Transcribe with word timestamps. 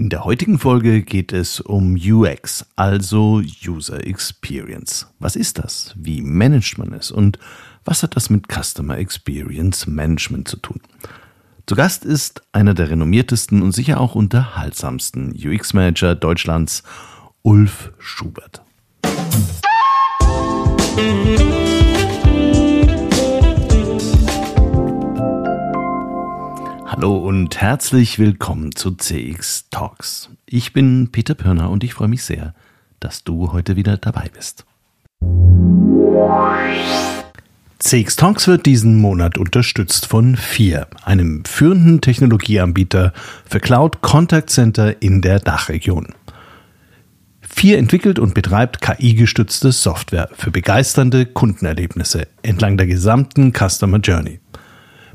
In 0.00 0.08
der 0.08 0.24
heutigen 0.24 0.58
Folge 0.58 1.02
geht 1.02 1.30
es 1.30 1.60
um 1.60 1.94
UX, 1.94 2.64
also 2.74 3.42
User 3.66 4.06
Experience. 4.06 5.06
Was 5.18 5.36
ist 5.36 5.58
das? 5.58 5.92
Wie 5.94 6.22
managt 6.22 6.78
man 6.78 6.94
es? 6.94 7.10
Und 7.10 7.38
was 7.84 8.02
hat 8.02 8.16
das 8.16 8.30
mit 8.30 8.46
Customer 8.50 8.96
Experience 8.96 9.86
Management 9.86 10.48
zu 10.48 10.56
tun? 10.56 10.80
Zu 11.66 11.74
Gast 11.74 12.06
ist 12.06 12.40
einer 12.52 12.72
der 12.72 12.88
renommiertesten 12.88 13.60
und 13.60 13.72
sicher 13.72 14.00
auch 14.00 14.14
unterhaltsamsten 14.14 15.34
UX-Manager 15.36 16.14
Deutschlands, 16.14 16.82
Ulf 17.42 17.92
Schubert. 17.98 18.62
Hallo 26.92 27.18
und 27.18 27.60
herzlich 27.60 28.18
willkommen 28.18 28.74
zu 28.74 28.90
CX 28.90 29.68
Talks. 29.70 30.28
Ich 30.44 30.72
bin 30.72 31.10
Peter 31.12 31.36
Pirner 31.36 31.70
und 31.70 31.84
ich 31.84 31.94
freue 31.94 32.08
mich 32.08 32.24
sehr, 32.24 32.52
dass 32.98 33.22
du 33.22 33.52
heute 33.52 33.76
wieder 33.76 33.96
dabei 33.96 34.28
bist. 34.34 34.66
CX 37.78 38.16
Talks 38.16 38.48
wird 38.48 38.66
diesen 38.66 39.00
Monat 39.00 39.38
unterstützt 39.38 40.06
von 40.06 40.34
FIR, 40.34 40.88
einem 41.04 41.44
führenden 41.44 42.00
Technologieanbieter 42.00 43.12
für 43.48 43.60
Cloud 43.60 44.00
Contact 44.00 44.50
Center 44.50 45.00
in 45.00 45.22
der 45.22 45.38
Dachregion. 45.38 46.08
FIR 47.40 47.78
entwickelt 47.78 48.18
und 48.18 48.34
betreibt 48.34 48.80
KI-gestützte 48.80 49.70
Software 49.70 50.28
für 50.32 50.50
begeisternde 50.50 51.24
Kundenerlebnisse 51.24 52.26
entlang 52.42 52.76
der 52.76 52.88
gesamten 52.88 53.52
Customer 53.52 53.98
Journey. 53.98 54.40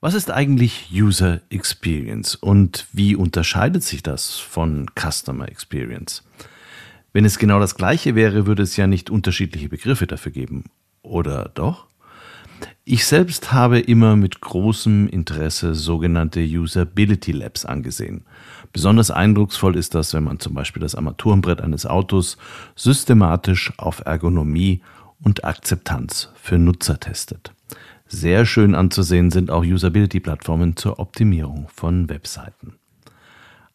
Was 0.00 0.14
ist 0.14 0.30
eigentlich 0.30 0.90
User 0.92 1.40
Experience 1.50 2.36
und 2.36 2.86
wie 2.92 3.16
unterscheidet 3.16 3.82
sich 3.82 4.00
das 4.00 4.38
von 4.38 4.86
Customer 4.94 5.48
Experience? 5.48 6.22
Wenn 7.12 7.24
es 7.24 7.40
genau 7.40 7.58
das 7.58 7.74
gleiche 7.74 8.14
wäre, 8.14 8.46
würde 8.46 8.62
es 8.62 8.76
ja 8.76 8.86
nicht 8.86 9.10
unterschiedliche 9.10 9.68
Begriffe 9.68 10.06
dafür 10.06 10.30
geben. 10.30 10.66
Oder 11.02 11.50
doch? 11.52 11.86
Ich 12.84 13.06
selbst 13.06 13.52
habe 13.52 13.80
immer 13.80 14.14
mit 14.14 14.40
großem 14.40 15.08
Interesse 15.08 15.74
sogenannte 15.74 16.42
Usability 16.42 17.32
Labs 17.32 17.64
angesehen. 17.64 18.24
Besonders 18.72 19.10
eindrucksvoll 19.10 19.74
ist 19.74 19.96
das, 19.96 20.14
wenn 20.14 20.22
man 20.22 20.38
zum 20.38 20.54
Beispiel 20.54 20.80
das 20.80 20.94
Armaturenbrett 20.94 21.60
eines 21.60 21.86
Autos 21.86 22.36
systematisch 22.76 23.72
auf 23.78 24.04
Ergonomie 24.04 24.80
und 25.20 25.44
Akzeptanz 25.44 26.28
für 26.40 26.56
Nutzer 26.56 27.00
testet. 27.00 27.52
Sehr 28.10 28.46
schön 28.46 28.74
anzusehen 28.74 29.30
sind 29.30 29.50
auch 29.50 29.62
Usability-Plattformen 29.62 30.76
zur 30.76 30.98
Optimierung 30.98 31.68
von 31.74 32.08
Webseiten. 32.08 32.78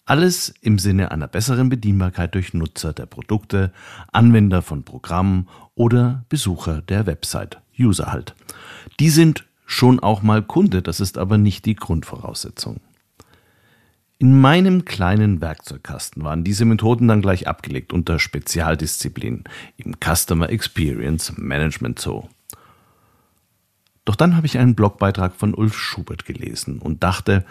Alles 0.05 0.53
im 0.61 0.79
Sinne 0.79 1.11
einer 1.11 1.27
besseren 1.27 1.69
Bedienbarkeit 1.69 2.33
durch 2.33 2.53
Nutzer 2.55 2.93
der 2.93 3.05
Produkte, 3.05 3.71
Anwender 4.11 4.63
von 4.63 4.83
Programmen 4.83 5.47
oder 5.75 6.25
Besucher 6.29 6.81
der 6.81 7.05
Website, 7.05 7.61
User 7.79 8.11
halt. 8.11 8.33
Die 8.99 9.09
sind 9.09 9.45
schon 9.67 9.99
auch 9.99 10.23
mal 10.23 10.41
Kunde, 10.41 10.81
das 10.81 10.99
ist 10.99 11.19
aber 11.19 11.37
nicht 11.37 11.65
die 11.65 11.75
Grundvoraussetzung. 11.75 12.81
In 14.17 14.41
meinem 14.41 14.83
kleinen 14.83 15.41
Werkzeugkasten 15.41 16.23
waren 16.23 16.43
diese 16.43 16.65
Methoden 16.65 17.07
dann 17.07 17.21
gleich 17.21 17.47
abgelegt 17.47 17.93
unter 17.93 18.17
Spezialdisziplinen 18.17 19.43
im 19.77 19.95
Customer 20.03 20.49
Experience 20.49 21.33
Management 21.37 21.99
Zoo. 21.99 22.23
Doch 24.05 24.15
dann 24.15 24.35
habe 24.35 24.45
ich 24.45 24.57
einen 24.57 24.75
Blogbeitrag 24.75 25.35
von 25.35 25.53
Ulf 25.53 25.77
Schubert 25.77 26.25
gelesen 26.25 26.79
und 26.79 27.03
dachte, 27.03 27.45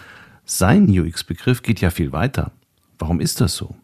sein 0.45 0.89
UX-Begriff 0.89 1.63
geht 1.63 1.81
ja 1.81 1.91
viel 1.91 2.13
weiter. 2.13 2.53
Warum 2.99 3.21
ist 3.21 3.41
das 3.41 3.57
so? 3.57 3.75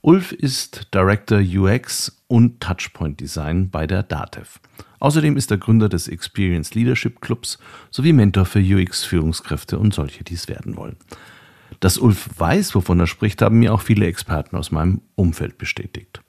Ulf 0.00 0.32
ist 0.32 0.88
Director 0.92 1.38
UX 1.38 2.20
und 2.26 2.60
Touchpoint 2.60 3.20
Design 3.20 3.70
bei 3.70 3.86
der 3.86 4.02
DATEV. 4.02 4.60
Außerdem 4.98 5.36
ist 5.36 5.50
er 5.50 5.56
Gründer 5.56 5.88
des 5.88 6.08
Experience 6.08 6.74
Leadership 6.74 7.20
Clubs 7.20 7.58
sowie 7.90 8.12
Mentor 8.12 8.44
für 8.44 8.58
UX-Führungskräfte 8.58 9.78
und 9.78 9.94
solche, 9.94 10.24
die 10.24 10.34
es 10.34 10.48
werden 10.48 10.76
wollen. 10.76 10.96
Dass 11.80 11.98
Ulf 11.98 12.28
weiß, 12.36 12.74
wovon 12.74 13.00
er 13.00 13.06
spricht, 13.06 13.40
haben 13.42 13.58
mir 13.58 13.72
auch 13.72 13.82
viele 13.82 14.06
Experten 14.06 14.56
aus 14.56 14.70
meinem 14.70 15.00
Umfeld 15.14 15.58
bestätigt. 15.58 16.23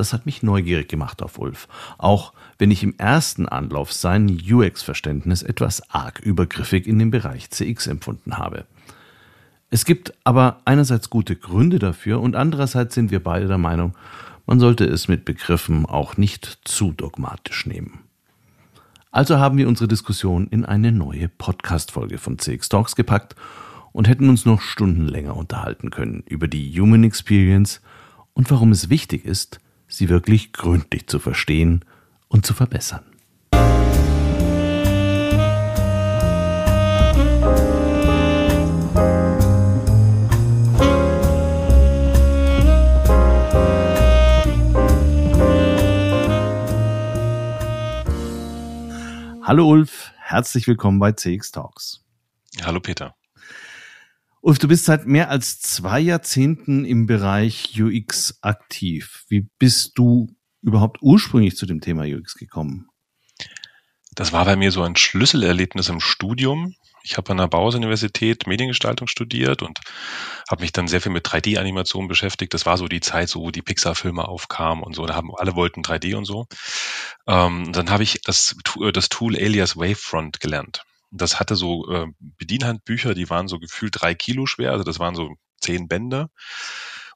Das 0.00 0.14
hat 0.14 0.24
mich 0.24 0.42
neugierig 0.42 0.88
gemacht 0.88 1.22
auf 1.22 1.38
Ulf, 1.38 1.68
auch 1.98 2.32
wenn 2.56 2.70
ich 2.70 2.82
im 2.82 2.94
ersten 2.96 3.46
Anlauf 3.46 3.92
sein 3.92 4.30
UX-Verständnis 4.30 5.42
etwas 5.42 5.90
arg 5.90 6.20
übergriffig 6.20 6.86
in 6.86 6.98
dem 6.98 7.10
Bereich 7.10 7.50
CX 7.50 7.86
empfunden 7.86 8.38
habe. 8.38 8.64
Es 9.68 9.84
gibt 9.84 10.14
aber 10.24 10.62
einerseits 10.64 11.10
gute 11.10 11.36
Gründe 11.36 11.78
dafür 11.78 12.22
und 12.22 12.34
andererseits 12.34 12.94
sind 12.94 13.10
wir 13.10 13.22
beide 13.22 13.46
der 13.46 13.58
Meinung, 13.58 13.94
man 14.46 14.58
sollte 14.58 14.86
es 14.86 15.06
mit 15.06 15.26
Begriffen 15.26 15.84
auch 15.84 16.16
nicht 16.16 16.60
zu 16.64 16.92
dogmatisch 16.92 17.66
nehmen. 17.66 17.98
Also 19.10 19.38
haben 19.38 19.58
wir 19.58 19.68
unsere 19.68 19.88
Diskussion 19.88 20.46
in 20.46 20.64
eine 20.64 20.92
neue 20.92 21.28
Podcast-Folge 21.28 22.16
von 22.16 22.38
CX 22.38 22.70
Talks 22.70 22.96
gepackt 22.96 23.36
und 23.92 24.08
hätten 24.08 24.30
uns 24.30 24.46
noch 24.46 24.62
Stunden 24.62 25.06
länger 25.06 25.36
unterhalten 25.36 25.90
können 25.90 26.22
über 26.26 26.48
die 26.48 26.80
Human 26.80 27.04
Experience 27.04 27.82
und 28.32 28.50
warum 28.50 28.72
es 28.72 28.88
wichtig 28.88 29.26
ist, 29.26 29.60
sie 29.90 30.08
wirklich 30.08 30.52
gründlich 30.52 31.06
zu 31.06 31.18
verstehen 31.18 31.84
und 32.28 32.46
zu 32.46 32.54
verbessern. 32.54 33.04
Hallo 49.42 49.68
Ulf, 49.68 50.12
herzlich 50.16 50.68
willkommen 50.68 51.00
bei 51.00 51.10
CX 51.10 51.50
Talks. 51.50 52.04
Hallo 52.62 52.78
Peter. 52.78 53.16
Ulf, 54.42 54.58
du 54.58 54.68
bist 54.68 54.86
seit 54.86 55.06
mehr 55.06 55.28
als 55.28 55.60
zwei 55.60 56.00
Jahrzehnten 56.00 56.86
im 56.86 57.04
Bereich 57.06 57.78
UX 57.78 58.38
aktiv. 58.40 59.24
Wie 59.28 59.46
bist 59.58 59.98
du 59.98 60.34
überhaupt 60.62 60.98
ursprünglich 61.02 61.56
zu 61.56 61.66
dem 61.66 61.82
Thema 61.82 62.04
UX 62.04 62.36
gekommen? 62.36 62.88
Das 64.14 64.32
war 64.32 64.46
bei 64.46 64.56
mir 64.56 64.72
so 64.72 64.82
ein 64.82 64.96
Schlüsselerlebnis 64.96 65.90
im 65.90 66.00
Studium. 66.00 66.74
Ich 67.02 67.18
habe 67.18 67.30
an 67.32 67.36
der 67.36 67.48
Bauhaus-Universität 67.48 68.46
Mediengestaltung 68.46 69.08
studiert 69.08 69.62
und 69.62 69.78
habe 70.50 70.62
mich 70.62 70.72
dann 70.72 70.88
sehr 70.88 71.02
viel 71.02 71.12
mit 71.12 71.26
3D-Animation 71.26 72.08
beschäftigt. 72.08 72.54
Das 72.54 72.64
war 72.64 72.78
so 72.78 72.88
die 72.88 73.00
Zeit, 73.00 73.28
so 73.28 73.40
wo 73.40 73.50
die 73.50 73.62
Pixar-Filme 73.62 74.26
aufkamen 74.26 74.82
und 74.82 74.94
so. 74.94 75.04
Da 75.04 75.14
haben 75.14 75.30
alle 75.36 75.54
wollten 75.54 75.82
3D 75.82 76.16
und 76.16 76.24
so. 76.24 76.46
Ähm, 77.26 77.72
dann 77.72 77.90
habe 77.90 78.02
ich 78.02 78.20
das, 78.24 78.56
das 78.92 79.08
Tool 79.10 79.36
Alias 79.36 79.76
Wavefront 79.76 80.40
gelernt. 80.40 80.82
Das 81.10 81.40
hatte 81.40 81.56
so 81.56 81.90
äh, 81.90 82.06
Bedienhandbücher, 82.18 83.14
die 83.14 83.30
waren 83.30 83.48
so 83.48 83.58
gefühlt 83.58 84.00
drei 84.00 84.14
Kilo 84.14 84.46
schwer, 84.46 84.72
also 84.72 84.84
das 84.84 84.98
waren 84.98 85.14
so 85.14 85.34
zehn 85.60 85.88
Bände. 85.88 86.30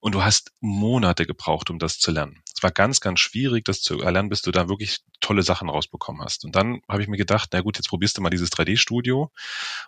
Und 0.00 0.14
du 0.14 0.22
hast 0.22 0.52
Monate 0.60 1.24
gebraucht, 1.24 1.70
um 1.70 1.78
das 1.78 1.98
zu 1.98 2.10
lernen. 2.10 2.42
Es 2.54 2.62
war 2.62 2.70
ganz, 2.70 3.00
ganz 3.00 3.20
schwierig, 3.20 3.64
das 3.64 3.80
zu 3.80 4.02
erlernen, 4.02 4.28
bis 4.28 4.42
du 4.42 4.50
da 4.50 4.68
wirklich 4.68 4.98
tolle 5.20 5.42
Sachen 5.42 5.70
rausbekommen 5.70 6.22
hast. 6.22 6.44
Und 6.44 6.54
dann 6.54 6.82
habe 6.90 7.00
ich 7.00 7.08
mir 7.08 7.16
gedacht, 7.16 7.48
na 7.52 7.62
gut, 7.62 7.78
jetzt 7.78 7.88
probierst 7.88 8.18
du 8.18 8.20
mal 8.20 8.28
dieses 8.28 8.52
3D-Studio. 8.52 9.30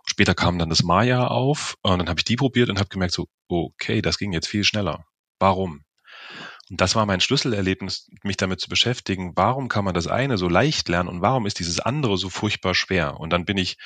Später 0.07 0.35
kam 0.35 0.59
dann 0.59 0.71
das 0.71 0.83
Maya 0.83 1.27
auf 1.27 1.77
und 1.83 1.99
dann 1.99 2.09
habe 2.09 2.21
ich 2.21 2.25
die 2.25 2.37
probiert 2.37 2.71
und 2.71 2.79
habe 2.79 2.89
gemerkt, 2.89 3.13
so, 3.13 3.29
okay, 3.49 4.01
das 4.01 4.17
ging 4.17 4.33
jetzt 4.33 4.49
viel 4.49 4.65
schneller. 4.65 5.05
Warum? 5.39 5.85
Und 6.71 6.81
das 6.81 6.97
war 6.97 7.07
mein 7.07 7.21
Schlüsselerlebnis, 7.21 8.11
mich 8.25 8.37
damit 8.37 8.61
zu 8.61 8.69
beschäftigen, 8.69 9.33
warum 9.37 9.69
kann 9.69 9.85
man 9.85 9.95
das 9.95 10.09
eine 10.09 10.37
so 10.37 10.49
leicht 10.49 10.89
lernen 10.89 11.09
und 11.09 11.21
warum 11.21 11.47
ist 11.47 11.61
dieses 11.61 11.79
andere 11.79 12.19
so 12.19 12.29
furchtbar 12.29 12.75
schwer? 12.75 13.21
Und 13.21 13.31
dann 13.31 13.45
bin 13.45 13.57
ich 13.57 13.77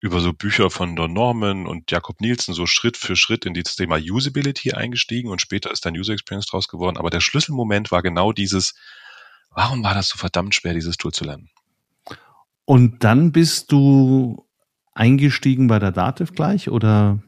über 0.00 0.20
so 0.20 0.32
Bücher 0.32 0.70
von 0.70 0.94
Don 0.94 1.12
Norman 1.12 1.66
und 1.66 1.90
Jakob 1.90 2.20
Nielsen 2.20 2.54
so 2.54 2.66
Schritt 2.66 2.96
für 2.96 3.16
Schritt 3.16 3.46
in 3.46 3.54
das 3.54 3.76
Thema 3.76 3.96
Usability 3.96 4.72
eingestiegen 4.72 5.30
und 5.30 5.40
später 5.40 5.70
ist 5.70 5.86
dann 5.86 5.96
User 5.96 6.12
Experience 6.12 6.46
draus 6.46 6.68
geworden. 6.68 6.98
Aber 6.98 7.10
der 7.10 7.20
Schlüsselmoment 7.20 7.90
war 7.90 8.02
genau 8.02 8.32
dieses, 8.32 8.74
warum 9.50 9.82
war 9.82 9.94
das 9.94 10.08
so 10.08 10.18
verdammt 10.18 10.54
schwer, 10.54 10.74
dieses 10.74 10.98
Tool 10.98 11.12
zu 11.12 11.24
lernen? 11.24 11.48
Und 12.64 13.02
dann 13.02 13.32
bist 13.32 13.72
du 13.72 14.46
eingestiegen 14.94 15.66
bei 15.66 15.78
der 15.78 15.92
Dativ 15.92 16.34
gleich 16.34 16.68
oder? 16.68 17.20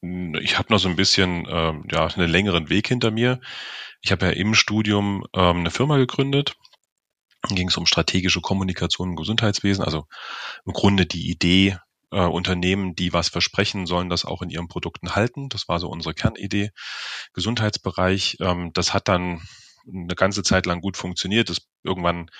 Ich 0.00 0.58
habe 0.58 0.72
noch 0.72 0.78
so 0.78 0.88
ein 0.88 0.96
bisschen, 0.96 1.46
ähm, 1.48 1.84
ja, 1.90 2.06
einen 2.06 2.28
längeren 2.28 2.68
Weg 2.68 2.88
hinter 2.88 3.10
mir. 3.10 3.40
Ich 4.00 4.12
habe 4.12 4.26
ja 4.26 4.32
im 4.32 4.54
Studium 4.54 5.24
ähm, 5.34 5.58
eine 5.58 5.70
Firma 5.70 5.96
gegründet. 5.96 6.56
Ging 7.48 7.68
es 7.68 7.76
um 7.76 7.86
strategische 7.86 8.40
Kommunikation 8.40 9.10
im 9.10 9.16
Gesundheitswesen. 9.16 9.84
Also 9.84 10.06
im 10.64 10.72
Grunde 10.72 11.06
die 11.06 11.30
Idee, 11.30 11.78
äh, 12.10 12.24
Unternehmen, 12.24 12.94
die 12.94 13.12
was 13.12 13.28
versprechen, 13.28 13.86
sollen 13.86 14.08
das 14.08 14.24
auch 14.24 14.42
in 14.42 14.50
ihren 14.50 14.68
Produkten 14.68 15.14
halten. 15.14 15.48
Das 15.48 15.68
war 15.68 15.78
so 15.78 15.88
unsere 15.88 16.14
Kernidee. 16.14 16.70
Gesundheitsbereich, 17.34 18.38
ähm, 18.40 18.72
das 18.72 18.94
hat 18.94 19.08
dann 19.08 19.42
eine 19.92 20.14
ganze 20.14 20.42
Zeit 20.42 20.66
lang 20.66 20.80
gut 20.80 20.96
funktioniert. 20.96 21.50
Das 21.50 21.58
irgendwann 21.82 22.30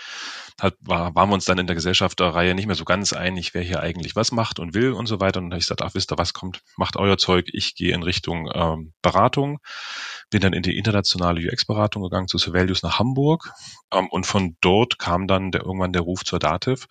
hat, 0.60 0.74
war, 0.80 1.14
waren 1.14 1.30
wir 1.30 1.34
uns 1.34 1.44
dann 1.44 1.58
in 1.58 1.66
der 1.66 1.76
Gesellschafterreihe 1.76 2.54
nicht 2.54 2.66
mehr 2.66 2.74
so 2.74 2.84
ganz 2.84 3.12
einig, 3.12 3.54
wer 3.54 3.62
hier 3.62 3.80
eigentlich 3.80 4.16
was 4.16 4.32
macht 4.32 4.58
und 4.58 4.74
will 4.74 4.92
und 4.92 5.06
so 5.06 5.20
weiter. 5.20 5.38
Und 5.38 5.46
dann 5.46 5.52
habe 5.52 5.60
ich 5.60 5.66
gesagt, 5.66 5.82
ach, 5.82 5.94
wisst 5.94 6.12
ihr, 6.12 6.18
was 6.18 6.32
kommt, 6.32 6.62
macht 6.76 6.96
euer 6.96 7.18
Zeug. 7.18 7.46
Ich 7.52 7.74
gehe 7.74 7.94
in 7.94 8.02
Richtung 8.02 8.50
ähm, 8.54 8.92
Beratung. 9.02 9.58
Bin 10.30 10.40
dann 10.40 10.52
in 10.52 10.62
die 10.62 10.76
internationale 10.76 11.40
UX-Beratung 11.40 12.02
gegangen 12.02 12.28
zu 12.28 12.38
Sovelius 12.38 12.82
nach 12.82 12.98
Hamburg. 12.98 13.52
Ähm, 13.92 14.08
und 14.10 14.26
von 14.26 14.56
dort 14.60 14.98
kam 14.98 15.26
dann 15.26 15.50
der, 15.50 15.62
irgendwann 15.62 15.92
der 15.92 16.02
Ruf 16.02 16.24
zur 16.24 16.38
Dativ. 16.38 16.86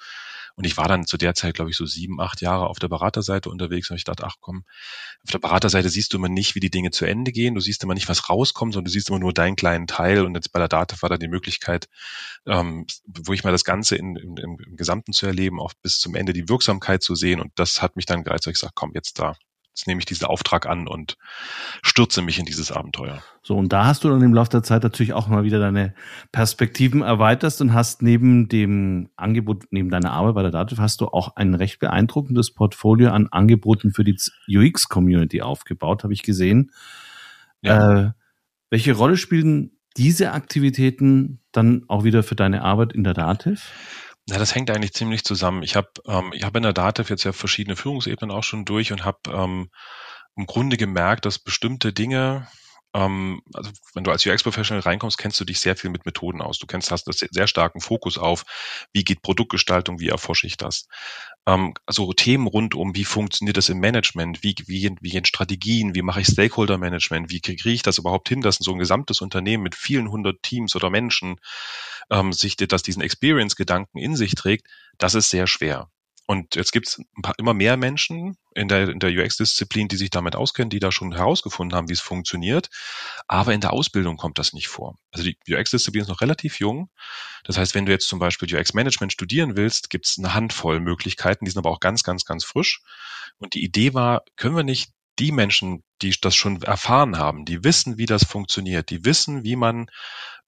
Und 0.58 0.66
ich 0.66 0.76
war 0.76 0.88
dann 0.88 1.06
zu 1.06 1.18
der 1.18 1.36
Zeit, 1.36 1.54
glaube 1.54 1.70
ich, 1.70 1.78
so 1.78 1.86
sieben, 1.86 2.20
acht 2.20 2.42
Jahre 2.42 2.66
auf 2.66 2.80
der 2.80 2.88
Beraterseite 2.88 3.52
unterwegs. 3.52 3.92
Und 3.92 3.96
ich 3.98 4.06
dachte, 4.06 4.26
ach 4.26 4.38
komm, 4.42 4.64
auf 5.24 5.30
der 5.32 5.38
Beraterseite 5.38 5.88
siehst 5.88 6.14
du 6.14 6.18
immer 6.18 6.30
nicht, 6.30 6.56
wie 6.56 6.60
die 6.60 6.72
Dinge 6.72 6.90
zu 6.90 7.06
Ende 7.06 7.32
gehen. 7.32 7.54
Du 7.54 7.62
siehst 7.62 7.84
immer 7.84 7.94
nicht, 7.94 8.10
was 8.10 8.28
rauskommt, 8.28 8.74
sondern 8.74 8.86
du 8.86 8.92
siehst 8.92 9.10
immer 9.10 9.20
nur 9.20 9.34
deinen 9.34 9.56
kleinen 9.56 9.86
Teil. 9.86 10.26
Und 10.26 10.34
jetzt 10.34 10.52
bei 10.52 10.58
der 10.58 10.68
Data 10.68 11.00
war 11.02 11.10
dann 11.10 11.20
die 11.20 11.28
Möglichkeit, 11.28 11.88
ähm, 12.48 12.88
wo 13.06 13.34
ich 13.34 13.44
mal 13.44 13.52
das 13.52 13.66
Ganze 13.66 13.98
in, 13.98 14.16
in, 14.16 14.38
im, 14.38 14.58
im 14.66 14.76
Gesamten 14.76 15.14
zu 15.14 15.28
erleben, 15.28 15.60
auch 15.60 15.74
bis 15.84 16.00
zum 16.00 16.16
Ende 16.16 16.34
die 16.34 16.50
Wirksamkeit 16.50 17.04
zu 17.04 17.14
sehen. 17.14 17.40
Und 17.40 17.52
das 17.56 17.84
hat 17.84 17.96
mich 17.96 18.08
dann 18.08 18.24
gereizt. 18.24 18.48
Ich 18.48 18.58
sage, 18.58 18.74
komm, 18.76 18.94
jetzt 18.96 19.20
da 19.20 19.36
jetzt 19.78 19.86
nehme 19.86 20.00
ich 20.00 20.06
diesen 20.06 20.26
Auftrag 20.26 20.66
an 20.66 20.88
und 20.88 21.18
stürze 21.84 22.24
mich 22.24 22.40
in 22.40 22.46
dieses 22.46 22.72
Abenteuer. 22.72 23.22
So, 23.44 23.56
und 23.56 23.72
da 23.72 23.86
hast 23.86 24.04
du 24.04 24.10
dann 24.10 24.24
im 24.24 24.34
Laufe 24.34 24.50
der 24.50 24.64
Zeit 24.64 24.82
natürlich 24.82 25.14
auch 25.14 25.28
mal 25.28 25.44
wieder 25.44 25.60
deine 25.60 25.94
Perspektiven 26.32 27.04
erweitert 27.04 27.62
und 27.62 27.74
hast 27.74 28.02
neben 28.02 28.50
dem 28.50 29.10
Angebot, 29.16 29.66
neben 29.70 29.90
deiner 29.90 30.14
Arbeit 30.14 30.34
bei 30.34 30.42
der 30.42 30.52
Dativ, 30.52 30.80
hast 30.80 31.02
du 31.02 31.06
auch 31.06 31.36
ein 31.36 31.54
recht 31.54 31.80
beeindruckendes 31.80 32.56
Portfolio 32.56 33.12
an 33.12 33.28
Angeboten 33.28 33.92
für 33.94 34.04
die 34.04 34.18
UX-Community 34.50 35.44
aufgebaut, 35.44 36.04
habe 36.04 36.14
ich 36.14 36.24
gesehen. 36.24 36.72
Ja. 37.62 38.00
Äh, 38.00 38.12
welche 38.72 38.94
Rolle 38.94 39.16
spielen 39.16 39.78
diese 39.96 40.32
Aktivitäten 40.32 41.40
dann 41.52 41.86
auch 41.88 42.04
wieder 42.04 42.24
für 42.24 42.36
deine 42.36 42.64
Arbeit 42.64 42.94
in 42.94 43.04
der 43.04 43.14
Dativ? 43.14 43.72
Na, 44.30 44.38
das 44.38 44.54
hängt 44.56 44.70
eigentlich 44.70 44.94
ziemlich 44.94 45.24
zusammen. 45.24 45.64
Ich 45.64 45.76
habe 45.76 45.90
ähm, 46.06 46.32
ich 46.34 46.44
hab 46.44 46.56
in 46.56 46.64
der 46.64 46.74
Dativ 46.74 47.10
jetzt 47.10 47.24
ja 47.24 47.32
verschiedene 47.32 47.78
Führungsebenen 47.78 48.36
auch 48.36 48.44
schon 48.44 48.66
durch 48.66 48.92
und 48.92 49.06
habe 49.06 49.20
ähm, 49.28 49.70
im 50.36 50.46
Grunde 50.46 50.76
gemerkt, 50.78 51.26
dass 51.26 51.40
bestimmte 51.40 51.94
Dinge, 51.94 52.48
ähm, 52.94 53.42
also 53.54 53.72
wenn 53.94 54.04
du 54.04 54.12
als 54.12 54.26
UX-Professional 54.26 54.82
reinkommst, 54.82 55.18
kennst 55.18 55.40
du 55.40 55.46
dich 55.46 55.62
sehr 55.62 55.78
viel 55.78 55.90
mit 55.90 56.06
Methoden 56.06 56.42
aus. 56.42 56.60
Du 56.60 56.68
kennst, 56.68 56.92
hast 56.92 57.06
das 57.06 57.20
sehr 57.20 57.48
starken 57.48 57.80
Fokus 57.80 58.18
auf, 58.18 58.44
wie 58.92 59.06
geht 59.06 59.22
Produktgestaltung, 59.22 60.00
wie 60.02 60.10
erforsche 60.10 60.48
ich 60.48 60.58
das. 60.58 60.88
Ähm, 61.48 61.74
also 61.86 62.14
Themen 62.14 62.46
rund 62.46 62.76
um, 62.76 62.96
wie 62.96 63.06
funktioniert 63.06 63.58
das 63.58 63.70
im 63.70 63.80
Management, 63.80 64.44
wie, 64.44 64.54
wie, 64.68 64.92
wie 65.02 65.10
gehen 65.10 65.26
Strategien, 65.26 65.96
wie 65.96 66.02
mache 66.04 66.22
ich 66.22 66.28
Stakeholder-Management, 66.28 67.32
wie 67.32 67.42
kriege 67.42 67.70
ich 67.72 67.82
das 67.82 67.98
überhaupt 67.98 68.30
hin, 68.30 68.42
dass 68.42 68.58
so 68.58 68.74
ein 68.74 68.80
gesamtes 68.80 69.22
Unternehmen 69.22 69.64
mit 69.64 69.74
vielen 69.76 70.12
hundert 70.12 70.44
Teams 70.44 70.76
oder 70.76 70.90
Menschen 70.90 71.38
ähm, 72.12 72.34
sich 72.34 72.58
das 72.58 72.84
diesen 72.84 73.02
Experience-Gedanken 73.02 73.98
in 73.98 74.16
sich 74.16 74.36
trägt, 74.36 74.68
das 74.98 75.16
ist 75.16 75.30
sehr 75.30 75.48
schwer. 75.48 75.90
Und 76.30 76.56
jetzt 76.56 76.74
gibt 76.74 76.90
es 76.90 77.02
immer 77.38 77.54
mehr 77.54 77.78
Menschen 77.78 78.36
in 78.54 78.68
der, 78.68 78.90
in 78.90 79.00
der 79.00 79.12
UX-Disziplin, 79.12 79.88
die 79.88 79.96
sich 79.96 80.10
damit 80.10 80.36
auskennen, 80.36 80.70
die 80.70 80.80
da 80.80 80.92
schon 80.92 81.14
herausgefunden 81.14 81.76
haben, 81.76 81.88
wie 81.88 81.94
es 81.94 82.02
funktioniert. 82.02 82.70
Aber 83.30 83.54
in 83.54 83.62
der 83.62 83.72
Ausbildung 83.72 84.18
kommt 84.18 84.38
das 84.38 84.52
nicht 84.52 84.68
vor. 84.68 84.98
Also 85.12 85.24
die 85.24 85.38
UX-Disziplin 85.50 86.02
ist 86.02 86.10
noch 86.10 86.20
relativ 86.20 86.60
jung. 86.60 86.90
Das 87.46 87.58
heißt, 87.58 87.76
wenn 87.76 87.86
du 87.86 87.94
jetzt 87.94 88.10
zum 88.10 88.20
Beispiel 88.20 88.54
UX-Management 88.54 89.14
studieren 89.14 89.56
willst, 89.56 89.90
gibt 89.90 90.06
es 90.06 90.18
eine 90.18 90.34
Handvoll 90.34 90.82
Möglichkeiten, 90.82 91.46
die 91.46 91.52
sind 91.52 91.60
aber 91.60 91.72
auch 91.72 91.80
ganz, 91.80 92.04
ganz, 92.04 92.26
ganz 92.26 92.44
frisch. 92.44 92.82
Und 93.38 93.54
die 93.54 93.64
Idee 93.64 93.94
war, 93.94 94.24
können 94.36 94.58
wir 94.58 94.64
nicht 94.64 94.92
die 95.20 95.32
Menschen, 95.32 95.84
die 96.02 96.14
das 96.20 96.36
schon 96.36 96.62
erfahren 96.62 97.18
haben, 97.18 97.46
die 97.46 97.64
wissen, 97.64 97.98
wie 97.98 98.06
das 98.06 98.26
funktioniert, 98.26 98.90
die 98.90 99.06
wissen, 99.06 99.46
wie 99.46 99.56
man 99.56 99.90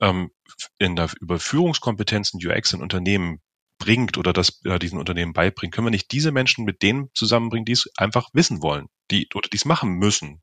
ähm, 0.01 0.31
in 0.77 0.97
der 0.97 1.09
Überführungskompetenzen 1.21 2.39
UX 2.45 2.73
in 2.73 2.81
Unternehmen 2.81 3.39
bringt 3.79 4.17
oder 4.17 4.33
das 4.33 4.61
äh, 4.65 4.77
diesen 4.77 4.99
Unternehmen 4.99 5.33
beibringt, 5.33 5.73
können 5.73 5.87
wir 5.87 5.91
nicht 5.91 6.11
diese 6.11 6.31
Menschen 6.31 6.65
mit 6.65 6.83
denen 6.83 7.09
zusammenbringen, 7.15 7.65
die 7.65 7.71
es 7.71 7.89
einfach 7.97 8.29
wissen 8.33 8.61
wollen, 8.61 8.87
die 9.09 9.27
oder 9.33 9.49
die 9.49 9.57
es 9.57 9.65
machen 9.65 9.93
müssen. 9.93 10.41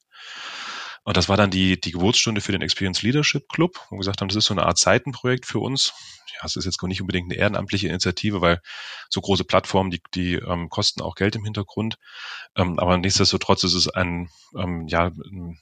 Und 1.05 1.17
das 1.17 1.29
war 1.29 1.37
dann 1.37 1.53
die, 1.53 1.81
die 1.81 1.93
Geburtsstunde 1.93 2.41
für 2.41 2.50
den 2.50 2.62
Experience 2.62 3.03
Leadership 3.03 3.49
Club, 3.49 3.79
wo 3.88 3.94
wir 3.94 3.99
gesagt 3.99 4.21
haben, 4.21 4.29
das 4.29 4.37
ist 4.37 4.47
so 4.47 4.55
eine 4.55 4.67
Art 4.67 4.77
Seitenprojekt 4.77 5.47
für 5.47 5.61
uns. 5.61 5.93
Ja, 6.35 6.44
es 6.44 6.56
ist 6.56 6.65
jetzt 6.65 6.83
nicht 6.83 7.00
unbedingt 7.00 7.31
eine 7.31 7.38
ehrenamtliche 7.38 7.87
Initiative, 7.87 8.41
weil 8.41 8.61
so 9.09 9.21
große 9.21 9.44
Plattformen, 9.44 9.93
die, 9.93 10.03
die 10.15 10.35
ähm, 10.35 10.69
kosten 10.69 11.03
auch 11.03 11.15
Geld 11.15 11.37
im 11.37 11.44
Hintergrund. 11.44 11.97
Ähm, 12.56 12.81
aber 12.81 12.99
nichtsdestotrotz 12.99 13.62
ist 13.62 13.75
es 13.75 13.88
ein, 13.88 14.31
ähm, 14.56 14.88
ja, 14.88 15.06
ein 15.06 15.61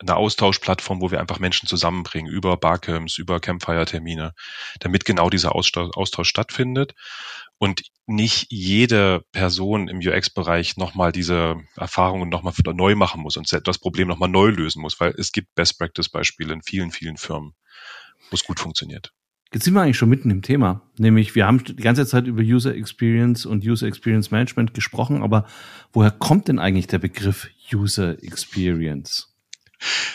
eine 0.00 0.16
Austauschplattform, 0.16 1.00
wo 1.00 1.10
wir 1.10 1.20
einfach 1.20 1.38
Menschen 1.38 1.68
zusammenbringen 1.68 2.32
über 2.32 2.56
Barcamps, 2.56 3.18
über 3.18 3.40
Campfire-Termine, 3.40 4.32
damit 4.80 5.04
genau 5.04 5.30
dieser 5.30 5.54
Austausch 5.54 6.28
stattfindet 6.28 6.94
und 7.58 7.82
nicht 8.06 8.46
jede 8.50 9.24
Person 9.32 9.88
im 9.88 9.98
UX-Bereich 9.98 10.76
nochmal 10.76 11.12
diese 11.12 11.56
Erfahrungen 11.76 12.28
nochmal 12.28 12.52
neu 12.74 12.94
machen 12.94 13.22
muss 13.22 13.36
und 13.36 13.50
das 13.66 13.78
Problem 13.78 14.08
nochmal 14.08 14.28
neu 14.28 14.48
lösen 14.48 14.82
muss, 14.82 15.00
weil 15.00 15.14
es 15.16 15.32
gibt 15.32 15.54
Best-Practice-Beispiele 15.54 16.52
in 16.52 16.62
vielen, 16.62 16.90
vielen 16.90 17.16
Firmen, 17.16 17.54
wo 18.30 18.34
es 18.34 18.44
gut 18.44 18.60
funktioniert. 18.60 19.12
Jetzt 19.52 19.64
sind 19.64 19.74
wir 19.74 19.82
eigentlich 19.82 19.98
schon 19.98 20.08
mitten 20.08 20.30
im 20.30 20.42
Thema. 20.42 20.82
Nämlich, 20.98 21.36
wir 21.36 21.46
haben 21.46 21.62
die 21.62 21.76
ganze 21.76 22.06
Zeit 22.06 22.26
über 22.26 22.42
User 22.42 22.74
Experience 22.74 23.46
und 23.46 23.64
User 23.64 23.86
Experience 23.86 24.32
Management 24.32 24.74
gesprochen, 24.74 25.22
aber 25.22 25.46
woher 25.92 26.10
kommt 26.10 26.48
denn 26.48 26.58
eigentlich 26.58 26.88
der 26.88 26.98
Begriff 26.98 27.48
User 27.72 28.20
Experience? 28.20 29.33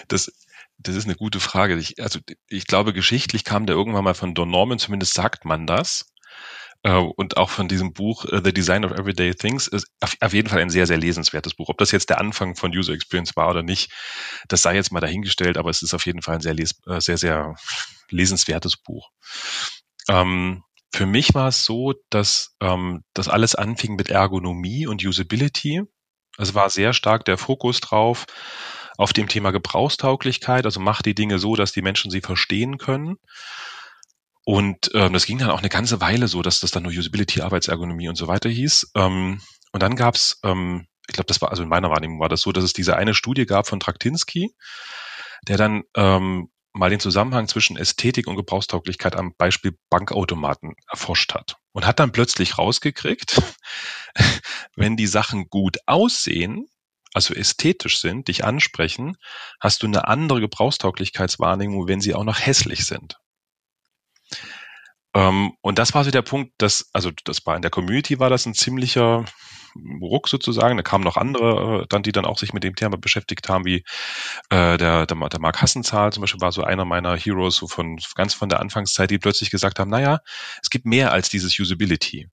Das, 0.08 0.32
das 0.78 0.96
ist 0.96 1.06
eine 1.06 1.16
gute 1.16 1.40
Frage. 1.40 1.78
Ich, 1.78 2.02
also 2.02 2.20
ich 2.48 2.66
glaube, 2.66 2.94
geschichtlich 2.94 3.44
kam 3.44 3.66
der 3.66 3.76
irgendwann 3.76 4.04
mal 4.04 4.14
von 4.14 4.34
Don 4.34 4.50
Norman, 4.50 4.80
zumindest 4.80 5.14
sagt 5.14 5.46
man 5.46 5.68
das. 5.68 6.14
Äh, 6.84 6.94
und 6.94 7.38
auch 7.38 7.50
von 7.50 7.68
diesem 7.68 7.94
Buch 7.94 8.26
uh, 8.26 8.40
The 8.44 8.54
Design 8.54 8.86
of 8.86 8.92
Everyday 8.92 9.36
Things 9.36 9.68
ist 9.68 9.88
auf 10.22 10.34
jeden 10.34 10.48
Fall 10.48 10.62
ein 10.62 10.70
sehr, 10.70 10.88
sehr 10.88 10.98
lesenswertes 10.98 11.54
Buch. 11.54 11.70
Ob 11.70 11.78
das 11.78 11.92
jetzt 11.92 12.10
der 12.10 12.20
Anfang 12.20 12.56
von 12.56 12.72
User 12.72 12.94
Experience 12.94 13.36
war 13.36 13.50
oder 13.50 13.64
nicht, 13.64 13.92
das 14.48 14.62
sei 14.62 14.76
jetzt 14.76 14.92
mal 14.92 15.02
dahingestellt, 15.02 15.58
aber 15.58 15.70
es 15.70 15.82
ist 15.82 15.94
auf 15.94 16.06
jeden 16.06 16.22
Fall 16.22 16.36
ein 16.36 16.42
sehr, 16.42 16.58
äh, 16.58 17.02
sehr, 17.02 17.18
sehr 17.18 17.56
lesenswertes 18.10 18.78
Buch. 18.78 19.10
Ähm, 20.08 20.64
für 20.94 21.06
mich 21.06 21.34
war 21.36 21.50
es 21.50 21.66
so, 21.66 21.94
dass 22.10 22.56
ähm, 22.62 23.04
das 23.14 23.28
alles 23.28 23.56
anfing 23.56 23.96
mit 23.96 24.10
Ergonomie 24.10 24.88
und 24.88 25.06
Usability. 25.06 25.84
Es 26.38 26.54
war 26.56 26.70
sehr 26.70 26.94
stark 26.94 27.26
der 27.26 27.38
Fokus 27.38 27.82
drauf, 27.82 28.26
auf 29.00 29.14
dem 29.14 29.30
Thema 29.30 29.52
Gebrauchstauglichkeit, 29.52 30.66
also 30.66 30.82
macht 30.82 31.06
die 31.06 31.16
Dinge 31.16 31.40
so, 31.40 31.56
dass 31.56 31.72
die 31.72 31.82
Menschen 31.82 32.12
sie 32.12 32.20
verstehen 32.20 32.78
können. 32.78 33.16
Und 34.44 34.92
ähm, 34.94 35.14
das 35.14 35.26
ging 35.26 35.38
dann 35.38 35.52
auch 35.52 35.60
eine 35.60 35.70
ganze 35.70 36.02
Weile 36.02 36.28
so, 36.28 36.42
dass 36.42 36.60
das 36.60 36.72
dann 36.72 36.84
nur 36.84 36.92
Usability, 36.92 37.40
Arbeitsergonomie 37.40 38.10
und 38.10 38.18
so 38.18 38.28
weiter 38.28 38.50
hieß. 38.50 38.92
Ähm, 38.96 39.40
und 39.72 39.82
dann 39.82 39.96
gab's, 39.96 40.42
ähm, 40.44 40.88
ich 41.08 41.14
glaube, 41.14 41.28
das 41.28 41.42
war, 41.42 41.50
also 41.50 41.64
in 41.64 41.70
meiner 41.70 41.90
Wahrnehmung 41.90 42.20
war 42.20 42.28
das 42.28 42.42
so, 42.42 42.52
dass 42.52 42.66
es 42.66 42.74
diese 42.74 42.98
eine 42.98 43.14
Studie 43.14 43.46
gab 43.46 43.68
von 43.70 43.80
Traktinsky, 43.80 44.54
der 45.48 45.56
dann 45.56 45.84
ähm, 45.96 46.50
mal 46.74 46.90
den 46.90 47.00
Zusammenhang 47.00 47.48
zwischen 47.48 47.78
Ästhetik 47.78 48.28
und 48.28 48.36
Gebrauchstauglichkeit 48.36 49.16
am 49.16 49.34
Beispiel 49.38 49.78
Bankautomaten 49.90 50.76
erforscht 50.92 51.34
hat. 51.34 51.56
Und 51.72 51.88
hat 51.88 52.02
dann 52.02 52.12
plötzlich 52.12 52.58
rausgekriegt, 52.58 53.42
wenn 54.76 54.98
die 54.98 55.08
Sachen 55.08 55.48
gut 55.48 55.78
aussehen, 55.86 56.68
also 57.14 57.34
ästhetisch 57.34 58.00
sind, 58.00 58.28
dich 58.28 58.46
ansprechen, 58.46 59.18
hast 59.60 59.84
du 59.84 59.88
eine 59.88 60.08
andere 60.08 60.42
Gebrauchstauglichkeitswahrnehmung, 60.42 61.88
wenn 61.88 62.02
sie 62.02 62.16
auch 62.16 62.24
noch 62.24 62.40
hässlich 62.40 62.86
sind. 62.86 63.18
Ähm, 65.16 65.54
und 65.62 65.80
das 65.80 65.94
war 65.94 66.04
so 66.04 66.12
der 66.12 66.22
Punkt, 66.22 66.54
dass, 66.60 66.90
also 66.94 67.12
das 67.24 67.46
war 67.46 67.56
in 67.56 67.62
der 67.62 67.72
Community 67.72 68.20
war 68.20 68.30
das 68.30 68.46
ein 68.46 68.54
ziemlicher 68.54 69.26
Ruck 70.02 70.28
sozusagen. 70.30 70.78
Da 70.78 70.84
kamen 70.84 71.04
noch 71.04 71.18
andere, 71.18 71.84
äh, 71.84 71.86
dann, 71.90 72.04
die 72.04 72.12
dann 72.12 72.26
auch 72.26 72.38
sich 72.38 72.54
mit 72.54 72.64
dem 72.64 72.76
Thema 72.76 72.98
beschäftigt 72.98 73.50
haben, 73.50 73.66
wie 73.66 73.84
äh, 74.50 74.78
der, 74.78 75.06
der, 75.06 75.30
der 75.30 75.40
Mark 75.40 75.62
Hassenzahl 75.62 76.14
zum 76.14 76.22
Beispiel 76.22 76.42
war 76.42 76.52
so 76.52 76.64
einer 76.64 76.86
meiner 76.86 77.18
Heroes 77.18 77.56
so 77.56 77.68
von 77.68 77.98
ganz 78.16 78.34
von 78.34 78.50
der 78.50 78.60
Anfangszeit, 78.60 79.10
die 79.10 79.20
plötzlich 79.20 79.50
gesagt 79.52 79.80
haben, 79.80 79.90
naja, 79.90 80.20
es 80.62 80.70
gibt 80.70 80.86
mehr 80.86 81.12
als 81.12 81.30
dieses 81.30 81.58
Usability. 81.60 82.28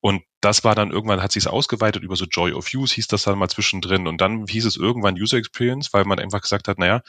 Und 0.00 0.22
das 0.40 0.62
war 0.62 0.74
dann 0.74 0.90
irgendwann, 0.90 1.22
hat 1.22 1.32
sich 1.32 1.44
es 1.44 1.46
ausgeweitet 1.46 2.02
über 2.02 2.16
so 2.16 2.26
Joy 2.26 2.52
of 2.52 2.68
Use, 2.72 2.94
hieß 2.94 3.08
das 3.08 3.24
dann 3.24 3.38
mal 3.38 3.48
zwischendrin. 3.48 4.06
Und 4.06 4.20
dann 4.20 4.46
hieß 4.46 4.64
es 4.66 4.76
irgendwann 4.76 5.20
User 5.20 5.38
Experience, 5.38 5.92
weil 5.92 6.04
man 6.04 6.18
einfach 6.18 6.42
gesagt 6.42 6.68
hat, 6.68 6.78
naja, 6.78 7.02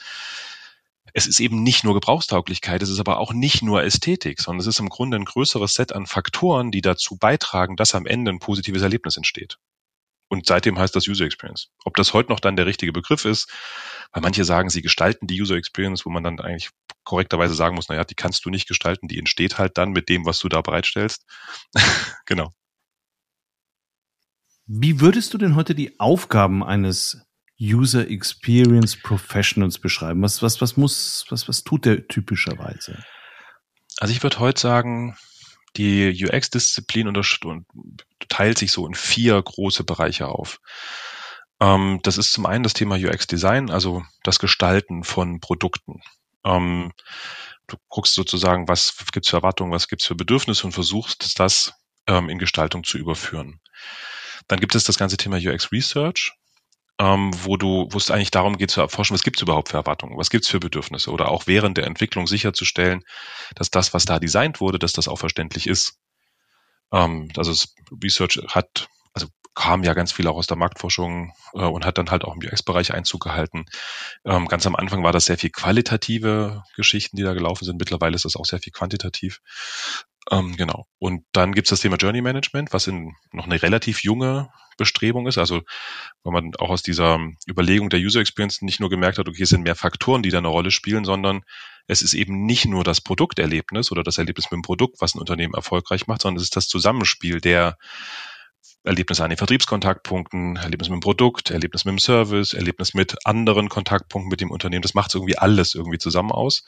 es 1.14 1.26
ist 1.26 1.40
eben 1.40 1.62
nicht 1.62 1.84
nur 1.84 1.94
Gebrauchstauglichkeit, 1.94 2.82
es 2.82 2.90
ist 2.90 3.00
aber 3.00 3.18
auch 3.18 3.32
nicht 3.32 3.62
nur 3.62 3.82
Ästhetik, 3.82 4.40
sondern 4.40 4.60
es 4.60 4.66
ist 4.66 4.80
im 4.80 4.88
Grunde 4.88 5.16
ein 5.16 5.24
größeres 5.24 5.74
Set 5.74 5.92
an 5.92 6.06
Faktoren, 6.06 6.70
die 6.70 6.80
dazu 6.80 7.16
beitragen, 7.16 7.76
dass 7.76 7.94
am 7.94 8.06
Ende 8.06 8.30
ein 8.30 8.40
positives 8.40 8.82
Erlebnis 8.82 9.16
entsteht. 9.16 9.58
Und 10.28 10.46
seitdem 10.46 10.78
heißt 10.78 10.94
das 10.94 11.08
User 11.08 11.24
Experience. 11.24 11.70
Ob 11.84 11.96
das 11.96 12.12
heute 12.12 12.30
noch 12.30 12.40
dann 12.40 12.56
der 12.56 12.66
richtige 12.66 12.92
Begriff 12.92 13.24
ist, 13.24 13.50
weil 14.12 14.22
manche 14.22 14.44
sagen, 14.44 14.68
sie 14.68 14.82
gestalten 14.82 15.26
die 15.26 15.40
User 15.40 15.56
Experience, 15.56 16.04
wo 16.04 16.10
man 16.10 16.22
dann 16.22 16.38
eigentlich 16.40 16.70
korrekterweise 17.04 17.54
sagen 17.54 17.74
muss, 17.74 17.88
naja, 17.88 18.04
die 18.04 18.14
kannst 18.14 18.44
du 18.44 18.50
nicht 18.50 18.68
gestalten, 18.68 19.08
die 19.08 19.18
entsteht 19.18 19.56
halt 19.56 19.78
dann 19.78 19.92
mit 19.92 20.10
dem, 20.10 20.26
was 20.26 20.38
du 20.38 20.50
da 20.50 20.60
bereitstellst. 20.60 21.24
genau. 22.26 22.52
Wie 24.70 25.00
würdest 25.00 25.32
du 25.32 25.38
denn 25.38 25.56
heute 25.56 25.74
die 25.74 25.98
Aufgaben 25.98 26.62
eines 26.62 27.22
User 27.58 28.06
Experience 28.06 29.00
Professionals 29.00 29.78
beschreiben? 29.78 30.20
Was, 30.20 30.42
was, 30.42 30.60
was 30.60 30.76
muss, 30.76 31.24
was, 31.30 31.48
was 31.48 31.64
tut 31.64 31.86
der 31.86 32.06
typischerweise? 32.06 33.02
Also 33.98 34.12
ich 34.12 34.22
würde 34.22 34.38
heute 34.40 34.60
sagen, 34.60 35.16
die 35.78 36.22
UX-Disziplin 36.22 37.10
teilt 38.28 38.58
sich 38.58 38.70
so 38.70 38.86
in 38.86 38.92
vier 38.92 39.40
große 39.40 39.84
Bereiche 39.84 40.28
auf. 40.28 40.60
Ähm, 41.60 42.00
das 42.02 42.18
ist 42.18 42.34
zum 42.34 42.44
einen 42.44 42.62
das 42.62 42.74
Thema 42.74 42.96
UX-Design, 42.96 43.70
also 43.70 44.04
das 44.22 44.38
Gestalten 44.38 45.02
von 45.02 45.40
Produkten. 45.40 46.02
Ähm, 46.44 46.92
du 47.68 47.78
guckst 47.88 48.12
sozusagen, 48.12 48.68
was 48.68 48.94
gibt's 49.12 49.30
für 49.30 49.36
Erwartungen, 49.36 49.72
was 49.72 49.88
gibt's 49.88 50.06
für 50.06 50.14
Bedürfnisse 50.14 50.66
und 50.66 50.72
versuchst 50.72 51.38
das 51.40 51.72
ähm, 52.06 52.28
in 52.28 52.38
Gestaltung 52.38 52.84
zu 52.84 52.98
überführen. 52.98 53.60
Dann 54.48 54.60
gibt 54.60 54.74
es 54.74 54.84
das 54.84 54.98
ganze 54.98 55.16
Thema 55.16 55.36
UX 55.36 55.70
Research 55.72 56.32
ähm, 56.98 57.30
wo 57.44 57.56
du, 57.56 57.88
wo 57.90 57.96
es 57.96 58.10
eigentlich 58.10 58.30
darum 58.30 58.56
geht 58.56 58.70
zu 58.70 58.80
erforschen, 58.80 59.14
was 59.14 59.22
gibt 59.22 59.36
es 59.36 59.42
überhaupt 59.42 59.68
für 59.68 59.76
Erwartungen, 59.76 60.18
was 60.18 60.30
gibt 60.30 60.44
es 60.44 60.50
für 60.50 60.58
Bedürfnisse 60.58 61.10
oder 61.10 61.28
auch 61.28 61.46
während 61.46 61.76
der 61.76 61.86
Entwicklung 61.86 62.26
sicherzustellen, 62.26 63.04
dass 63.54 63.70
das, 63.70 63.94
was 63.94 64.04
da 64.04 64.18
designt 64.18 64.60
wurde, 64.60 64.78
dass 64.78 64.92
das 64.92 65.08
auch 65.08 65.18
verständlich 65.18 65.68
ist. 65.68 65.98
Ähm, 66.92 67.30
also 67.36 67.52
Research 68.02 68.40
hat, 68.48 68.88
also 69.12 69.28
kam 69.54 69.84
ja 69.84 69.94
ganz 69.94 70.12
viel 70.12 70.26
auch 70.26 70.36
aus 70.36 70.48
der 70.48 70.56
Marktforschung 70.56 71.32
äh, 71.54 71.60
und 71.60 71.86
hat 71.86 71.98
dann 71.98 72.10
halt 72.10 72.24
auch 72.24 72.34
im 72.34 72.42
UX-Bereich 72.44 72.92
Einzug 72.92 73.22
gehalten. 73.22 73.66
Ähm, 74.24 74.48
ganz 74.48 74.66
am 74.66 74.74
Anfang 74.74 75.04
war 75.04 75.12
das 75.12 75.26
sehr 75.26 75.38
viel 75.38 75.50
qualitative 75.50 76.64
Geschichten, 76.76 77.16
die 77.16 77.22
da 77.22 77.32
gelaufen 77.32 77.64
sind. 77.64 77.78
Mittlerweile 77.78 78.16
ist 78.16 78.24
das 78.24 78.36
auch 78.36 78.44
sehr 78.44 78.60
viel 78.60 78.72
quantitativ. 78.72 79.40
Ähm, 80.30 80.56
genau. 80.56 80.86
Und 80.98 81.24
dann 81.32 81.52
gibt's 81.52 81.70
das 81.70 81.80
Thema 81.80 81.96
Journey 81.96 82.20
Management, 82.20 82.72
was 82.72 82.86
in 82.86 83.14
noch 83.32 83.46
eine 83.46 83.62
relativ 83.62 84.02
junge 84.02 84.50
Bestrebung 84.76 85.26
ist. 85.26 85.38
Also 85.38 85.62
wenn 86.22 86.32
man 86.32 86.52
auch 86.58 86.70
aus 86.70 86.82
dieser 86.82 87.18
Überlegung 87.48 87.88
der 87.88 88.00
User 88.00 88.20
Experience 88.20 88.62
nicht 88.62 88.80
nur 88.80 88.90
gemerkt 88.90 89.18
hat, 89.18 89.28
okay, 89.28 89.42
es 89.42 89.48
sind 89.48 89.62
mehr 89.62 89.74
Faktoren, 89.74 90.22
die 90.22 90.30
da 90.30 90.38
eine 90.38 90.48
Rolle 90.48 90.70
spielen, 90.70 91.04
sondern 91.04 91.42
es 91.86 92.02
ist 92.02 92.14
eben 92.14 92.44
nicht 92.44 92.66
nur 92.66 92.84
das 92.84 93.00
Produkterlebnis 93.00 93.90
oder 93.90 94.02
das 94.02 94.18
Erlebnis 94.18 94.46
mit 94.50 94.58
dem 94.58 94.62
Produkt, 94.62 95.00
was 95.00 95.14
ein 95.14 95.18
Unternehmen 95.18 95.54
erfolgreich 95.54 96.06
macht, 96.06 96.22
sondern 96.22 96.36
es 96.36 96.44
ist 96.44 96.56
das 96.56 96.68
Zusammenspiel 96.68 97.40
der 97.40 97.78
Erlebnisse 98.84 99.24
an 99.24 99.30
den 99.30 99.38
Vertriebskontaktpunkten, 99.38 100.56
Erlebnis 100.56 100.88
mit 100.88 100.98
dem 100.98 101.00
Produkt, 101.00 101.50
Erlebnis 101.50 101.84
mit 101.84 101.92
dem 101.92 101.98
Service, 101.98 102.52
Erlebnis 102.52 102.94
mit 102.94 103.16
anderen 103.24 103.68
Kontaktpunkten 103.68 104.28
mit 104.28 104.40
dem 104.40 104.50
Unternehmen. 104.50 104.82
Das 104.82 104.94
macht 104.94 105.14
irgendwie 105.14 105.38
alles 105.38 105.74
irgendwie 105.74 105.98
zusammen 105.98 106.30
aus. 106.30 106.64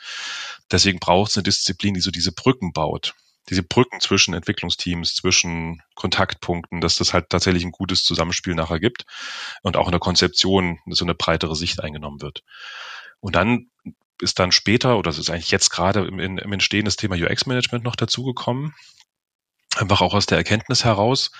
Deswegen 0.71 0.99
braucht 0.99 1.31
es 1.31 1.37
eine 1.37 1.45
Disziplin, 1.45 1.95
die 1.95 2.01
so 2.01 2.11
diese 2.11 2.33
Brücken 2.33 2.73
baut 2.73 3.15
diese 3.51 3.63
Brücken 3.63 4.01
zwischen 4.01 4.33
Entwicklungsteams, 4.33 5.15
zwischen 5.15 5.83
Kontaktpunkten, 5.95 6.81
dass 6.81 6.95
das 6.95 7.13
halt 7.13 7.29
tatsächlich 7.29 7.65
ein 7.65 7.73
gutes 7.73 8.05
Zusammenspiel 8.05 8.55
nachher 8.55 8.81
gibt 8.81 9.05
und 9.63 9.77
auch 9.77 9.87
in 9.87 9.93
der 9.93 10.01
Konzeption 10.01 10.79
so 10.87 11.05
eine 11.05 11.15
breitere 11.15 11.57
Sicht 11.57 11.83
eingenommen 11.83 12.23
wird. 12.23 12.43
Und 13.21 13.37
dann 13.37 13.71
ist 14.21 14.39
dann 14.39 14.53
später, 14.53 14.99
oder 14.99 15.11
es 15.11 15.19
ist 15.19 15.31
eigentlich 15.31 15.51
jetzt 15.51 15.71
gerade 15.71 16.07
im, 16.07 16.19
im 16.19 16.53
Entstehen 16.53 16.85
das 16.85 16.97
Thema 16.97 17.17
UX-Management 17.17 17.85
noch 17.85 17.97
dazugekommen. 17.97 18.75
Einfach 19.77 20.01
auch 20.01 20.15
aus 20.15 20.27
der 20.27 20.39
Erkenntnis 20.39 20.85
heraus, 20.85 21.31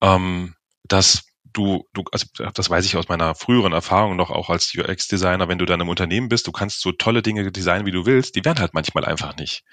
ähm, 0.00 0.54
dass 0.84 1.24
du, 1.44 1.88
du, 1.94 2.04
also 2.12 2.26
das 2.52 2.68
weiß 2.68 2.84
ich 2.84 2.96
aus 2.96 3.08
meiner 3.08 3.34
früheren 3.34 3.72
Erfahrung 3.72 4.16
noch 4.16 4.30
auch 4.30 4.50
als 4.50 4.74
UX-Designer, 4.74 5.48
wenn 5.48 5.58
du 5.58 5.66
dann 5.66 5.80
im 5.80 5.88
Unternehmen 5.88 6.28
bist, 6.28 6.46
du 6.46 6.52
kannst 6.52 6.80
so 6.80 6.92
tolle 6.92 7.22
Dinge 7.22 7.50
designen, 7.50 7.86
wie 7.86 7.92
du 7.92 8.06
willst, 8.06 8.34
die 8.36 8.44
werden 8.44 8.58
halt 8.58 8.74
manchmal 8.74 9.04
einfach 9.04 9.36
nicht. 9.36 9.64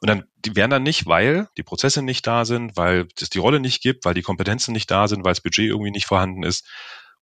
Und 0.00 0.08
dann, 0.08 0.24
die 0.44 0.54
werden 0.54 0.70
dann 0.70 0.82
nicht, 0.84 1.06
weil 1.06 1.48
die 1.56 1.62
Prozesse 1.62 2.02
nicht 2.02 2.26
da 2.26 2.44
sind, 2.44 2.76
weil 2.76 3.08
es 3.20 3.30
die 3.30 3.38
Rolle 3.38 3.58
nicht 3.58 3.82
gibt, 3.82 4.04
weil 4.04 4.14
die 4.14 4.22
Kompetenzen 4.22 4.72
nicht 4.72 4.90
da 4.90 5.08
sind, 5.08 5.24
weil 5.24 5.32
das 5.32 5.40
Budget 5.40 5.66
irgendwie 5.66 5.90
nicht 5.90 6.06
vorhanden 6.06 6.44
ist. 6.44 6.66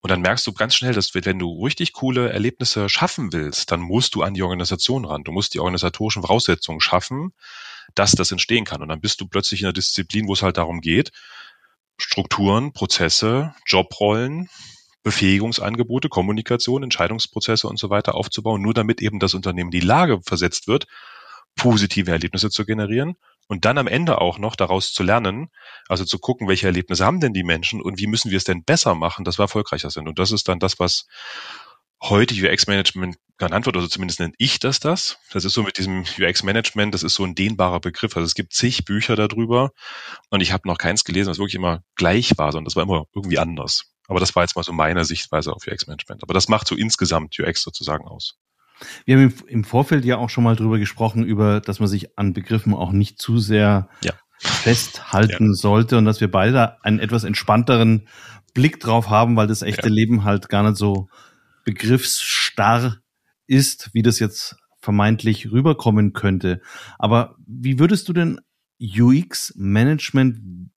Und 0.00 0.10
dann 0.10 0.20
merkst 0.20 0.46
du 0.46 0.52
ganz 0.52 0.74
schnell, 0.74 0.92
dass 0.92 1.14
wenn 1.14 1.38
du 1.38 1.64
richtig 1.64 1.94
coole 1.94 2.30
Erlebnisse 2.30 2.88
schaffen 2.88 3.32
willst, 3.32 3.72
dann 3.72 3.80
musst 3.80 4.14
du 4.14 4.22
an 4.22 4.34
die 4.34 4.42
Organisation 4.42 5.04
ran. 5.06 5.24
Du 5.24 5.32
musst 5.32 5.54
die 5.54 5.58
organisatorischen 5.58 6.22
Voraussetzungen 6.22 6.80
schaffen, 6.80 7.32
dass 7.94 8.12
das 8.12 8.30
entstehen 8.30 8.64
kann. 8.64 8.82
Und 8.82 8.88
dann 8.88 9.00
bist 9.00 9.20
du 9.20 9.26
plötzlich 9.26 9.60
in 9.60 9.66
einer 9.66 9.72
Disziplin, 9.72 10.28
wo 10.28 10.34
es 10.34 10.42
halt 10.42 10.58
darum 10.58 10.80
geht, 10.80 11.12
Strukturen, 11.96 12.72
Prozesse, 12.74 13.54
Jobrollen, 13.66 14.50
Befähigungsangebote, 15.02 16.08
Kommunikation, 16.08 16.82
Entscheidungsprozesse 16.82 17.68
und 17.68 17.78
so 17.78 17.90
weiter 17.90 18.14
aufzubauen, 18.14 18.60
nur 18.60 18.74
damit 18.74 19.00
eben 19.00 19.18
das 19.18 19.34
Unternehmen 19.34 19.70
die 19.70 19.80
Lage 19.80 20.20
versetzt 20.22 20.68
wird, 20.68 20.86
positive 21.56 22.10
Erlebnisse 22.10 22.50
zu 22.50 22.64
generieren 22.64 23.16
und 23.48 23.64
dann 23.64 23.78
am 23.78 23.86
Ende 23.86 24.20
auch 24.20 24.38
noch 24.38 24.56
daraus 24.56 24.92
zu 24.92 25.02
lernen, 25.02 25.48
also 25.88 26.04
zu 26.04 26.18
gucken, 26.18 26.48
welche 26.48 26.66
Erlebnisse 26.66 27.04
haben 27.04 27.20
denn 27.20 27.32
die 27.32 27.44
Menschen 27.44 27.80
und 27.80 27.98
wie 27.98 28.06
müssen 28.06 28.30
wir 28.30 28.36
es 28.36 28.44
denn 28.44 28.64
besser 28.64 28.94
machen, 28.94 29.24
dass 29.24 29.38
wir 29.38 29.44
erfolgreicher 29.44 29.90
sind. 29.90 30.08
Und 30.08 30.18
das 30.18 30.32
ist 30.32 30.48
dann 30.48 30.58
das, 30.58 30.78
was 30.78 31.06
heute 32.02 32.34
UX-Management 32.34 33.16
genannt 33.38 33.66
wird, 33.66 33.76
oder 33.76 33.88
zumindest 33.88 34.20
nenne 34.20 34.34
ich 34.38 34.58
das 34.58 34.80
das. 34.80 35.18
Das 35.32 35.44
ist 35.44 35.54
so 35.54 35.62
mit 35.62 35.78
diesem 35.78 36.04
UX-Management, 36.18 36.94
das 36.94 37.02
ist 37.02 37.14
so 37.14 37.24
ein 37.24 37.34
dehnbarer 37.34 37.80
Begriff. 37.80 38.16
Also 38.16 38.26
es 38.26 38.34
gibt 38.34 38.52
zig 38.52 38.84
Bücher 38.84 39.16
darüber 39.16 39.72
und 40.30 40.40
ich 40.40 40.52
habe 40.52 40.68
noch 40.68 40.78
keins 40.78 41.04
gelesen, 41.04 41.30
was 41.30 41.38
wirklich 41.38 41.54
immer 41.54 41.82
gleich 41.94 42.36
war, 42.36 42.52
sondern 42.52 42.66
das 42.66 42.76
war 42.76 42.82
immer 42.82 43.06
irgendwie 43.14 43.38
anders. 43.38 43.92
Aber 44.08 44.20
das 44.20 44.36
war 44.36 44.44
jetzt 44.44 44.56
mal 44.56 44.62
so 44.62 44.72
meine 44.72 45.04
Sichtweise 45.04 45.52
auf 45.52 45.66
UX-Management. 45.66 46.22
Aber 46.22 46.34
das 46.34 46.48
macht 46.48 46.68
so 46.68 46.76
insgesamt 46.76 47.38
UX 47.38 47.62
sozusagen 47.62 48.06
aus. 48.06 48.36
Wir 49.04 49.16
haben 49.16 49.34
im 49.46 49.64
Vorfeld 49.64 50.04
ja 50.04 50.18
auch 50.18 50.30
schon 50.30 50.44
mal 50.44 50.56
drüber 50.56 50.78
gesprochen, 50.78 51.24
über, 51.24 51.60
dass 51.60 51.80
man 51.80 51.88
sich 51.88 52.18
an 52.18 52.32
Begriffen 52.32 52.74
auch 52.74 52.92
nicht 52.92 53.20
zu 53.20 53.38
sehr 53.38 53.88
ja. 54.02 54.12
festhalten 54.38 55.48
ja. 55.48 55.54
sollte 55.54 55.98
und 55.98 56.04
dass 56.04 56.20
wir 56.20 56.30
beide 56.30 56.82
einen 56.84 56.98
etwas 56.98 57.24
entspannteren 57.24 58.08
Blick 58.54 58.80
drauf 58.80 59.10
haben, 59.10 59.36
weil 59.36 59.46
das 59.46 59.62
echte 59.62 59.88
ja. 59.88 59.94
Leben 59.94 60.24
halt 60.24 60.48
gar 60.48 60.62
nicht 60.62 60.76
so 60.76 61.08
begriffsstarr 61.64 62.98
ist, 63.46 63.90
wie 63.92 64.02
das 64.02 64.18
jetzt 64.18 64.56
vermeintlich 64.80 65.50
rüberkommen 65.50 66.12
könnte. 66.12 66.60
Aber 66.98 67.36
wie 67.46 67.78
würdest 67.78 68.08
du 68.08 68.12
denn 68.12 68.40
UX-Management 68.80 70.70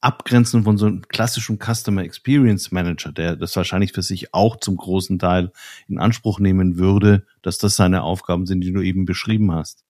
abgrenzen 0.00 0.64
von 0.64 0.78
so 0.78 0.86
einem 0.86 1.02
klassischen 1.08 1.58
Customer 1.58 2.02
Experience 2.02 2.70
Manager, 2.70 3.12
der 3.12 3.36
das 3.36 3.56
wahrscheinlich 3.56 3.92
für 3.92 4.02
sich 4.02 4.32
auch 4.32 4.56
zum 4.56 4.76
großen 4.76 5.18
Teil 5.18 5.52
in 5.88 5.98
Anspruch 5.98 6.38
nehmen 6.38 6.78
würde, 6.78 7.26
dass 7.42 7.58
das 7.58 7.76
seine 7.76 8.02
Aufgaben 8.02 8.46
sind, 8.46 8.60
die 8.60 8.72
du 8.72 8.80
eben 8.80 9.04
beschrieben 9.04 9.52
hast? 9.52 9.84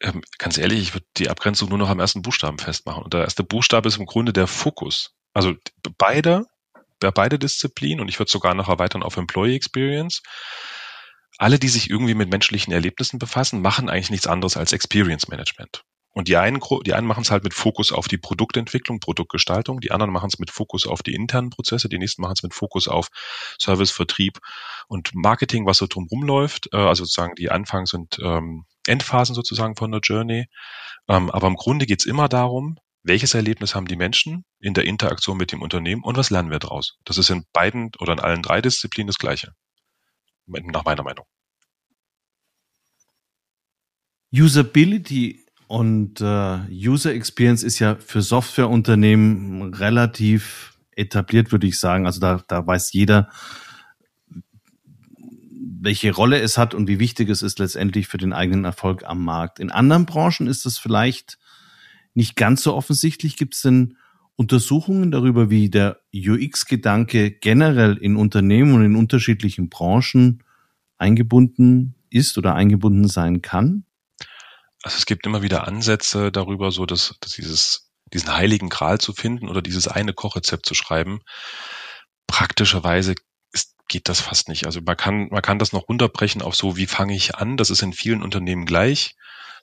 Ähm, 0.00 0.22
ganz 0.38 0.58
ehrlich, 0.58 0.80
ich 0.80 0.94
würde 0.94 1.06
die 1.16 1.30
Abgrenzung 1.30 1.70
nur 1.70 1.78
noch 1.78 1.88
am 1.88 2.00
ersten 2.00 2.22
Buchstaben 2.22 2.58
festmachen. 2.58 3.02
Und 3.02 3.14
der 3.14 3.22
erste 3.22 3.44
Buchstabe 3.44 3.88
ist 3.88 3.98
im 3.98 4.06
Grunde 4.06 4.32
der 4.32 4.46
Fokus. 4.46 5.14
Also 5.32 5.54
beide, 5.96 6.46
beide 7.00 7.38
Disziplinen, 7.38 8.00
und 8.00 8.08
ich 8.08 8.18
würde 8.18 8.30
sogar 8.30 8.54
noch 8.54 8.68
erweitern 8.68 9.02
auf 9.02 9.16
Employee 9.16 9.56
Experience, 9.56 10.22
alle, 11.38 11.58
die 11.58 11.68
sich 11.68 11.88
irgendwie 11.88 12.14
mit 12.14 12.30
menschlichen 12.30 12.72
Erlebnissen 12.72 13.18
befassen, 13.18 13.62
machen 13.62 13.88
eigentlich 13.88 14.10
nichts 14.10 14.26
anderes 14.26 14.56
als 14.56 14.72
Experience 14.72 15.28
Management. 15.28 15.84
Und 16.12 16.28
die 16.28 16.36
einen, 16.36 16.60
die 16.84 16.94
einen 16.94 17.06
machen 17.06 17.22
es 17.22 17.30
halt 17.30 17.44
mit 17.44 17.54
Fokus 17.54 17.92
auf 17.92 18.08
die 18.08 18.18
Produktentwicklung, 18.18 18.98
Produktgestaltung, 18.98 19.80
die 19.80 19.92
anderen 19.92 20.12
machen 20.12 20.30
es 20.32 20.38
mit 20.38 20.50
Fokus 20.50 20.86
auf 20.86 21.02
die 21.02 21.14
internen 21.14 21.50
Prozesse, 21.50 21.88
die 21.88 21.98
nächsten 21.98 22.22
machen 22.22 22.34
es 22.36 22.42
mit 22.42 22.54
Fokus 22.54 22.88
auf 22.88 23.08
Service, 23.60 23.90
Vertrieb 23.90 24.38
und 24.88 25.14
Marketing, 25.14 25.66
was 25.66 25.78
so 25.78 25.86
drumherum 25.86 26.22
läuft. 26.22 26.70
Äh, 26.72 26.78
also 26.78 27.04
sozusagen 27.04 27.34
die 27.36 27.50
Anfangs- 27.50 27.94
und 27.94 28.18
ähm, 28.22 28.64
Endphasen 28.86 29.34
sozusagen 29.34 29.76
von 29.76 29.92
der 29.92 30.00
Journey. 30.00 30.46
Ähm, 31.08 31.30
aber 31.30 31.46
im 31.46 31.56
Grunde 31.56 31.86
geht 31.86 32.00
es 32.00 32.06
immer 32.06 32.28
darum, 32.28 32.78
welches 33.02 33.34
Erlebnis 33.34 33.74
haben 33.74 33.86
die 33.86 33.96
Menschen 33.96 34.44
in 34.60 34.74
der 34.74 34.84
Interaktion 34.84 35.36
mit 35.36 35.52
dem 35.52 35.62
Unternehmen 35.62 36.02
und 36.02 36.16
was 36.16 36.30
lernen 36.30 36.50
wir 36.50 36.58
daraus? 36.58 36.98
Das 37.04 37.16
ist 37.16 37.30
in 37.30 37.44
beiden 37.52 37.90
oder 37.98 38.12
in 38.12 38.20
allen 38.20 38.42
drei 38.42 38.60
Disziplinen 38.60 39.06
das 39.06 39.18
Gleiche. 39.18 39.52
Nach 40.46 40.84
meiner 40.84 41.02
Meinung. 41.02 41.26
Usability 44.32 45.46
und 45.68 46.22
äh, 46.22 46.58
User 46.70 47.12
Experience 47.12 47.62
ist 47.62 47.78
ja 47.78 47.96
für 47.96 48.22
Softwareunternehmen 48.22 49.74
relativ 49.74 50.78
etabliert, 50.96 51.52
würde 51.52 51.66
ich 51.66 51.78
sagen. 51.78 52.06
Also 52.06 52.20
da, 52.20 52.42
da 52.48 52.66
weiß 52.66 52.92
jeder, 52.94 53.28
welche 55.80 56.12
Rolle 56.12 56.40
es 56.40 56.56
hat 56.56 56.74
und 56.74 56.88
wie 56.88 56.98
wichtig 56.98 57.28
es 57.28 57.42
ist 57.42 57.58
letztendlich 57.58 58.08
für 58.08 58.16
den 58.16 58.32
eigenen 58.32 58.64
Erfolg 58.64 59.04
am 59.04 59.22
Markt. 59.22 59.60
In 59.60 59.70
anderen 59.70 60.06
Branchen 60.06 60.46
ist 60.46 60.64
das 60.64 60.78
vielleicht 60.78 61.38
nicht 62.14 62.34
ganz 62.34 62.62
so 62.62 62.74
offensichtlich. 62.74 63.36
Gibt 63.36 63.54
es 63.54 63.60
denn 63.60 63.96
Untersuchungen 64.36 65.10
darüber, 65.10 65.50
wie 65.50 65.68
der 65.68 66.00
UX-Gedanke 66.14 67.30
generell 67.30 67.98
in 67.98 68.16
Unternehmen 68.16 68.72
und 68.72 68.84
in 68.84 68.96
unterschiedlichen 68.96 69.68
Branchen 69.68 70.42
eingebunden 70.96 71.94
ist 72.08 72.38
oder 72.38 72.54
eingebunden 72.54 73.06
sein 73.06 73.42
kann? 73.42 73.84
Also 74.82 74.96
es 74.96 75.06
gibt 75.06 75.26
immer 75.26 75.42
wieder 75.42 75.66
Ansätze 75.66 76.30
darüber, 76.32 76.70
so 76.70 76.86
dass, 76.86 77.14
dass 77.20 77.32
dieses 77.32 77.88
diesen 78.12 78.34
heiligen 78.34 78.68
Gral 78.68 78.98
zu 78.98 79.12
finden 79.12 79.48
oder 79.48 79.62
dieses 79.62 79.88
eine 79.88 80.12
Kochrezept 80.12 80.66
zu 80.66 80.74
schreiben. 80.74 81.20
Praktischerweise 82.26 83.14
ist, 83.52 83.74
geht 83.88 84.08
das 84.08 84.20
fast 84.20 84.48
nicht. 84.48 84.66
Also 84.66 84.80
man 84.80 84.96
kann, 84.96 85.28
man 85.30 85.42
kann 85.42 85.58
das 85.58 85.72
noch 85.72 85.88
runterbrechen 85.88 86.42
auf 86.42 86.54
so, 86.54 86.76
wie 86.76 86.86
fange 86.86 87.14
ich 87.14 87.36
an? 87.36 87.56
Das 87.56 87.70
ist 87.70 87.82
in 87.82 87.92
vielen 87.92 88.22
Unternehmen 88.22 88.66
gleich. 88.66 89.14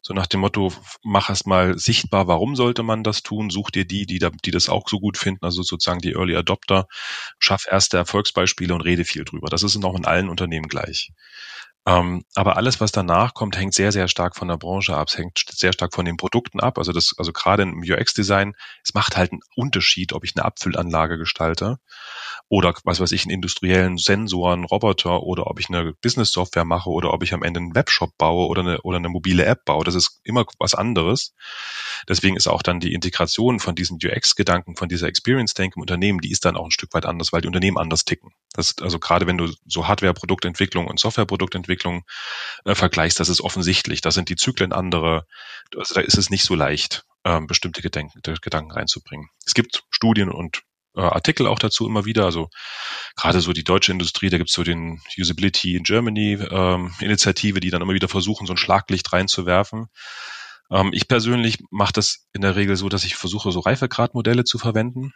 So 0.01 0.13
nach 0.13 0.27
dem 0.27 0.41
Motto, 0.41 0.72
mach 1.01 1.29
erst 1.29 1.48
mal 1.48 1.79
sichtbar, 1.79 2.27
warum 2.27 2.55
sollte 2.55 2.84
man 2.84 3.03
das 3.03 3.24
tun? 3.24 3.50
Such 3.50 3.72
dir 3.72 3.86
die, 3.86 4.05
die, 4.05 4.19
die 4.19 4.51
das 4.51 4.69
auch 4.69 4.88
so 4.88 5.00
gut 5.00 5.17
finden, 5.17 5.43
also 5.43 5.63
sozusagen 5.63 6.00
die 6.00 6.12
Early 6.12 6.36
Adopter. 6.36 6.88
Schaff 7.39 7.65
erste 7.69 7.98
Erfolgsbeispiele 7.98 8.75
und 8.75 8.81
rede 8.81 9.03
viel 9.03 9.25
drüber. 9.25 9.48
Das 9.50 9.63
ist 9.63 9.84
auch 9.84 9.95
in 9.95 10.05
allen 10.05 10.29
Unternehmen 10.29 10.67
gleich. 10.67 11.12
Ähm, 11.88 12.25
aber 12.34 12.58
alles, 12.58 12.82
was 12.82 12.92
danach 12.92 13.36
kommt, 13.36 13.58
hängt 13.58 13.75
sehr, 13.75 13.92
sehr 13.92 14.08
stark 14.08 14.36
von 14.36 14.48
der 14.48 14.58
Branche 14.58 14.98
ab, 14.98 15.08
es 15.08 15.18
hängt 15.18 15.46
sehr 15.51 15.72
stark 15.72 15.94
von 15.94 16.06
den 16.06 16.18
Produkten 16.18 16.60
ab. 16.60 16.80
Also 16.80 16.92
das, 16.92 17.13
also 17.18 17.32
gerade 17.32 17.62
im 17.62 17.80
UX-Design, 17.80 18.56
es 18.84 18.96
macht 18.96 19.18
halt 19.18 19.32
einen 19.32 19.42
Unterschied, 19.56 20.13
ob 20.13 20.24
ich 20.24 20.36
eine 20.36 20.46
Abfüllanlage 20.46 21.20
gestalte 21.20 21.77
oder 22.50 22.74
was 22.86 23.00
weiß 23.00 23.12
ich, 23.12 23.25
einen 23.25 23.32
industriellen 23.36 23.98
Sensor, 23.98 24.54
einen 24.54 24.65
Roboter 24.65 25.22
oder 25.22 25.46
ob 25.48 25.60
ich 25.60 25.70
eine 25.70 25.94
Business-Software 25.94 26.65
mache 26.65 26.89
oder 26.89 27.13
ob 27.13 27.22
ich 27.22 27.34
am 27.34 27.44
Ende 27.44 27.60
einen 27.60 27.75
Webshop 27.75 28.18
baue 28.18 28.48
oder 28.48 28.62
eine, 28.62 28.82
oder 28.82 28.98
eine 28.98 29.10
mobile 29.10 29.46
App 29.46 29.65
baue. 29.65 29.84
Das 29.84 29.96
ist 29.96 30.22
immer 30.24 30.46
was 30.58 30.74
anderes. 30.74 31.36
Deswegen 32.10 32.36
ist 32.36 32.48
auch 32.48 32.63
dann 32.63 32.80
die 32.80 32.94
Integration 32.94 33.60
von 33.60 33.75
diesen 33.75 34.00
UX-Gedanken, 34.04 34.75
von 34.75 34.89
dieser 34.89 35.08
Experience-Denke 35.08 35.75
im 35.77 35.82
Unternehmen, 35.82 36.20
die 36.20 36.32
ist 36.32 36.46
dann 36.46 36.58
auch 36.58 36.65
ein 36.65 36.72
Stück 36.72 36.94
weit 36.96 37.06
anders, 37.06 37.32
weil 37.32 37.42
die 37.42 37.48
Unternehmen 37.48 37.77
anders 37.77 38.06
ticken. 38.06 38.32
Das, 38.54 38.75
also 38.82 38.98
gerade 39.00 39.27
wenn 39.27 39.38
du 39.38 39.51
so 39.68 39.88
Hardware-Produktentwicklung 39.88 40.88
und 40.88 41.00
Software-Produktentwicklung 41.00 41.75
äh, 41.84 42.75
vergleichst, 42.75 43.20
das 43.20 43.29
ist 43.29 43.41
offensichtlich. 43.41 44.01
Da 44.01 44.12
sind 44.12 44.29
die 44.29 44.36
Zyklen 44.36 44.72
andere. 44.72 45.25
Also 45.75 45.96
da 45.96 46.01
ist 46.01 46.17
es 46.17 46.29
nicht 46.29 46.44
so 46.44 46.55
leicht, 46.55 47.05
ähm, 47.24 47.48
bestimmte 47.48 47.82
Gedenken, 47.82 48.22
Gedanken 48.41 48.72
reinzubringen. 48.72 49.29
Es 49.46 49.53
gibt 49.53 49.84
Studien 49.89 50.29
und 50.29 50.62
äh, 50.96 51.01
Artikel 51.01 51.48
auch 51.48 51.60
dazu 51.60 51.86
immer 51.86 52.05
wieder. 52.05 52.25
Also 52.25 52.50
gerade 53.15 53.41
so 53.41 53.53
die 53.53 53.63
deutsche 53.63 53.91
Industrie, 53.91 54.29
da 54.29 54.38
gibt's 54.38 54.53
so 54.53 54.63
den 54.63 55.01
Usability 55.17 55.75
in 55.75 55.84
Germany 55.84 56.38
ähm, 56.50 56.94
Initiative, 57.00 57.60
die 57.60 57.70
dann 57.70 57.82
immer 57.82 57.94
wieder 57.94 58.08
versuchen, 58.08 58.48
so 58.48 58.53
ein 58.53 58.58
Schlaglicht 58.58 59.12
reinzuwerfen. 59.12 59.88
Ähm, 60.72 60.91
ich 60.94 61.08
persönlich 61.08 61.60
mache 61.70 61.94
das 61.94 62.27
in 62.34 62.41
der 62.41 62.55
Regel 62.55 62.75
so, 62.75 62.89
dass 62.89 63.03
ich 63.03 63.15
versuche, 63.15 63.51
so 63.51 63.60
Reifegradmodelle 63.60 64.44
zu 64.44 64.58
verwenden. 64.58 65.13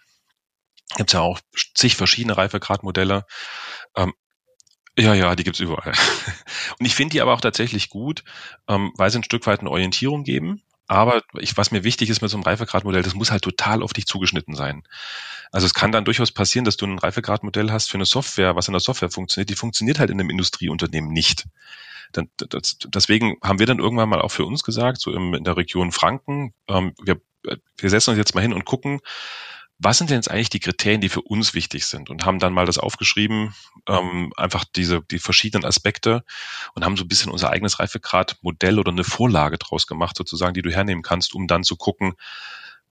Gibt 0.98 1.14
ja 1.14 1.22
auch 1.22 1.40
zig 1.76 1.96
verschiedene 1.96 2.36
Reifegradmodelle. 2.36 3.26
Ähm, 3.96 4.14
ja, 5.00 5.14
ja, 5.14 5.36
die 5.36 5.44
gibt's 5.44 5.60
überall. 5.60 5.94
Und 6.80 6.86
ich 6.86 6.96
finde 6.96 7.14
die 7.14 7.22
aber 7.22 7.34
auch 7.34 7.42
tatsächlich 7.42 7.90
gut, 7.90 8.24
ähm, 8.68 8.92
weil 8.96 9.10
sie 9.10 9.20
ein 9.20 9.24
Stück 9.24 9.46
weit 9.48 9.62
eine 9.62 9.72
Orientierung 9.72 10.24
geben. 10.24 10.62
Aber 10.88 11.22
ich, 11.38 11.56
was 11.56 11.70
mir 11.70 11.84
wichtig 11.84 12.10
ist 12.10 12.22
mit 12.22 12.32
so 12.32 12.38
einem 12.38 12.44
Reifegradmodell, 12.44 13.04
das 13.04 13.14
muss 13.14 13.30
halt 13.30 13.44
total 13.44 13.84
auf 13.84 13.94
dich 13.94 14.08
zugeschnitten 14.08 14.56
sein. 14.56 14.84
Also 15.52 15.68
es 15.68 15.76
kann 15.76 15.92
dann 15.92 16.04
durchaus 16.04 16.32
passieren, 16.32 16.66
dass 16.66 16.78
du 16.78 16.86
ein 16.88 16.98
Reifegradmodell 16.98 17.72
hast 17.72 17.92
für 17.92 17.98
eine 17.98 18.06
Software, 18.06 18.56
was 18.56 18.68
in 18.68 18.74
der 18.74 18.80
Software 18.80 19.12
funktioniert, 19.12 19.50
die 19.52 19.56
funktioniert 19.56 20.00
halt 20.00 20.10
in 20.10 20.20
einem 20.20 20.32
Industrieunternehmen 20.32 21.12
nicht. 21.12 21.46
Dann, 22.12 22.30
das, 22.38 22.78
deswegen 22.88 23.38
haben 23.44 23.60
wir 23.60 23.68
dann 23.68 23.78
irgendwann 23.78 24.10
mal 24.10 24.22
auch 24.22 24.32
für 24.32 24.46
uns 24.46 24.64
gesagt, 24.64 25.00
so 25.00 25.14
im, 25.14 25.36
in 25.36 25.44
der 25.44 25.58
Region 25.58 25.92
Franken, 25.92 26.54
ähm, 26.68 26.94
wir, 27.04 27.22
wir 27.78 27.90
setzen 27.90 28.12
uns 28.12 28.18
jetzt 28.18 28.34
mal 28.34 28.42
hin 28.42 28.54
und 28.54 28.66
gucken, 28.66 29.00
was 29.80 29.98
sind 29.98 30.10
denn 30.10 30.18
jetzt 30.18 30.30
eigentlich 30.30 30.50
die 30.50 30.60
Kriterien, 30.60 31.00
die 31.00 31.10
für 31.10 31.22
uns 31.22 31.54
wichtig 31.54 31.86
sind? 31.86 32.10
Und 32.10 32.26
haben 32.26 32.40
dann 32.40 32.54
mal 32.54 32.66
das 32.66 32.78
aufgeschrieben, 32.78 33.56
ähm, 33.88 34.34
einfach 34.36 34.66
diese, 34.66 35.02
die 35.02 35.20
verschiedenen 35.20 35.64
Aspekte 35.66 36.24
und 36.76 36.84
haben 36.84 36.98
so 36.98 37.06
ein 37.06 37.08
bisschen 37.08 37.32
unser 37.32 37.50
eigenes 37.50 37.80
Reifegrad-Modell 37.80 38.78
oder 38.78 38.92
eine 38.92 39.06
Vorlage 39.06 39.58
draus 39.58 39.88
gemacht, 39.88 40.18
sozusagen, 40.18 40.54
die 40.54 40.62
du 40.62 40.70
hernehmen 40.70 41.02
kannst, 41.02 41.34
um 41.34 41.48
dann 41.48 41.64
zu 41.64 41.78
gucken, 41.78 42.14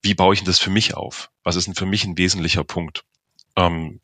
wie 0.02 0.14
baue 0.14 0.32
ich 0.32 0.40
denn 0.40 0.46
das 0.46 0.58
für 0.58 0.70
mich 0.70 0.94
auf? 0.94 1.30
Was 1.42 1.56
ist 1.56 1.66
denn 1.66 1.74
für 1.74 1.86
mich 1.86 2.04
ein 2.04 2.16
wesentlicher 2.16 2.64
Punkt? 2.64 3.04
Ähm, 3.56 4.00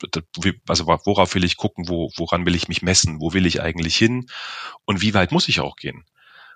also 0.67 0.85
worauf 0.85 1.33
will 1.33 1.43
ich 1.43 1.57
gucken, 1.57 1.87
wo, 1.87 2.11
woran 2.17 2.45
will 2.45 2.55
ich 2.55 2.67
mich 2.67 2.83
messen, 2.83 3.19
wo 3.19 3.33
will 3.33 3.47
ich 3.47 3.61
eigentlich 3.61 3.95
hin 3.95 4.27
und 4.85 5.01
wie 5.01 5.13
weit 5.15 5.31
muss 5.31 5.47
ich 5.47 5.59
auch 5.59 5.75
gehen? 5.75 6.05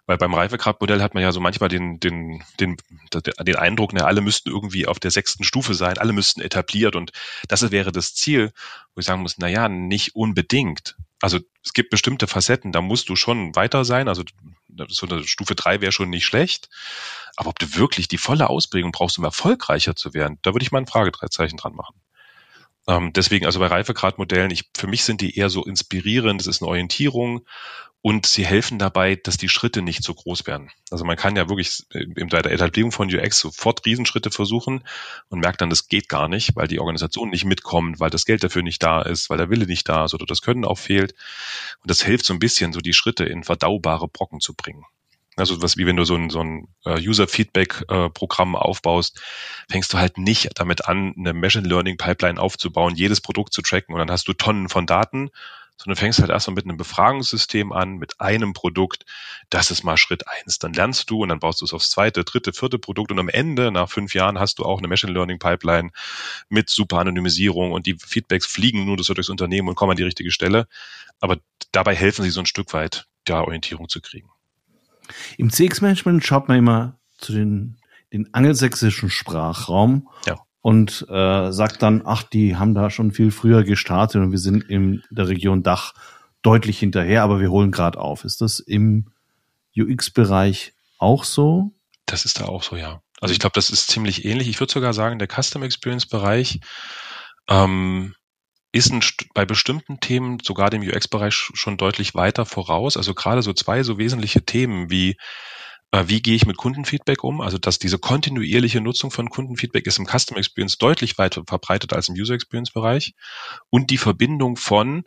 Weil 0.10 0.18
beim 0.18 0.34
Reifegradmodell 0.34 1.04
hat 1.04 1.14
man 1.14 1.22
ja 1.22 1.32
so 1.32 1.40
manchmal 1.40 1.70
den, 1.70 2.00
den, 2.00 2.44
den, 2.60 2.78
den 3.14 3.56
Eindruck, 3.56 3.94
ne, 3.94 4.06
alle 4.06 4.22
müssten 4.22 4.50
irgendwie 4.50 4.88
auf 4.88 5.00
der 5.00 5.12
sechsten 5.12 5.44
Stufe 5.44 5.76
sein, 5.76 6.00
alle 6.00 6.14
müssten 6.14 6.42
etabliert 6.42 6.96
und 6.96 7.12
das 7.48 7.70
wäre 7.70 7.92
das 7.92 8.16
Ziel, 8.16 8.52
wo 8.96 9.02
ich 9.02 9.06
sagen 9.06 9.22
muss, 9.22 9.38
na 9.38 9.48
ja, 9.48 9.70
nicht 9.70 10.16
unbedingt. 10.16 10.96
Also 11.22 11.38
es 11.64 11.74
gibt 11.74 11.92
bestimmte 11.92 12.26
Facetten, 12.26 12.72
da 12.72 12.82
musst 12.82 13.08
du 13.10 13.16
schon 13.16 13.56
weiter 13.56 13.86
sein. 13.86 14.08
Also 14.08 14.24
so 14.88 15.06
eine 15.06 15.28
Stufe 15.28 15.54
drei 15.54 15.80
wäre 15.80 15.92
schon 15.92 16.10
nicht 16.10 16.26
schlecht. 16.26 16.70
Aber 17.36 17.52
ob 17.52 17.60
du 17.60 17.76
wirklich 17.76 18.08
die 18.08 18.18
volle 18.18 18.50
Ausprägung 18.50 18.92
brauchst, 18.92 19.20
um 19.20 19.26
erfolgreicher 19.26 19.96
zu 19.96 20.16
werden, 20.16 20.40
da 20.42 20.56
würde 20.56 20.64
ich 20.64 20.72
mal 20.72 20.80
ein 20.80 20.88
Fragezeichen 20.88 21.58
dran 21.58 21.76
machen. 21.76 22.02
Ähm, 22.90 23.14
deswegen, 23.14 23.46
also 23.46 23.60
bei 23.60 23.68
Reifegradmodellen, 23.68 24.50
ich, 24.50 24.72
für 24.76 24.88
mich 24.88 25.04
sind 25.04 25.22
die 25.22 25.38
eher 25.38 25.52
so 25.52 25.64
inspirierend, 25.64 26.42
es 26.42 26.48
ist 26.48 26.64
eine 26.64 26.70
Orientierung 26.70 27.46
und 28.02 28.26
sie 28.26 28.44
helfen 28.44 28.80
dabei, 28.80 29.16
dass 29.16 29.38
die 29.38 29.48
Schritte 29.48 29.84
nicht 29.84 30.04
so 30.04 30.16
groß 30.16 30.48
werden. 30.48 30.72
Also 30.90 31.06
man 31.06 31.16
kann 31.16 31.36
ja 31.36 31.50
wirklich 31.50 31.84
in 31.92 32.30
der 32.30 32.46
Etablierung 32.46 32.92
von 32.92 33.14
UX 33.14 33.40
sofort 33.40 33.86
Riesenschritte 33.86 34.32
versuchen 34.32 34.84
und 35.28 35.40
merkt 35.40 35.62
dann, 35.62 35.70
das 35.70 35.88
geht 35.88 36.10
gar 36.10 36.28
nicht, 36.28 36.56
weil 36.56 36.68
die 36.68 36.80
Organisation 36.80 37.30
nicht 37.30 37.46
mitkommt, 37.46 38.00
weil 38.00 38.10
das 38.10 38.26
Geld 38.26 38.44
dafür 38.44 38.64
nicht 38.64 38.82
da 38.82 39.04
ist, 39.04 39.30
weil 39.30 39.38
der 39.38 39.52
Wille 39.52 39.68
nicht 39.68 39.88
da 39.88 40.06
ist 40.06 40.16
oder 40.16 40.26
das 40.26 40.42
Können 40.42 40.66
auch 40.66 40.80
fehlt. 40.80 41.14
Und 41.84 41.92
das 41.92 42.02
hilft 42.02 42.26
so 42.26 42.34
ein 42.34 42.40
bisschen, 42.40 42.74
so 42.74 42.80
die 42.80 42.94
Schritte 42.94 43.26
in 43.26 43.44
verdaubare 43.44 44.08
Brocken 44.08 44.40
zu 44.40 44.56
bringen. 44.56 44.86
Also 45.40 45.62
was 45.62 45.78
wie 45.78 45.86
wenn 45.86 45.96
du 45.96 46.06
so 46.06 46.16
ein, 46.16 46.30
so 46.30 46.42
ein 46.42 46.68
äh, 46.86 47.00
User-Feedback-Programm 47.00 48.56
aufbaust, 48.56 49.22
fängst 49.70 49.94
du 49.94 49.98
halt 49.98 50.18
nicht 50.18 50.50
damit 50.56 50.88
an, 50.88 51.14
eine 51.18 51.34
Machine 51.34 51.68
Learning 51.68 51.98
Pipeline 51.98 52.40
aufzubauen, 52.40 52.96
jedes 52.96 53.22
Produkt 53.22 53.54
zu 53.54 53.62
tracken 53.62 53.94
und 53.94 54.00
dann 54.00 54.12
hast 54.12 54.28
du 54.28 54.34
Tonnen 54.34 54.70
von 54.70 54.86
Daten, 54.86 55.30
sondern 55.82 55.96
fängst 55.96 56.20
halt 56.20 56.30
erstmal 56.30 56.56
mit 56.56 56.66
einem 56.66 56.78
Befragungssystem 56.78 57.72
an, 57.72 57.98
mit 57.98 58.20
einem 58.20 58.54
Produkt. 58.54 59.06
Das 59.50 59.72
ist 59.72 59.84
mal 59.84 59.96
Schritt 59.96 60.26
eins. 60.28 60.60
Dann 60.60 60.74
lernst 60.74 61.10
du 61.10 61.24
und 61.24 61.30
dann 61.30 61.40
baust 61.40 61.62
du 61.62 61.66
es 61.66 61.74
aufs 61.74 61.90
zweite, 61.90 62.26
dritte, 62.26 62.52
vierte 62.52 62.78
Produkt 62.78 63.12
und 63.12 63.20
am 63.20 63.30
Ende, 63.30 63.72
nach 63.72 63.90
fünf 63.90 64.14
Jahren, 64.14 64.40
hast 64.40 64.60
du 64.60 64.66
auch 64.66 64.80
eine 64.80 64.90
Machine 64.90 65.14
Learning 65.14 65.40
Pipeline 65.40 65.92
mit 66.50 66.70
super 66.70 67.00
Anonymisierung 67.00 67.72
und 67.72 67.86
die 67.86 67.96
Feedbacks 67.98 68.46
fliegen 68.46 68.86
nur 68.86 68.98
durchs 68.98 69.30
Unternehmen 69.30 69.70
und 69.70 69.76
kommen 69.76 69.92
an 69.92 69.98
die 69.98 70.04
richtige 70.04 70.32
Stelle. 70.32 70.68
Aber 71.22 71.38
dabei 71.72 71.96
helfen 71.96 72.24
sie 72.24 72.30
so 72.30 72.42
ein 72.42 72.46
Stück 72.46 72.74
weit, 72.74 73.08
da 73.24 73.42
Orientierung 73.42 73.88
zu 73.88 74.02
kriegen. 74.02 74.30
Im 75.38 75.50
CX-Management 75.50 76.26
schaut 76.26 76.48
man 76.48 76.58
immer 76.58 77.00
zu 77.18 77.34
den, 77.34 77.78
den 78.14 78.34
angelsächsischen 78.34 79.10
Sprachraum 79.10 80.10
ja 80.26 80.38
und 80.62 81.06
äh, 81.10 81.52
sagt 81.52 81.82
dann, 81.82 82.02
ach, 82.06 82.24
die 82.24 82.56
haben 82.58 82.74
da 82.74 82.90
schon 82.90 83.12
viel 83.12 83.32
früher 83.32 83.64
gestartet 83.64 84.22
und 84.22 84.32
wir 84.32 84.40
sind 84.40 84.64
in 84.70 85.04
der 85.10 85.28
Region 85.28 85.64
Dach 85.64 85.94
deutlich 86.42 86.80
hinterher, 86.80 87.24
aber 87.24 87.40
wir 87.40 87.50
holen 87.50 87.72
gerade 87.72 88.00
auf. 88.00 88.24
Ist 88.26 88.42
das 88.42 88.60
im 88.60 89.12
UX-Bereich 89.78 90.74
auch 90.98 91.24
so? 91.24 91.72
Das 92.06 92.26
ist 92.26 92.40
da 92.40 92.46
auch 92.46 92.64
so, 92.64 92.76
ja. 92.76 93.02
Also 93.22 93.34
ich 93.34 93.40
glaube, 93.40 93.54
das 93.56 93.70
ist 93.70 93.90
ziemlich 93.90 94.26
ähnlich. 94.26 94.50
Ich 94.50 94.60
würde 94.60 94.72
sogar 94.72 94.94
sagen, 94.94 95.20
der 95.20 95.28
Custom 95.28 95.64
Experience-Bereich 95.64 96.60
ähm, 97.50 98.16
ist 98.72 98.92
ein, 98.92 99.04
bei 99.34 99.46
bestimmten 99.46 100.00
Themen, 100.00 100.38
sogar 100.44 100.70
dem 100.70 100.82
UX-Bereich, 100.82 101.34
schon 101.34 101.78
deutlich 101.78 102.16
weiter 102.16 102.46
voraus. 102.46 102.98
Also 102.98 103.14
gerade 103.14 103.42
so 103.42 103.54
zwei 103.54 103.84
so 103.84 103.98
wesentliche 103.98 104.44
Themen 104.44 104.90
wie 104.90 105.18
äh, 105.92 106.04
wie 106.08 106.22
gehe 106.22 106.36
ich 106.36 106.46
mit 106.46 106.58
Kundenfeedback 106.58 107.24
um? 107.24 107.42
Also, 107.42 107.58
dass 107.58 107.80
diese 107.80 107.98
kontinuierliche 107.98 108.82
Nutzung 108.82 109.12
von 109.12 109.30
Kundenfeedback 109.30 109.88
ist 109.88 109.98
im 109.98 110.06
Custom 110.06 110.38
Experience 110.38 110.78
deutlich 110.78 111.18
weiter 111.18 111.44
verbreitet 111.46 111.94
als 111.94 112.10
im 112.10 112.16
User 112.16 112.36
Experience 112.36 112.72
Bereich. 112.72 113.14
Und 113.70 113.90
die 113.90 113.98
Verbindung 113.98 114.56
von, 114.56 115.04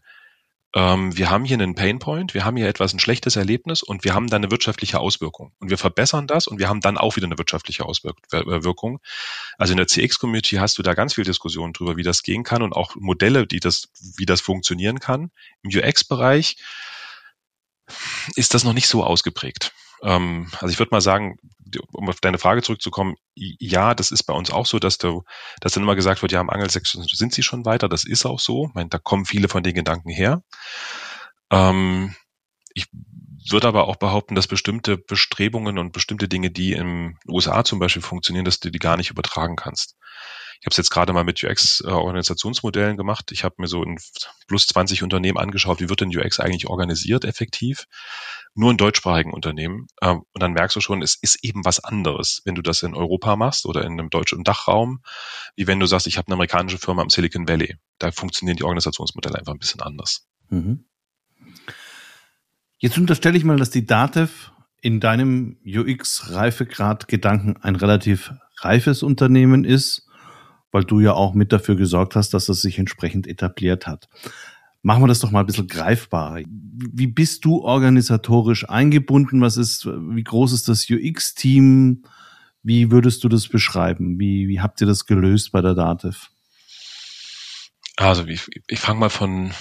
ähm, 0.74 1.16
wir 1.16 1.30
haben 1.30 1.44
hier 1.44 1.56
einen 1.56 1.74
Painpoint, 1.74 2.32
wir 2.32 2.44
haben 2.44 2.56
hier 2.56 2.68
etwas, 2.68 2.94
ein 2.94 2.98
schlechtes 2.98 3.36
Erlebnis 3.36 3.82
und 3.82 4.04
wir 4.04 4.14
haben 4.14 4.28
dann 4.28 4.42
eine 4.42 4.50
wirtschaftliche 4.50 5.00
Auswirkung. 5.00 5.52
Und 5.58 5.70
wir 5.70 5.76
verbessern 5.76 6.26
das 6.26 6.46
und 6.46 6.58
wir 6.58 6.68
haben 6.68 6.80
dann 6.80 6.96
auch 6.96 7.16
wieder 7.16 7.26
eine 7.26 7.36
wirtschaftliche 7.36 7.84
Auswirkung. 7.84 9.00
Also 9.58 9.72
in 9.72 9.76
der 9.76 9.86
CX-Community 9.86 10.56
hast 10.56 10.78
du 10.78 10.82
da 10.82 10.94
ganz 10.94 11.14
viel 11.14 11.24
Diskussion 11.24 11.72
drüber, 11.72 11.96
wie 11.96 12.02
das 12.02 12.22
gehen 12.22 12.42
kann 12.42 12.62
und 12.62 12.72
auch 12.72 12.96
Modelle, 12.96 13.46
die 13.46 13.60
das, 13.60 13.90
wie 14.16 14.26
das 14.26 14.40
funktionieren 14.40 14.98
kann. 14.98 15.30
Im 15.62 15.70
UX-Bereich 15.70 16.56
ist 18.36 18.54
das 18.54 18.64
noch 18.64 18.72
nicht 18.72 18.88
so 18.88 19.04
ausgeprägt. 19.04 19.72
Ähm, 20.02 20.48
also 20.60 20.72
ich 20.72 20.78
würde 20.78 20.90
mal 20.92 21.00
sagen, 21.00 21.36
um 21.92 22.08
auf 22.08 22.20
deine 22.20 22.38
Frage 22.38 22.62
zurückzukommen, 22.62 23.16
ja, 23.34 23.94
das 23.94 24.10
ist 24.10 24.24
bei 24.24 24.34
uns 24.34 24.50
auch 24.50 24.66
so, 24.66 24.78
dass 24.78 24.98
du, 24.98 25.22
dass 25.60 25.72
dann 25.72 25.82
immer 25.82 25.94
gesagt 25.96 26.22
wird, 26.22 26.32
ja, 26.32 26.40
am 26.40 26.50
Angelsächsischen 26.50 27.04
sind 27.04 27.32
sie 27.32 27.42
schon 27.42 27.64
weiter. 27.64 27.88
Das 27.88 28.04
ist 28.04 28.26
auch 28.26 28.40
so. 28.40 28.66
Ich 28.68 28.74
meine, 28.74 28.90
da 28.90 28.98
kommen 28.98 29.24
viele 29.24 29.48
von 29.48 29.62
den 29.62 29.74
Gedanken 29.74 30.10
her. 30.10 30.42
Ähm, 31.50 32.14
ich 32.74 32.86
würde 33.50 33.68
aber 33.68 33.88
auch 33.88 33.96
behaupten, 33.96 34.34
dass 34.34 34.46
bestimmte 34.46 34.96
Bestrebungen 34.96 35.78
und 35.78 35.92
bestimmte 35.92 36.28
Dinge, 36.28 36.50
die 36.50 36.70
den 36.70 37.18
USA 37.28 37.64
zum 37.64 37.78
Beispiel 37.78 38.02
funktionieren, 38.02 38.44
dass 38.44 38.60
du 38.60 38.70
die 38.70 38.78
gar 38.78 38.96
nicht 38.96 39.10
übertragen 39.10 39.56
kannst. 39.56 39.96
Ich 40.62 40.66
habe 40.66 40.74
es 40.74 40.76
jetzt 40.76 40.90
gerade 40.90 41.12
mal 41.12 41.24
mit 41.24 41.42
UX-Organisationsmodellen 41.42 42.96
gemacht. 42.96 43.32
Ich 43.32 43.42
habe 43.42 43.56
mir 43.58 43.66
so 43.66 43.82
in 43.82 43.98
plus 44.46 44.68
20 44.68 45.02
Unternehmen 45.02 45.36
angeschaut, 45.36 45.80
wie 45.80 45.88
wird 45.88 46.02
denn 46.02 46.16
UX 46.16 46.38
eigentlich 46.38 46.68
organisiert, 46.68 47.24
effektiv. 47.24 47.88
Nur 48.54 48.70
in 48.70 48.76
deutschsprachigen 48.76 49.32
Unternehmen. 49.32 49.88
Ähm, 50.00 50.22
und 50.32 50.40
dann 50.40 50.52
merkst 50.52 50.76
du 50.76 50.80
schon, 50.80 51.02
es 51.02 51.16
ist 51.16 51.42
eben 51.42 51.64
was 51.64 51.82
anderes, 51.82 52.42
wenn 52.44 52.54
du 52.54 52.62
das 52.62 52.84
in 52.84 52.94
Europa 52.94 53.34
machst 53.34 53.66
oder 53.66 53.82
in 53.82 53.94
einem 53.94 54.08
deutschen 54.08 54.44
Dachraum, 54.44 55.02
wie 55.56 55.66
wenn 55.66 55.80
du 55.80 55.86
sagst, 55.86 56.06
ich 56.06 56.16
habe 56.16 56.28
eine 56.28 56.34
amerikanische 56.34 56.78
Firma 56.78 57.02
im 57.02 57.10
Silicon 57.10 57.48
Valley. 57.48 57.74
Da 57.98 58.12
funktionieren 58.12 58.56
die 58.56 58.62
Organisationsmodelle 58.62 59.40
einfach 59.40 59.54
ein 59.54 59.58
bisschen 59.58 59.80
anders. 59.80 60.28
Mhm. 60.48 60.84
Jetzt 62.78 62.98
unterstelle 62.98 63.36
ich 63.36 63.42
mal, 63.42 63.56
dass 63.56 63.70
die 63.70 63.84
DATEV 63.84 64.52
in 64.80 65.00
deinem 65.00 65.56
UX-Reifegrad-Gedanken 65.66 67.56
ein 67.56 67.74
relativ 67.74 68.30
reifes 68.60 69.02
Unternehmen 69.02 69.64
ist, 69.64 70.06
weil 70.72 70.84
du 70.84 70.98
ja 70.98 71.12
auch 71.12 71.34
mit 71.34 71.52
dafür 71.52 71.76
gesorgt 71.76 72.16
hast, 72.16 72.34
dass 72.34 72.48
es 72.48 72.62
sich 72.62 72.78
entsprechend 72.78 73.28
etabliert 73.28 73.86
hat. 73.86 74.08
Machen 74.82 75.02
wir 75.02 75.06
das 75.08 75.20
doch 75.20 75.30
mal 75.30 75.40
ein 75.40 75.46
bisschen 75.46 75.68
greifbarer. 75.68 76.42
Wie 76.48 77.06
bist 77.06 77.44
du 77.44 77.60
organisatorisch 77.60 78.68
eingebunden? 78.68 79.40
Was 79.40 79.56
ist, 79.56 79.86
wie 79.86 80.24
groß 80.24 80.52
ist 80.52 80.68
das 80.68 80.90
UX-Team? 80.90 82.02
Wie 82.64 82.90
würdest 82.90 83.22
du 83.22 83.28
das 83.28 83.46
beschreiben? 83.46 84.18
Wie, 84.18 84.48
wie 84.48 84.60
habt 84.60 84.80
ihr 84.80 84.86
das 84.88 85.06
gelöst 85.06 85.52
bei 85.52 85.60
der 85.60 85.74
DATEV? 85.74 86.30
Also 87.96 88.26
ich, 88.26 88.48
ich 88.66 88.80
fange 88.80 88.98
mal 88.98 89.10
von, 89.10 89.52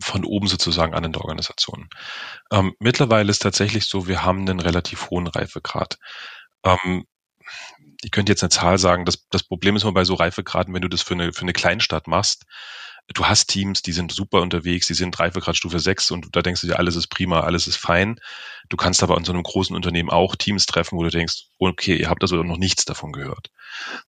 von 0.00 0.24
oben 0.24 0.48
sozusagen 0.48 0.94
an 0.94 1.04
in 1.04 1.12
der 1.12 1.22
Organisation. 1.22 1.88
Ähm, 2.50 2.74
mittlerweile 2.80 3.30
ist 3.30 3.40
tatsächlich 3.40 3.86
so, 3.86 4.08
wir 4.08 4.24
haben 4.24 4.40
einen 4.40 4.60
relativ 4.60 5.08
hohen 5.10 5.26
Reifegrad. 5.26 5.98
Ähm, 6.64 7.04
ich 8.04 8.10
könnte 8.10 8.32
jetzt 8.32 8.42
eine 8.42 8.50
Zahl 8.50 8.78
sagen, 8.78 9.04
das, 9.04 9.26
das 9.30 9.42
Problem 9.42 9.76
ist 9.76 9.82
immer 9.82 9.92
bei 9.92 10.04
so 10.04 10.14
Reifegraden, 10.14 10.74
wenn 10.74 10.82
du 10.82 10.88
das 10.88 11.02
für 11.02 11.14
eine, 11.14 11.32
für 11.32 11.42
eine 11.42 11.52
Kleinstadt 11.52 12.06
machst, 12.06 12.44
du 13.12 13.26
hast 13.26 13.46
Teams, 13.46 13.82
die 13.82 13.92
sind 13.92 14.12
super 14.12 14.40
unterwegs, 14.40 14.86
die 14.86 14.94
sind 14.94 15.18
Reifegradstufe 15.18 15.78
6 15.78 16.10
und 16.10 16.34
da 16.34 16.40
denkst 16.40 16.62
du 16.62 16.66
dir, 16.66 16.78
alles 16.78 16.96
ist 16.96 17.08
prima, 17.08 17.40
alles 17.40 17.66
ist 17.66 17.76
fein. 17.76 18.18
Du 18.70 18.76
kannst 18.78 19.02
aber 19.02 19.16
in 19.18 19.24
so 19.24 19.32
einem 19.32 19.42
großen 19.42 19.76
Unternehmen 19.76 20.08
auch 20.08 20.36
Teams 20.36 20.64
treffen, 20.64 20.96
wo 20.96 21.02
du 21.02 21.10
denkst, 21.10 21.44
okay, 21.58 21.96
ihr 21.96 22.08
habt 22.08 22.22
also 22.22 22.42
noch 22.42 22.56
nichts 22.56 22.86
davon 22.86 23.12
gehört. 23.12 23.50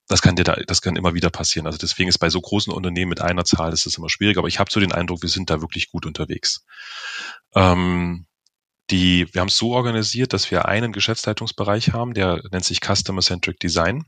Das 0.07 0.21
kann 0.21 0.35
dir 0.35 0.43
da, 0.43 0.55
das 0.65 0.81
kann 0.81 0.95
immer 0.95 1.13
wieder 1.13 1.29
passieren. 1.29 1.67
Also 1.67 1.77
deswegen 1.77 2.09
ist 2.09 2.17
bei 2.17 2.29
so 2.29 2.41
großen 2.41 2.73
Unternehmen 2.73 3.09
mit 3.09 3.21
einer 3.21 3.45
Zahl 3.45 3.71
ist 3.71 3.85
das 3.85 3.97
immer 3.97 4.09
schwierig, 4.09 4.37
aber 4.37 4.47
ich 4.47 4.57
habe 4.57 4.71
so 4.71 4.79
den 4.79 4.91
Eindruck, 4.91 5.21
wir 5.21 5.29
sind 5.29 5.49
da 5.51 5.61
wirklich 5.61 5.91
gut 5.91 6.05
unterwegs. 6.05 6.65
Ähm, 7.53 8.25
die, 8.89 9.27
wir 9.33 9.41
haben 9.41 9.49
es 9.49 9.57
so 9.57 9.73
organisiert, 9.73 10.33
dass 10.33 10.49
wir 10.51 10.65
einen 10.65 10.93
Geschäftsleitungsbereich 10.93 11.93
haben, 11.93 12.13
der 12.13 12.41
nennt 12.51 12.65
sich 12.65 12.79
Customer 12.79 13.21
Centric 13.21 13.59
Design. 13.59 14.05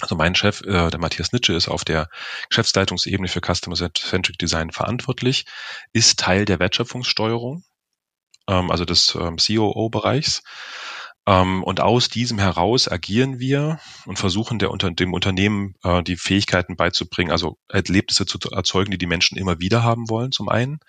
Also 0.00 0.16
mein 0.16 0.34
Chef, 0.34 0.62
äh, 0.62 0.90
der 0.90 0.98
Matthias 0.98 1.32
Nitsche, 1.32 1.52
ist 1.52 1.68
auf 1.68 1.84
der 1.84 2.08
Geschäftsleitungsebene 2.48 3.28
für 3.28 3.40
Customer 3.40 3.76
Centric 3.76 4.38
Design 4.38 4.70
verantwortlich, 4.70 5.44
ist 5.92 6.18
Teil 6.18 6.44
der 6.44 6.58
Wertschöpfungssteuerung, 6.58 7.64
ähm, 8.48 8.70
also 8.70 8.84
des 8.84 9.14
ähm, 9.14 9.36
COO-Bereichs. 9.36 10.42
Ähm, 11.24 11.62
und 11.62 11.80
aus 11.80 12.08
diesem 12.08 12.38
heraus 12.40 12.88
agieren 12.88 13.38
wir 13.38 13.78
und 14.06 14.18
versuchen 14.18 14.58
der, 14.58 14.72
unter, 14.72 14.90
dem 14.90 15.12
Unternehmen 15.12 15.74
äh, 15.84 16.02
die 16.02 16.16
Fähigkeiten 16.16 16.76
beizubringen, 16.76 17.30
also 17.30 17.58
Erlebnisse 17.68 18.26
zu 18.26 18.38
erzeugen, 18.50 18.90
die 18.90 18.98
die 18.98 19.06
Menschen 19.06 19.38
immer 19.38 19.60
wieder 19.60 19.84
haben 19.84 20.10
wollen, 20.10 20.32
zum 20.32 20.48
einen 20.48 20.80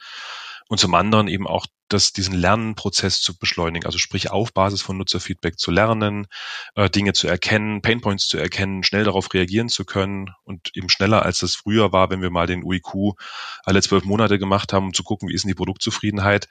und 0.68 0.80
zum 0.80 0.96
anderen 0.96 1.28
eben 1.28 1.48
auch 1.48 1.66
das, 1.90 2.12
diesen 2.12 2.34
Lernprozess 2.34 3.22
zu 3.22 3.38
beschleunigen, 3.38 3.86
also 3.86 3.98
sprich 3.98 4.32
auf 4.32 4.54
Basis 4.54 4.82
von 4.82 4.98
Nutzerfeedback 4.98 5.60
zu 5.60 5.72
lernen, 5.72 6.28
äh, 6.76 6.90
Dinge 6.90 7.14
zu 7.14 7.28
erkennen, 7.28 7.82
Painpoints 7.82 8.28
zu 8.28 8.38
erkennen, 8.38 8.84
schnell 8.84 9.04
darauf 9.04 9.34
reagieren 9.34 9.70
zu 9.70 9.86
können 9.86 10.32
und 10.44 10.72
eben 10.76 10.90
schneller 10.90 11.24
als 11.24 11.40
das 11.40 11.56
früher 11.56 11.92
war, 11.92 12.10
wenn 12.10 12.22
wir 12.22 12.32
mal 12.32 12.48
den 12.48 12.64
UIQ 12.64 13.16
alle 13.64 13.82
zwölf 13.82 14.06
Monate 14.06 14.40
gemacht 14.40 14.74
haben, 14.74 14.88
um 14.88 14.94
zu 14.94 15.04
gucken, 15.04 15.30
wie 15.30 15.34
ist 15.34 15.44
denn 15.44 15.50
die 15.50 15.56
Produktzufriedenheit. 15.56 16.48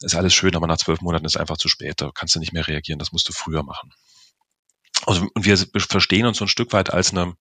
Ist 0.00 0.14
alles 0.14 0.34
schön, 0.34 0.56
aber 0.56 0.66
nach 0.66 0.78
zwölf 0.78 1.00
Monaten 1.00 1.24
ist 1.24 1.36
einfach 1.36 1.58
zu 1.58 1.68
spät, 1.68 2.00
da 2.00 2.10
kannst 2.12 2.34
du 2.34 2.40
nicht 2.40 2.52
mehr 2.52 2.66
reagieren, 2.66 2.98
das 2.98 3.12
musst 3.12 3.28
du 3.28 3.32
früher 3.32 3.62
machen. 3.62 3.92
Also, 5.06 5.26
und 5.34 5.44
wir 5.44 5.56
verstehen 5.56 6.26
uns 6.26 6.38
so 6.38 6.44
ein 6.44 6.48
Stück 6.48 6.72
weit 6.72 6.92
als 6.92 7.12
eine, 7.12 7.34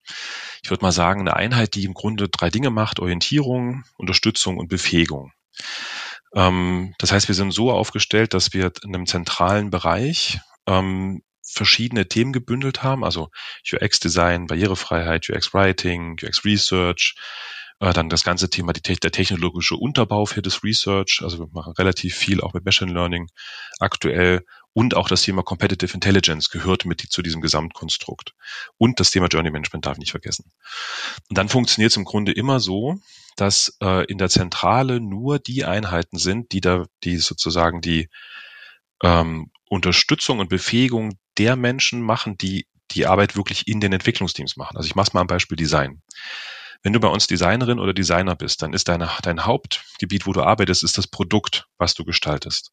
ich 0.64 0.70
würde 0.72 0.84
mal 0.84 0.92
sagen, 0.92 1.22
eine 1.22 1.36
Einheit, 1.36 1.76
die 1.76 1.84
im 1.84 1.94
Grunde 1.94 2.28
drei 2.28 2.50
Dinge 2.50 2.72
macht, 2.72 3.00
Orientierung, 3.00 3.84
Unterstützung 3.98 4.58
und 4.58 4.68
Befähigung. 4.68 5.32
Ähm, 6.36 6.94
das 6.98 7.12
heißt, 7.12 7.28
wir 7.28 7.36
sind 7.36 7.52
so 7.52 7.72
aufgestellt, 7.72 8.34
dass 8.34 8.54
wir 8.54 8.72
in 8.84 8.96
einem 8.96 9.06
zentralen 9.06 9.70
Bereich 9.70 10.40
ähm, 10.68 11.22
verschiedene 11.44 12.08
Themen 12.08 12.34
gebündelt 12.34 12.84
haben, 12.84 13.04
also 13.04 13.30
UX-Design, 13.72 14.48
Barrierefreiheit, 14.48 15.30
UX-Writing, 15.30 16.18
UX-Research, 16.24 17.16
äh, 17.80 17.94
dann 17.94 18.10
das 18.10 18.24
ganze 18.24 18.50
Thema 18.50 18.74
der 18.74 19.12
technologische 19.12 19.76
Unterbau 19.76 20.26
für 20.26 20.42
das 20.42 20.64
Research, 20.64 21.20
also 21.24 21.40
wir 21.40 21.48
machen 21.52 21.74
relativ 21.74 22.16
viel 22.16 22.42
auch 22.42 22.54
mit 22.54 22.64
Machine 22.64 22.94
Learning 22.94 23.28
aktuell 23.80 24.46
und 24.74 24.96
auch 24.96 25.08
das 25.10 25.24
Thema 25.24 25.44
Competitive 25.44 25.94
Intelligence 25.94 26.50
gehört 26.50 26.86
mit 26.86 27.02
zu 27.02 27.22
diesem 27.22 27.42
Gesamtkonstrukt. 27.42 28.34
Und 28.78 29.00
das 29.00 29.12
Thema 29.12 29.28
Journey 29.28 29.52
Management 29.52 29.86
darf 29.86 29.98
nicht 29.98 30.12
vergessen. 30.12 30.52
Und 31.30 31.38
dann 31.38 31.50
funktioniert 31.50 31.92
es 31.92 31.98
im 31.98 32.06
Grunde 32.06 32.32
immer 32.32 32.60
so, 32.60 32.98
dass 33.36 33.78
äh, 33.82 34.06
in 34.06 34.18
der 34.18 34.30
Zentrale 34.30 35.02
nur 35.02 35.40
die 35.40 35.66
Einheiten 35.66 36.18
sind, 36.18 36.52
die 36.54 36.62
da, 36.62 36.86
die 37.04 37.18
sozusagen 37.18 37.82
die 37.82 38.10
ähm, 39.04 39.52
Unterstützung 39.70 40.40
und 40.40 40.50
Befähigung 40.50 41.18
der 41.38 41.56
Menschen 41.56 42.02
machen, 42.02 42.38
die 42.38 42.68
die 42.92 43.08
Arbeit 43.08 43.36
wirklich 43.36 43.68
in 43.68 43.80
den 43.80 43.94
Entwicklungsteams 43.94 44.58
machen. 44.58 44.78
Also 44.78 44.88
ich 44.88 44.96
mache 44.96 45.12
mal 45.14 45.22
ein 45.22 45.28
Beispiel 45.28 45.56
Design. 45.56 46.02
Wenn 46.84 46.94
du 46.94 47.00
bei 47.00 47.08
uns 47.08 47.28
Designerin 47.28 47.80
oder 47.80 47.94
Designer 47.94 48.36
bist, 48.36 48.62
dann 48.62 48.74
ist 48.74 48.88
deine, 48.88 49.10
dein 49.22 49.46
Hauptgebiet, 49.46 50.26
wo 50.26 50.34
du 50.34 50.42
arbeitest, 50.42 50.84
ist 50.84 50.98
das 50.98 51.08
Produkt, 51.08 51.68
was 51.78 51.94
du 51.94 52.04
gestaltest. 52.04 52.72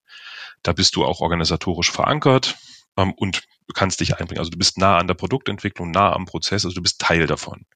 Da 0.62 0.72
bist 0.72 0.96
du 0.96 1.04
auch 1.04 1.20
organisatorisch 1.20 1.90
verankert 1.90 2.56
ähm, 2.96 3.12
und 3.14 3.42
kannst 3.74 4.00
dich 4.00 4.16
einbringen. 4.16 4.40
Also 4.40 4.50
du 4.50 4.58
bist 4.58 4.78
nah 4.78 4.98
an 4.98 5.06
der 5.06 5.14
Produktentwicklung, 5.14 5.90
nah 5.90 6.12
am 6.12 6.24
Prozess, 6.24 6.64
also 6.64 6.74
du 6.74 6.82
bist 6.82 7.00
Teil 7.00 7.26
davon. 7.26 7.66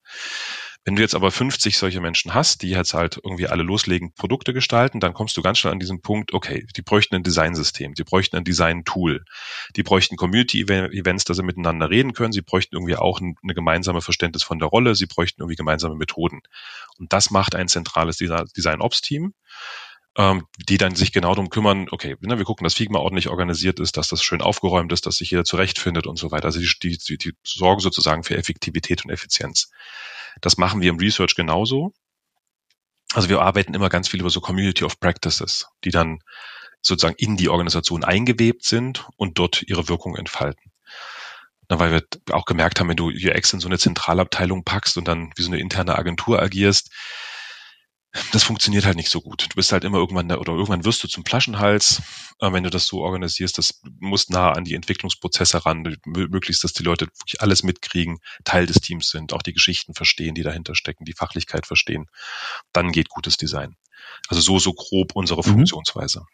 Wenn 0.84 0.96
du 0.96 1.02
jetzt 1.02 1.14
aber 1.14 1.30
50 1.30 1.78
solche 1.78 2.00
Menschen 2.00 2.34
hast, 2.34 2.62
die 2.62 2.70
jetzt 2.70 2.92
halt 2.92 3.20
irgendwie 3.22 3.46
alle 3.46 3.62
loslegen, 3.62 4.14
Produkte 4.14 4.52
gestalten, 4.52 4.98
dann 4.98 5.14
kommst 5.14 5.36
du 5.36 5.42
ganz 5.42 5.58
schnell 5.58 5.72
an 5.72 5.78
diesen 5.78 6.02
Punkt, 6.02 6.34
okay, 6.34 6.66
die 6.76 6.82
bräuchten 6.82 7.14
ein 7.14 7.22
Designsystem, 7.22 7.94
die 7.94 8.02
bräuchten 8.02 8.36
ein 8.36 8.44
Design-Tool, 8.44 9.24
die 9.76 9.82
bräuchten 9.84 10.16
Community-Events, 10.16 11.24
dass 11.24 11.36
sie 11.36 11.44
miteinander 11.44 11.88
reden 11.88 12.14
können, 12.14 12.32
sie 12.32 12.42
bräuchten 12.42 12.74
irgendwie 12.74 12.96
auch 12.96 13.20
ein, 13.20 13.36
eine 13.42 13.54
gemeinsame 13.54 14.00
Verständnis 14.00 14.42
von 14.42 14.58
der 14.58 14.68
Rolle, 14.68 14.96
sie 14.96 15.06
bräuchten 15.06 15.42
irgendwie 15.42 15.56
gemeinsame 15.56 15.94
Methoden. 15.94 16.40
Und 16.98 17.12
das 17.12 17.30
macht 17.30 17.54
ein 17.54 17.68
zentrales 17.68 18.16
Design-Ops-Team 18.16 19.34
ähm, 20.16 20.46
die 20.68 20.76
dann 20.76 20.94
sich 20.94 21.12
genau 21.12 21.30
darum 21.30 21.48
kümmern, 21.48 21.86
okay, 21.90 22.16
ne, 22.20 22.36
wir 22.36 22.44
gucken, 22.44 22.64
dass 22.64 22.74
Figma 22.74 22.98
ordentlich 22.98 23.28
organisiert 23.28 23.80
ist, 23.80 23.96
dass 23.96 24.08
das 24.08 24.22
schön 24.22 24.42
aufgeräumt 24.42 24.92
ist, 24.92 25.06
dass 25.06 25.16
sich 25.16 25.30
jeder 25.30 25.44
zurechtfindet 25.44 26.06
und 26.06 26.18
so 26.18 26.30
weiter. 26.30 26.46
Also 26.46 26.60
die, 26.60 26.98
die, 26.98 27.16
die 27.16 27.32
sorgen 27.44 27.80
sozusagen 27.80 28.22
für 28.22 28.36
Effektivität 28.36 29.04
und 29.04 29.10
Effizienz. 29.10 29.70
Das 30.40 30.56
machen 30.56 30.80
wir 30.80 30.90
im 30.90 30.98
Research 30.98 31.34
genauso. 31.34 31.92
Also 33.14 33.28
wir 33.28 33.42
arbeiten 33.42 33.74
immer 33.74 33.88
ganz 33.88 34.08
viel 34.08 34.20
über 34.20 34.30
so 34.30 34.40
Community 34.40 34.84
of 34.84 34.98
Practices, 34.98 35.66
die 35.84 35.90
dann 35.90 36.20
sozusagen 36.80 37.16
in 37.18 37.36
die 37.36 37.48
Organisation 37.48 38.04
eingewebt 38.04 38.64
sind 38.64 39.06
und 39.16 39.38
dort 39.38 39.62
ihre 39.62 39.88
Wirkung 39.88 40.16
entfalten. 40.16 40.72
Na, 41.68 41.78
weil 41.78 41.92
wir 41.92 42.04
auch 42.34 42.44
gemerkt 42.44 42.80
haben, 42.80 42.88
wenn 42.88 42.96
du 42.96 43.08
UX 43.08 43.52
in 43.52 43.60
so 43.60 43.68
eine 43.68 43.78
Zentralabteilung 43.78 44.64
packst 44.64 44.96
und 44.96 45.06
dann 45.06 45.32
wie 45.36 45.42
so 45.42 45.50
eine 45.50 45.60
interne 45.60 45.96
Agentur 45.96 46.40
agierst, 46.42 46.90
das 48.32 48.44
funktioniert 48.44 48.84
halt 48.84 48.96
nicht 48.96 49.08
so 49.08 49.20
gut. 49.20 49.46
Du 49.50 49.56
bist 49.56 49.72
halt 49.72 49.84
immer 49.84 49.98
irgendwann 49.98 50.28
da, 50.28 50.36
oder 50.36 50.52
irgendwann 50.52 50.84
wirst 50.84 51.02
du 51.02 51.08
zum 51.08 51.24
Flaschenhals, 51.24 52.02
äh, 52.40 52.52
wenn 52.52 52.62
du 52.62 52.70
das 52.70 52.86
so 52.86 53.00
organisierst. 53.00 53.56
Das 53.56 53.80
muss 54.00 54.28
nah 54.28 54.52
an 54.52 54.64
die 54.64 54.74
Entwicklungsprozesse 54.74 55.64
ran, 55.64 55.96
möglichst, 56.04 56.62
dass 56.64 56.72
die 56.72 56.82
Leute 56.82 57.06
wirklich 57.06 57.40
alles 57.40 57.62
mitkriegen, 57.62 58.18
Teil 58.44 58.66
des 58.66 58.80
Teams 58.80 59.08
sind, 59.08 59.32
auch 59.32 59.42
die 59.42 59.54
Geschichten 59.54 59.94
verstehen, 59.94 60.34
die 60.34 60.42
dahinter 60.42 60.74
stecken, 60.74 61.04
die 61.04 61.14
Fachlichkeit 61.14 61.66
verstehen. 61.66 62.06
Dann 62.72 62.92
geht 62.92 63.08
gutes 63.08 63.36
Design. 63.36 63.76
Also 64.28 64.42
so, 64.42 64.58
so 64.58 64.72
grob 64.74 65.12
unsere 65.14 65.40
mhm. 65.40 65.52
Funktionsweise. 65.52 66.24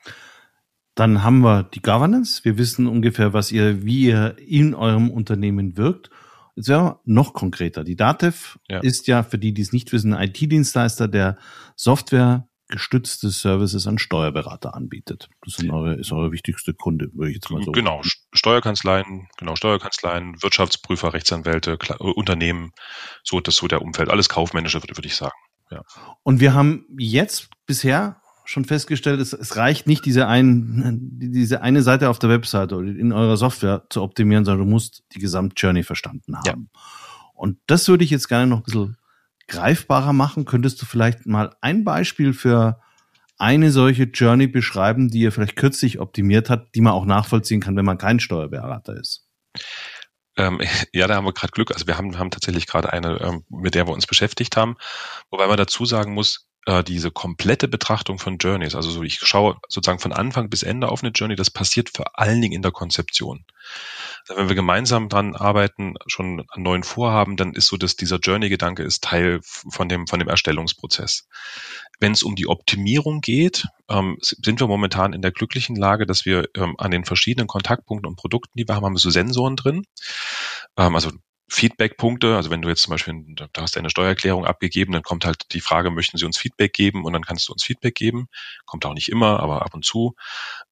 Dann 0.97 1.23
haben 1.23 1.41
wir 1.41 1.63
die 1.63 1.81
Governance. 1.81 2.45
Wir 2.45 2.59
wissen 2.59 2.89
ungefähr, 2.89 3.33
was 3.33 3.53
ihr, 3.53 3.85
wie 3.85 4.07
ihr 4.07 4.37
in 4.39 4.75
eurem 4.75 5.11
Unternehmen 5.11 5.77
wirkt. 5.77 6.11
Jetzt 6.59 6.69
wäre 6.69 6.83
wir 6.83 7.01
noch 7.05 7.35
konkreter. 7.35 7.85
Die 7.85 7.95
DATEV 7.95 8.59
ja. 8.69 8.81
ist 8.81 9.07
ja, 9.07 9.23
für 9.23 9.39
die, 9.39 9.55
die 9.55 9.63
es 9.63 9.73
nicht 9.73 9.93
wissen, 9.93 10.13
ein 10.13 10.31
IT-Dienstleister, 10.31 11.07
der 11.07 11.39
Software 11.77 12.49
gestützte 12.67 13.31
Services 13.31 13.87
an 13.87 13.97
Steuerberater 13.97 14.75
anbietet. 14.75 15.29
Das 15.45 15.55
sind 15.55 15.71
eure, 15.71 15.95
ist 15.95 16.11
eure 16.11 16.33
wichtigste 16.33 16.75
Kunde, 16.75 17.11
würde 17.15 17.31
ich 17.31 17.37
jetzt 17.37 17.49
mal 17.51 17.63
so. 17.63 17.71
Genau, 17.71 18.03
Steuerkanzleien, 18.33 19.29
genau, 19.39 19.55
Steuerkanzleien, 19.55 20.43
Wirtschaftsprüfer, 20.43 21.15
Rechtsanwälte, 21.15 21.79
Unternehmen, 22.01 22.73
so 23.23 23.39
das 23.39 23.55
so 23.55 23.69
der 23.69 23.81
Umfeld, 23.81 24.11
alles 24.11 24.29
kaufmännische, 24.29 24.83
würde, 24.83 24.97
würde 24.97 25.07
ich 25.07 25.15
sagen. 25.15 25.37
Ja. 25.71 25.83
Und 26.25 26.41
wir 26.41 26.55
haben 26.55 26.87
jetzt 26.99 27.51
bisher 27.67 28.21
schon 28.49 28.65
festgestellt, 28.65 29.21
es, 29.21 29.35
es 29.35 29.57
reicht 29.57 29.87
nicht, 29.87 30.07
diese, 30.07 30.27
ein, 30.27 31.11
diese 31.19 31.61
eine 31.61 31.83
Seite 31.83 32.09
auf 32.09 32.19
der 32.19 32.31
Webseite 32.31 32.77
oder 32.77 32.89
in 32.89 33.13
eurer 33.13 33.37
Software 33.37 33.85
zu 33.91 34.03
optimieren, 34.03 34.47
sondern 34.47 34.67
du 34.67 34.71
musst 34.71 35.05
die 35.13 35.19
Gesamtjourney 35.19 35.83
verstanden 35.83 36.35
haben. 36.37 36.71
Ja. 36.73 36.81
Und 37.35 37.59
das 37.67 37.87
würde 37.89 38.05
ich 38.05 38.11
jetzt 38.11 38.29
gerne 38.29 38.47
noch 38.47 38.59
ein 38.59 38.63
bisschen 38.65 38.97
greifbarer 39.49 40.15
machen. 40.15 40.47
Könntest 40.47 40.81
du 40.81 40.87
vielleicht 40.87 41.27
mal 41.27 41.55
ein 41.61 41.85
Beispiel 41.85 42.33
für 42.33 42.81
eine 43.37 43.71
solche 43.71 44.05
Journey 44.05 44.47
beschreiben, 44.47 45.11
die 45.11 45.21
ihr 45.21 45.33
vielleicht 45.33 45.57
kürzlich 45.57 46.01
optimiert 46.01 46.49
hat, 46.49 46.75
die 46.75 46.81
man 46.81 46.95
auch 46.95 47.05
nachvollziehen 47.05 47.61
kann, 47.61 47.77
wenn 47.77 47.85
man 47.85 47.99
kein 47.99 48.19
Steuerberater 48.19 48.97
ist? 48.97 49.29
Ähm, 50.39 50.61
ja, 50.95 51.07
da 51.07 51.17
haben 51.17 51.27
wir 51.27 51.35
gerade 51.35 51.53
Glück. 51.53 51.71
Also 51.71 51.87
wir 51.87 51.99
haben, 51.99 52.19
haben 52.19 52.31
tatsächlich 52.31 52.67
gerade 52.67 52.93
eine, 52.93 53.21
ähm, 53.21 53.45
mit 53.51 53.75
der 53.75 53.87
wir 53.87 53.93
uns 53.93 54.07
beschäftigt 54.07 54.57
haben. 54.57 54.77
Wobei 55.31 55.47
man 55.47 55.59
dazu 55.59 55.85
sagen 55.85 56.15
muss, 56.15 56.48
äh, 56.69 56.85
diese 56.85 57.11
komplette 57.11 57.67
Betrachtung 57.67 58.19
von 58.19 58.37
Journeys, 58.37 58.75
also 58.75 58.91
so 58.91 59.03
ich 59.03 59.21
schaue 59.21 59.57
sozusagen 59.69 60.01
von 60.01 60.13
Anfang 60.13 60.51
bis 60.51 60.63
Ende 60.63 60.91
auf 60.91 61.03
eine 61.03 61.13
Journey, 61.13 61.35
das 61.35 61.51
passiert 61.51 61.89
vor 61.89 62.19
allen 62.19 62.43
Dingen 62.43 62.53
in 62.53 62.61
der 62.61 62.73
Konzeption. 62.73 63.47
Also 64.29 64.39
wenn 64.39 64.49
wir 64.49 64.55
gemeinsam 64.55 65.09
dran 65.09 65.35
arbeiten, 65.35 65.95
schon 66.07 66.45
an 66.49 66.63
neuen 66.63 66.83
Vorhaben, 66.83 67.39
dann 67.39 67.55
ist 67.55 67.69
so, 67.69 67.79
dass 67.79 67.97
dieser 67.97 68.19
Journey-Gedanke 68.19 68.83
ist 68.83 69.03
Teil 69.03 69.41
von 69.43 69.89
dem, 69.89 70.07
von 70.07 70.19
dem 70.19 70.29
Erstellungsprozess. 70.29 71.27
Wenn 72.01 72.13
es 72.13 72.23
um 72.23 72.37
die 72.37 72.47
Optimierung 72.47 73.23
geht, 73.23 73.67
ähm, 73.89 74.19
sind 74.21 74.61
wir 74.61 74.67
momentan 74.67 75.15
in 75.15 75.23
der 75.23 75.33
glücklichen 75.33 75.75
Lage, 75.75 76.05
dass 76.05 76.27
wir 76.27 76.51
ähm, 76.55 76.75
an 76.77 76.91
den 76.91 77.07
verschiedenen 77.07 77.47
Kontaktpunkten 77.47 78.07
und 78.07 78.17
Produkten, 78.17 78.59
die 78.59 78.69
wir 78.69 78.75
haben, 78.75 78.85
haben 78.85 78.95
wir 78.95 79.01
so 79.01 79.11
Sensoren 79.11 79.57
drin. 79.57 79.85
Ähm, 80.77 80.95
also 80.95 81.13
Feedback-Punkte, 81.51 82.37
also 82.37 82.51
wenn 82.51 82.61
du 82.61 82.69
jetzt 82.69 82.83
zum 82.83 82.91
Beispiel, 82.91 83.25
da 83.53 83.63
hast 83.63 83.75
du 83.75 83.79
eine 83.79 83.91
Steuererklärung 83.91 84.45
abgegeben, 84.45 84.93
dann 84.93 85.03
kommt 85.03 85.25
halt 85.25 85.53
die 85.53 85.61
Frage, 85.61 85.91
möchten 85.91 86.19
Sie 86.19 86.27
uns 86.27 86.39
Feedback 86.39 86.73
geben? 86.73 87.05
Und 87.05 87.15
dann 87.15 87.25
kannst 87.25 87.49
du 87.49 87.53
uns 87.53 87.65
Feedback 87.65 87.95
geben. 87.95 88.29
Kommt 88.67 88.85
auch 88.85 88.95
nicht 88.95 89.09
immer, 89.09 89.41
aber 89.41 89.63
ab 89.63 89.75
und 89.75 89.85
zu. 89.85 90.15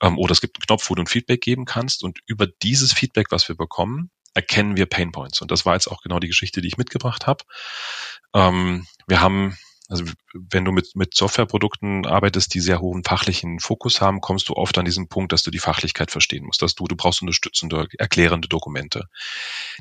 Ähm, 0.02 0.18
oder 0.18 0.32
es 0.32 0.40
gibt 0.40 0.56
einen 0.56 0.66
Knopf, 0.66 0.90
wo 0.90 0.94
du 0.94 1.02
ein 1.02 1.06
Feedback 1.06 1.40
geben 1.40 1.64
kannst. 1.64 2.04
Und 2.04 2.18
über 2.26 2.46
dieses 2.46 2.92
Feedback, 2.92 3.28
was 3.30 3.48
wir 3.48 3.56
bekommen, 3.56 4.10
erkennen 4.34 4.76
wir 4.76 4.86
Painpoints. 4.86 5.40
Und 5.40 5.50
das 5.50 5.64
war 5.64 5.74
jetzt 5.74 5.88
auch 5.88 6.02
genau 6.02 6.18
die 6.20 6.28
Geschichte, 6.28 6.60
die 6.60 6.68
ich 6.68 6.76
mitgebracht 6.76 7.26
habe. 7.26 7.44
Ähm, 8.34 8.86
wir 9.06 9.20
haben 9.22 9.56
also 9.88 10.04
wenn 10.32 10.64
du 10.64 10.72
mit, 10.72 10.96
mit 10.96 11.14
Softwareprodukten 11.14 12.06
arbeitest, 12.06 12.52
die 12.54 12.60
sehr 12.60 12.80
hohen 12.80 13.04
fachlichen 13.04 13.60
Fokus 13.60 14.00
haben, 14.00 14.20
kommst 14.20 14.48
du 14.48 14.54
oft 14.54 14.76
an 14.78 14.84
diesen 14.84 15.08
Punkt, 15.08 15.32
dass 15.32 15.42
du 15.42 15.50
die 15.50 15.60
Fachlichkeit 15.60 16.10
verstehen 16.10 16.44
musst, 16.44 16.62
dass 16.62 16.74
du, 16.74 16.84
du 16.86 16.96
brauchst 16.96 17.22
unterstützende, 17.22 17.86
erklärende 17.98 18.48
Dokumente. 18.48 19.04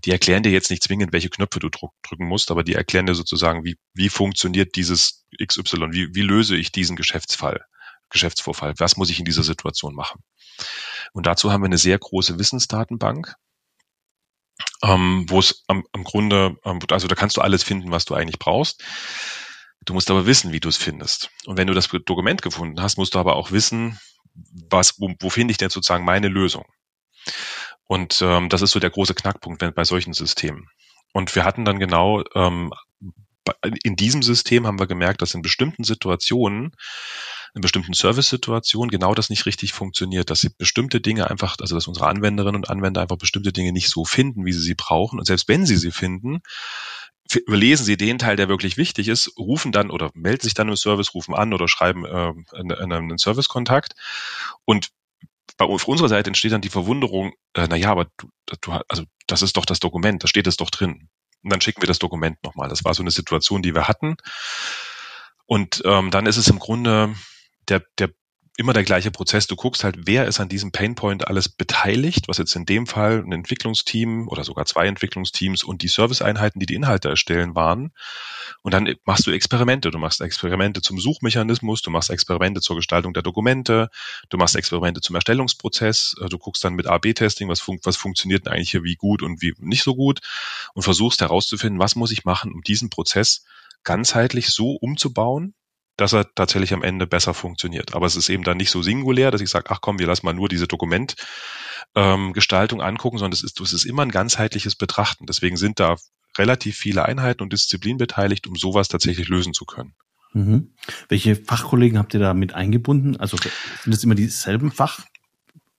Die 0.03 0.11
erklären 0.11 0.43
dir 0.43 0.51
jetzt 0.51 0.69
nicht 0.69 0.83
zwingend, 0.83 1.11
welche 1.11 1.29
Knöpfe 1.29 1.59
du 1.59 1.69
drücken 1.69 2.27
musst, 2.27 2.51
aber 2.51 2.63
die 2.63 2.75
erklären 2.75 3.07
dir 3.07 3.15
sozusagen, 3.15 3.63
wie, 3.63 3.77
wie 3.93 4.09
funktioniert 4.09 4.75
dieses 4.75 5.25
XY, 5.43 5.91
wie, 5.91 6.13
wie 6.13 6.21
löse 6.21 6.55
ich 6.55 6.71
diesen 6.71 6.95
Geschäftsfall, 6.95 7.65
Geschäftsvorfall, 8.09 8.75
was 8.77 8.97
muss 8.97 9.09
ich 9.09 9.19
in 9.19 9.25
dieser 9.25 9.43
Situation 9.43 9.95
machen. 9.95 10.21
Und 11.13 11.25
dazu 11.25 11.51
haben 11.51 11.61
wir 11.61 11.67
eine 11.67 11.79
sehr 11.79 11.97
große 11.97 12.37
Wissensdatenbank, 12.37 13.33
ähm, 14.83 15.25
wo 15.29 15.39
es 15.39 15.63
am, 15.67 15.83
am 15.93 16.03
Grunde, 16.03 16.57
ähm, 16.63 16.79
also 16.91 17.07
da 17.07 17.15
kannst 17.15 17.37
du 17.37 17.41
alles 17.41 17.63
finden, 17.63 17.91
was 17.91 18.05
du 18.05 18.13
eigentlich 18.13 18.37
brauchst. 18.37 18.83
Du 19.85 19.93
musst 19.93 20.09
aber 20.09 20.25
wissen, 20.25 20.51
wie 20.51 20.59
du 20.59 20.69
es 20.69 20.77
findest. 20.77 21.29
Und 21.45 21.57
wenn 21.57 21.67
du 21.67 21.73
das 21.73 21.87
Dokument 22.05 22.41
gefunden 22.41 22.81
hast, 22.81 22.97
musst 22.97 23.15
du 23.15 23.19
aber 23.19 23.35
auch 23.35 23.51
wissen, 23.51 23.99
was, 24.69 24.99
wo, 24.99 25.13
wo 25.19 25.29
finde 25.29 25.51
ich 25.51 25.57
denn 25.57 25.69
sozusagen 25.69 26.05
meine 26.05 26.27
Lösung? 26.27 26.65
Und 27.87 28.21
ähm, 28.21 28.49
das 28.49 28.61
ist 28.61 28.71
so 28.71 28.79
der 28.79 28.89
große 28.89 29.13
Knackpunkt 29.13 29.63
bei 29.75 29.83
solchen 29.83 30.13
Systemen. 30.13 30.67
Und 31.13 31.33
wir 31.35 31.45
hatten 31.45 31.65
dann 31.65 31.79
genau 31.79 32.23
ähm, 32.33 32.73
in 33.83 33.95
diesem 33.95 34.23
System 34.23 34.65
haben 34.65 34.79
wir 34.79 34.87
gemerkt, 34.87 35.21
dass 35.21 35.33
in 35.33 35.41
bestimmten 35.41 35.83
Situationen, 35.83 36.71
in 37.53 37.61
bestimmten 37.61 37.93
Service-Situationen 37.93 38.89
genau 38.89 39.13
das 39.13 39.29
nicht 39.29 39.45
richtig 39.45 39.71
funktioniert, 39.71 40.29
dass 40.29 40.41
sie 40.41 40.49
bestimmte 40.57 40.99
Dinge 40.99 41.29
einfach, 41.29 41.55
also 41.59 41.75
dass 41.75 41.87
unsere 41.87 42.07
Anwenderinnen 42.07 42.55
und 42.55 42.69
Anwender 42.69 43.01
einfach 43.01 43.17
bestimmte 43.17 43.53
Dinge 43.53 43.71
nicht 43.71 43.89
so 43.89 44.03
finden, 44.03 44.45
wie 44.45 44.51
sie 44.51 44.61
sie 44.61 44.75
brauchen. 44.75 45.19
Und 45.19 45.25
selbst 45.25 45.47
wenn 45.47 45.65
sie 45.65 45.77
sie 45.77 45.91
finden, 45.91 46.41
überlesen 47.33 47.85
Sie 47.85 47.97
den 47.97 48.19
Teil, 48.19 48.35
der 48.35 48.49
wirklich 48.49 48.77
wichtig 48.77 49.07
ist, 49.07 49.37
rufen 49.37 49.71
dann 49.71 49.89
oder 49.89 50.11
melden 50.13 50.43
sich 50.43 50.53
dann 50.53 50.69
im 50.69 50.75
Service, 50.75 51.13
rufen 51.13 51.33
an 51.33 51.53
oder 51.53 51.67
schreiben 51.67 52.05
äh, 52.05 52.33
einen, 52.55 52.91
einen 52.91 53.17
Servicekontakt. 53.17 53.95
Und 54.65 54.91
bei 55.57 55.65
auf 55.65 55.87
unserer 55.87 56.09
Seite 56.09 56.29
entsteht 56.29 56.51
dann 56.51 56.61
die 56.61 56.69
Verwunderung, 56.69 57.33
äh, 57.53 57.67
na 57.69 57.75
ja, 57.75 57.91
aber 57.91 58.05
du, 58.17 58.29
du, 58.61 58.71
also 58.87 59.03
das 59.27 59.41
ist 59.41 59.57
doch 59.57 59.65
das 59.65 59.79
Dokument, 59.79 60.23
da 60.23 60.27
steht 60.27 60.47
es 60.47 60.57
doch 60.57 60.69
drin. 60.69 61.09
Und 61.43 61.51
dann 61.51 61.61
schicken 61.61 61.81
wir 61.81 61.87
das 61.87 61.99
Dokument 61.99 62.43
nochmal. 62.43 62.69
Das 62.69 62.83
war 62.83 62.93
so 62.93 63.03
eine 63.03 63.11
Situation, 63.11 63.61
die 63.61 63.75
wir 63.75 63.87
hatten. 63.87 64.15
Und 65.45 65.81
ähm, 65.85 66.11
dann 66.11 66.25
ist 66.25 66.37
es 66.37 66.47
im 66.47 66.59
Grunde 66.59 67.15
der, 67.69 67.83
der 67.99 68.09
immer 68.57 68.73
der 68.73 68.83
gleiche 68.83 69.11
Prozess. 69.11 69.47
Du 69.47 69.55
guckst 69.55 69.83
halt, 69.83 69.95
wer 70.07 70.27
ist 70.27 70.39
an 70.39 70.47
diesem 70.47 70.71
Painpoint 70.71 71.27
alles 71.27 71.49
beteiligt, 71.49 72.27
was 72.27 72.37
jetzt 72.37 72.55
in 72.55 72.65
dem 72.65 72.87
Fall 72.87 73.23
ein 73.25 73.31
Entwicklungsteam 73.31 74.27
oder 74.29 74.43
sogar 74.43 74.65
zwei 74.65 74.87
Entwicklungsteams 74.87 75.63
und 75.63 75.81
die 75.81 75.89
Serviceeinheiten, 75.89 76.59
die 76.59 76.65
die 76.65 76.75
Inhalte 76.75 77.09
erstellen, 77.09 77.55
waren. 77.55 77.91
Und 78.61 78.73
dann 78.73 78.93
machst 79.03 79.27
du 79.27 79.31
Experimente. 79.31 79.91
Du 79.91 79.97
machst 79.97 80.21
Experimente 80.21 80.81
zum 80.81 80.99
Suchmechanismus, 80.99 81.81
du 81.81 81.91
machst 81.91 82.09
Experimente 82.09 82.61
zur 82.61 82.77
Gestaltung 82.77 83.13
der 83.13 83.23
Dokumente, 83.23 83.89
du 84.29 84.37
machst 84.37 84.55
Experimente 84.55 85.01
zum 85.01 85.15
Erstellungsprozess, 85.15 86.15
äh, 86.21 86.29
du 86.29 86.37
guckst 86.37 86.63
dann 86.63 86.75
mit 86.75 86.87
A-B-Testing, 86.87 87.49
was, 87.49 87.59
fun 87.59 87.79
was 87.83 87.97
funktioniert 87.97 88.47
eigentlich 88.47 88.71
hier 88.71 88.83
wie 88.83 88.95
gut 88.95 89.21
und 89.21 89.41
wie 89.41 89.53
nicht 89.59 89.83
so 89.83 89.95
gut 89.95 90.21
und 90.73 90.83
versuchst 90.83 91.21
herauszufinden, 91.21 91.79
was 91.79 91.95
muss 91.95 92.11
ich 92.11 92.23
machen, 92.23 92.53
um 92.53 92.61
diesen 92.61 92.89
Prozess 92.89 93.43
ganzheitlich 93.83 94.49
so 94.49 94.71
umzubauen, 94.71 95.53
dass 95.97 96.13
er 96.13 96.33
tatsächlich 96.35 96.73
am 96.73 96.83
Ende 96.83 97.07
besser 97.07 97.33
funktioniert. 97.33 97.95
Aber 97.95 98.05
es 98.05 98.15
ist 98.15 98.29
eben 98.29 98.43
dann 98.43 98.57
nicht 98.57 98.71
so 98.71 98.81
singulär, 98.81 99.31
dass 99.31 99.41
ich 99.41 99.49
sage, 99.49 99.69
ach 99.69 99.81
komm, 99.81 99.99
wir 99.99 100.07
lassen 100.07 100.25
mal 100.25 100.33
nur 100.33 100.47
diese 100.49 100.67
Dokumentgestaltung 100.67 102.79
ähm, 102.79 102.85
angucken, 102.85 103.17
sondern 103.17 103.33
es 103.33 103.43
ist, 103.43 103.59
es 103.59 103.73
ist 103.73 103.85
immer 103.85 104.03
ein 104.03 104.11
ganzheitliches 104.11 104.75
Betrachten. 104.75 105.25
Deswegen 105.25 105.57
sind 105.57 105.79
da 105.79 105.95
relativ 106.37 106.77
viele 106.77 107.05
Einheiten 107.05 107.41
und 107.43 107.53
Disziplinen 107.53 107.97
beteiligt, 107.97 108.47
um 108.47 108.55
sowas 108.55 108.89
tatsächlich 108.89 109.29
lösen 109.29 109.53
zu 109.53 109.65
können. 109.65 109.95
Mhm. 110.33 110.73
Welche 111.07 111.37
Fachkollegen 111.37 111.97
habt 111.97 112.13
ihr 112.13 112.19
da 112.19 112.33
mit 112.33 112.53
eingebunden? 112.53 113.15
Also 113.17 113.37
sind 113.37 113.93
das 113.93 114.03
immer 114.03 114.15
dieselben 114.15 114.71
Fach? 114.71 114.99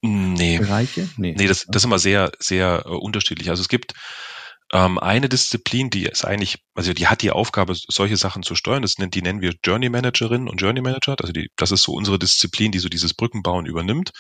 Nee. 0.01 0.59
Bereiche? 0.59 1.09
Nee, 1.17 1.35
nee 1.37 1.47
das, 1.47 1.67
das 1.67 1.83
ist 1.83 1.85
immer 1.85 1.99
sehr, 1.99 2.33
sehr 2.39 2.85
äh, 2.87 2.89
unterschiedlich. 2.89 3.51
Also 3.51 3.61
es 3.61 3.69
gibt 3.69 3.93
ähm, 4.73 4.99
eine 4.99 5.29
Disziplin, 5.29 5.91
die 5.91 6.07
ist 6.07 6.25
eigentlich, 6.25 6.59
also 6.75 6.93
die 6.93 7.07
hat 7.07 7.23
die 7.23 7.31
Aufgabe, 7.31 7.75
solche 7.75 8.17
Sachen 8.17 8.43
zu 8.43 8.55
steuern. 8.55 8.83
Das 8.83 8.99
nennt, 8.99 9.15
die 9.15 9.23
nennen 9.23 9.41
wir 9.41 9.55
Journey 9.65 9.89
Managerinnen 9.89 10.49
und 10.49 10.61
Journey 10.61 10.81
Manager. 10.81 11.17
Also 11.21 11.33
die, 11.33 11.51
das 11.57 11.71
ist 11.71 11.83
so 11.83 11.93
unsere 11.93 12.19
Disziplin, 12.19 12.73
die 12.73 12.81
so 12.81 12.89
dieses 12.89 13.15
Brückenbauen 13.15 13.67
übernimmt. 13.67 14.11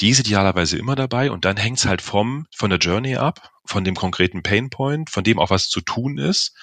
Die 0.00 0.10
ist 0.10 0.20
idealerweise 0.20 0.76
immer 0.76 0.96
dabei 0.96 1.30
und 1.30 1.44
dann 1.44 1.56
hängt's 1.56 1.86
halt 1.86 2.02
vom, 2.02 2.46
von 2.54 2.68
der 2.68 2.78
Journey 2.78 3.16
ab, 3.16 3.52
von 3.64 3.84
dem 3.84 3.94
konkreten 3.94 4.42
Painpoint, 4.42 5.08
von 5.08 5.24
dem 5.24 5.38
auch 5.38 5.50
was 5.50 5.68
zu 5.68 5.80
tun 5.80 6.18
ist. 6.18 6.54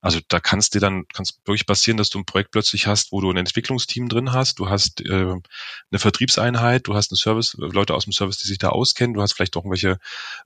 Also 0.00 0.20
da 0.28 0.40
kannst 0.40 0.74
dir 0.74 0.80
dann 0.80 1.04
kannst 1.12 1.40
wirklich 1.46 1.66
passieren, 1.66 1.96
dass 1.96 2.10
du 2.10 2.18
ein 2.18 2.24
Projekt 2.24 2.50
plötzlich 2.50 2.86
hast, 2.86 3.12
wo 3.12 3.20
du 3.20 3.30
ein 3.30 3.36
Entwicklungsteam 3.36 4.08
drin 4.08 4.32
hast, 4.32 4.58
du 4.58 4.68
hast 4.68 5.00
äh, 5.00 5.10
eine 5.10 5.98
Vertriebseinheit, 5.98 6.86
du 6.86 6.94
hast 6.94 7.10
eine 7.10 7.18
Service, 7.18 7.54
Leute 7.58 7.94
aus 7.94 8.04
dem 8.04 8.12
Service, 8.12 8.38
die 8.38 8.48
sich 8.48 8.58
da 8.58 8.70
auskennen, 8.70 9.14
du 9.14 9.22
hast 9.22 9.32
vielleicht 9.32 9.56
auch 9.56 9.64
irgendwelche 9.64 9.98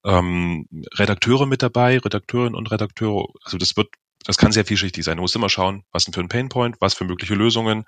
ähm, 0.05 0.67
Redakteure 0.95 1.47
mit 1.47 1.63
dabei, 1.63 1.99
Redakteurinnen 1.99 2.55
und 2.55 2.71
Redakteure. 2.71 3.29
Also 3.45 3.59
das 3.59 3.77
wird, 3.77 3.89
das 4.25 4.37
kann 4.37 4.53
sehr 4.53 4.65
vielschichtig 4.65 5.05
sein. 5.05 5.17
Du 5.17 5.23
musst 5.23 5.37
immer 5.37 5.49
schauen, 5.49 5.85
was 5.93 6.05
denn 6.05 6.15
für 6.15 6.21
ein 6.21 6.29
Painpoint, 6.29 6.77
was 6.81 6.95
für 6.95 7.05
mögliche 7.05 7.35
Lösungen 7.35 7.85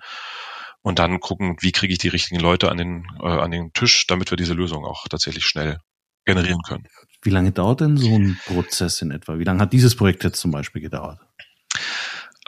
und 0.83 0.99
dann 0.99 1.21
gucken, 1.21 1.57
wie 1.61 1.73
kriege 1.73 1.93
ich 1.93 1.99
die 1.99 2.09
richtigen 2.09 2.41
Leute 2.41 2.71
an 2.71 2.77
den, 2.77 3.07
äh, 3.21 3.27
an 3.27 3.51
den 3.51 3.73
Tisch, 3.73 4.07
damit 4.07 4.31
wir 4.31 4.37
diese 4.37 4.55
Lösung 4.55 4.85
auch 4.85 5.07
tatsächlich 5.09 5.45
schnell 5.45 5.79
generieren 6.25 6.61
können. 6.63 6.87
Wie 7.23 7.31
lange 7.31 7.53
dauert 7.53 7.81
denn 7.81 7.97
so 7.97 8.15
ein 8.15 8.39
Prozess 8.47 9.01
in 9.03 9.11
etwa? 9.11 9.39
Wie 9.39 9.45
lange 9.45 9.61
hat 9.61 9.73
dieses 9.73 9.97
Projekt 9.97 10.25
jetzt 10.25 10.41
zum 10.41 10.51
Beispiel 10.51 10.83
gedauert? 10.83 11.21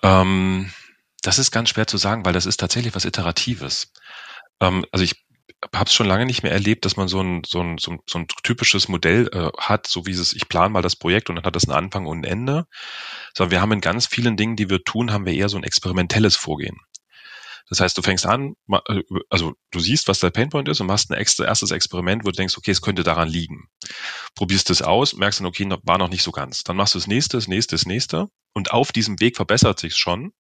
Ähm, 0.05 0.71
das 1.23 1.39
ist 1.39 1.51
ganz 1.51 1.71
schwer 1.71 1.87
zu 1.87 1.97
sagen, 1.97 2.25
weil 2.25 2.35
das 2.35 2.47
ist 2.47 2.61
tatsächlich 2.61 2.95
was 2.95 3.07
Iteratives. 3.07 3.91
Ähm, 4.61 4.85
also 4.93 5.03
ich 5.05 5.25
habe 5.75 5.87
es 5.87 5.95
schon 5.95 6.07
lange 6.07 6.27
nicht 6.27 6.43
mehr 6.43 6.53
erlebt, 6.53 6.85
dass 6.85 6.97
man 6.97 7.09
so 7.09 7.23
ein, 7.23 7.43
so 7.47 7.61
ein, 7.61 7.79
so 7.79 7.93
ein, 7.93 8.01
so 8.07 8.19
ein 8.19 8.27
typisches 8.43 8.89
Modell 8.89 9.29
äh, 9.33 9.51
hat, 9.59 9.87
so 9.87 10.07
wie 10.07 10.11
es, 10.13 10.35
ich 10.35 10.49
plane 10.49 10.69
mal 10.69 10.83
das 10.83 10.97
Projekt 10.97 11.31
und 11.31 11.37
dann 11.37 11.47
hat 11.47 11.57
das 11.57 11.67
einen 11.67 11.77
Anfang 11.79 12.07
und 12.07 12.21
ein 12.21 12.25
Ende. 12.25 12.67
Sondern 13.35 13.53
wir 13.53 13.61
haben 13.63 13.73
in 13.73 13.81
ganz 13.81 14.07
vielen 14.07 14.37
Dingen, 14.37 14.57
die 14.57 14.69
wir 14.69 14.85
tun, 14.85 15.11
haben 15.11 15.25
wir 15.25 15.33
eher 15.33 15.49
so 15.49 15.57
ein 15.57 15.65
experimentelles 15.65 16.37
Vorgehen. 16.37 16.77
Das 17.69 17.81
heißt, 17.81 17.97
du 17.97 18.03
fängst 18.03 18.27
an, 18.27 18.55
äh, 18.89 19.03
also 19.31 19.55
du 19.71 19.81
siehst, 19.81 20.09
was 20.09 20.21
der 20.21 20.31
Painpoint 20.31 20.69
ist 20.69 20.81
und 20.81 20.87
machst 20.87 21.11
ein 21.11 21.15
extra 21.15 21.45
erstes 21.45 21.71
Experiment, 21.71 22.25
wo 22.25 22.31
du 22.31 22.37
denkst, 22.37 22.57
okay, 22.59 22.71
es 22.71 22.83
könnte 22.83 23.03
daran 23.03 23.29
liegen. 23.29 23.69
Probierst 24.35 24.71
es 24.71 24.83
aus, 24.83 25.15
merkst 25.15 25.41
dann, 25.41 25.47
okay, 25.47 25.69
war 25.83 25.99
noch 25.99 26.11
nicht 26.11 26.23
so 26.23 26.31
ganz. 26.31 26.63
Dann 26.63 26.77
machst 26.77 26.95
du 26.95 26.99
das 26.99 27.07
nächste, 27.07 27.37
das 27.37 27.49
nächste, 27.49 27.75
das 27.77 27.87
nächste 27.87 28.29
und 28.53 28.71
auf 28.73 28.93
diesem 28.93 29.21
Weg 29.21 29.37
verbessert 29.37 29.81
sich 29.81 29.97
schon, 29.97 30.33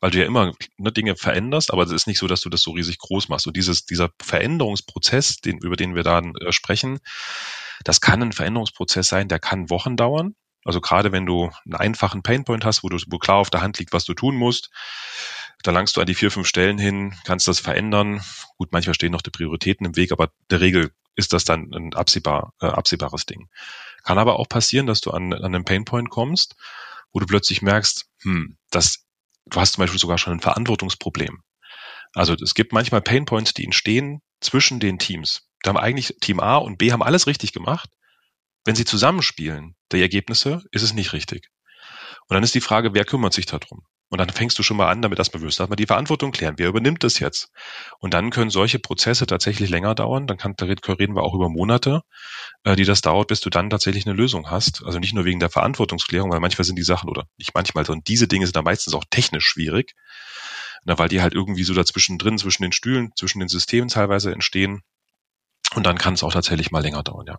weil 0.00 0.10
du 0.10 0.18
ja 0.18 0.26
immer 0.26 0.52
ne, 0.76 0.92
Dinge 0.92 1.16
veränderst, 1.16 1.72
aber 1.72 1.82
es 1.82 1.90
ist 1.90 2.06
nicht 2.06 2.18
so, 2.18 2.26
dass 2.26 2.40
du 2.40 2.50
das 2.50 2.62
so 2.62 2.72
riesig 2.72 2.98
groß 2.98 3.28
machst. 3.28 3.46
Und 3.46 3.56
dieses, 3.56 3.84
dieser 3.84 4.10
Veränderungsprozess, 4.20 5.38
den, 5.38 5.58
über 5.58 5.76
den 5.76 5.94
wir 5.94 6.02
da 6.02 6.20
äh, 6.20 6.52
sprechen, 6.52 7.00
das 7.84 8.00
kann 8.00 8.22
ein 8.22 8.32
Veränderungsprozess 8.32 9.08
sein, 9.08 9.28
der 9.28 9.38
kann 9.38 9.70
Wochen 9.70 9.96
dauern. 9.96 10.34
Also 10.64 10.80
gerade 10.80 11.12
wenn 11.12 11.26
du 11.26 11.50
einen 11.64 11.74
einfachen 11.74 12.22
Painpoint 12.22 12.64
hast, 12.64 12.82
wo 12.82 12.88
du 12.88 12.98
wo 13.08 13.18
klar 13.18 13.36
auf 13.36 13.50
der 13.50 13.62
Hand 13.62 13.78
liegt, 13.78 13.92
was 13.92 14.04
du 14.04 14.14
tun 14.14 14.36
musst, 14.36 14.70
da 15.68 15.72
langst 15.72 15.98
du 15.98 16.00
an 16.00 16.06
die 16.06 16.14
vier, 16.14 16.30
fünf 16.30 16.48
Stellen 16.48 16.78
hin, 16.78 17.14
kannst 17.24 17.46
das 17.46 17.60
verändern. 17.60 18.24
Gut, 18.56 18.72
manchmal 18.72 18.94
stehen 18.94 19.12
noch 19.12 19.20
die 19.20 19.28
Prioritäten 19.28 19.84
im 19.84 19.96
Weg, 19.96 20.12
aber 20.12 20.30
der 20.48 20.62
Regel 20.62 20.92
ist 21.14 21.34
das 21.34 21.44
dann 21.44 21.70
ein 21.74 21.92
absehbar, 21.92 22.54
äh, 22.62 22.68
absehbares 22.68 23.26
Ding. 23.26 23.50
Kann 24.02 24.16
aber 24.16 24.38
auch 24.38 24.48
passieren, 24.48 24.86
dass 24.86 25.02
du 25.02 25.10
an, 25.10 25.34
an 25.34 25.54
einen 25.54 25.66
Painpoint 25.66 26.08
kommst, 26.08 26.56
wo 27.12 27.20
du 27.20 27.26
plötzlich 27.26 27.60
merkst, 27.60 28.06
hm, 28.22 28.56
das, 28.70 29.04
du 29.44 29.60
hast 29.60 29.74
zum 29.74 29.82
Beispiel 29.82 30.00
sogar 30.00 30.16
schon 30.16 30.32
ein 30.32 30.40
Verantwortungsproblem. 30.40 31.42
Also 32.14 32.32
es 32.32 32.54
gibt 32.54 32.72
manchmal 32.72 33.02
Painpoints, 33.02 33.52
die 33.52 33.64
entstehen 33.64 34.22
zwischen 34.40 34.80
den 34.80 34.98
Teams. 34.98 35.50
Da 35.62 35.68
haben 35.68 35.76
eigentlich 35.76 36.16
Team 36.22 36.40
A 36.40 36.56
und 36.56 36.78
B 36.78 36.92
haben 36.92 37.02
alles 37.02 37.26
richtig 37.26 37.52
gemacht. 37.52 37.90
Wenn 38.64 38.74
sie 38.74 38.86
zusammenspielen, 38.86 39.76
die 39.92 40.00
Ergebnisse, 40.00 40.62
ist 40.72 40.80
es 40.80 40.94
nicht 40.94 41.12
richtig. 41.12 41.50
Und 42.26 42.36
dann 42.36 42.42
ist 42.42 42.54
die 42.54 42.62
Frage, 42.62 42.94
wer 42.94 43.04
kümmert 43.04 43.34
sich 43.34 43.44
darum? 43.44 43.84
Und 44.10 44.18
dann 44.18 44.30
fängst 44.30 44.58
du 44.58 44.62
schon 44.62 44.78
mal 44.78 44.88
an, 44.88 45.02
damit 45.02 45.18
erstmal 45.18 45.42
wirst. 45.42 45.60
Dass 45.60 45.68
man 45.68 45.76
die 45.76 45.86
Verantwortung 45.86 46.32
klären. 46.32 46.54
Wer 46.56 46.68
übernimmt 46.68 47.04
das 47.04 47.18
jetzt? 47.18 47.50
Und 47.98 48.14
dann 48.14 48.30
können 48.30 48.50
solche 48.50 48.78
Prozesse 48.78 49.26
tatsächlich 49.26 49.68
länger 49.68 49.94
dauern. 49.94 50.26
Dann 50.26 50.38
kann, 50.38 50.54
da 50.56 50.64
reden 50.66 51.14
wir 51.14 51.22
auch 51.22 51.34
über 51.34 51.50
Monate, 51.50 52.02
äh, 52.64 52.74
die 52.74 52.84
das 52.84 53.02
dauert, 53.02 53.28
bis 53.28 53.40
du 53.40 53.50
dann 53.50 53.68
tatsächlich 53.68 54.06
eine 54.06 54.16
Lösung 54.16 54.50
hast. 54.50 54.82
Also 54.84 54.98
nicht 54.98 55.14
nur 55.14 55.26
wegen 55.26 55.40
der 55.40 55.50
Verantwortungsklärung, 55.50 56.30
weil 56.30 56.40
manchmal 56.40 56.64
sind 56.64 56.76
die 56.76 56.84
Sachen 56.84 57.10
oder 57.10 57.26
nicht 57.36 57.54
manchmal, 57.54 57.84
sondern 57.84 58.04
diese 58.04 58.28
Dinge 58.28 58.46
sind 58.46 58.56
dann 58.56 58.64
meistens 58.64 58.94
auch 58.94 59.04
technisch 59.10 59.44
schwierig. 59.44 59.94
Na, 60.84 60.98
weil 60.98 61.08
die 61.08 61.20
halt 61.20 61.34
irgendwie 61.34 61.64
so 61.64 61.74
dazwischen 61.74 62.16
drin, 62.16 62.38
zwischen 62.38 62.62
den 62.62 62.72
Stühlen, 62.72 63.10
zwischen 63.14 63.40
den 63.40 63.48
Systemen 63.48 63.88
teilweise 63.88 64.32
entstehen. 64.32 64.80
Und 65.74 65.84
dann 65.86 65.98
kann 65.98 66.14
es 66.14 66.22
auch 66.22 66.32
tatsächlich 66.32 66.70
mal 66.70 66.80
länger 66.80 67.02
dauern, 67.02 67.26
ja. 67.26 67.38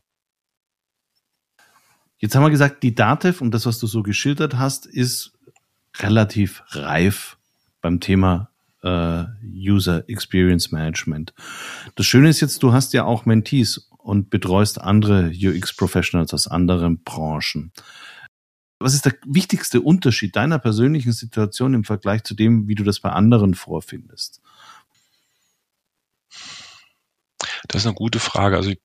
Jetzt 2.20 2.36
haben 2.36 2.44
wir 2.44 2.50
gesagt, 2.50 2.84
die 2.84 2.94
Datev 2.94 3.42
und 3.42 3.52
das, 3.52 3.66
was 3.66 3.80
du 3.80 3.88
so 3.88 4.04
geschildert 4.04 4.58
hast, 4.58 4.86
ist 4.86 5.39
relativ 5.98 6.64
reif 6.70 7.38
beim 7.82 8.00
Thema 8.00 8.50
äh, 8.84 9.26
User 9.44 10.08
Experience 10.08 10.72
Management. 10.72 11.34
Das 11.96 12.06
Schöne 12.06 12.30
ist 12.30 12.40
jetzt, 12.40 12.64
du 12.64 12.74
hast 12.74 12.94
ja 12.94 13.06
auch 13.06 13.26
Mentees 13.26 13.90
und 13.98 14.30
betreust 14.30 14.80
andere 14.82 15.32
UX-Professionals 15.32 16.34
aus 16.34 16.48
anderen 16.48 17.04
Branchen. 17.04 17.72
Was 18.80 18.94
ist 18.94 19.06
der 19.06 19.16
wichtigste 19.26 19.82
Unterschied 19.82 20.36
deiner 20.36 20.58
persönlichen 20.58 21.12
Situation 21.12 21.74
im 21.74 21.84
Vergleich 21.84 22.24
zu 22.24 22.34
dem, 22.34 22.68
wie 22.68 22.76
du 22.76 22.84
das 22.84 23.02
bei 23.02 23.10
anderen 23.10 23.54
vorfindest? 23.54 24.42
Das 27.68 27.82
ist 27.82 27.88
eine 27.88 27.96
gute 27.96 28.20
Frage. 28.20 28.56
Also 28.56 28.70
ich 28.70 28.80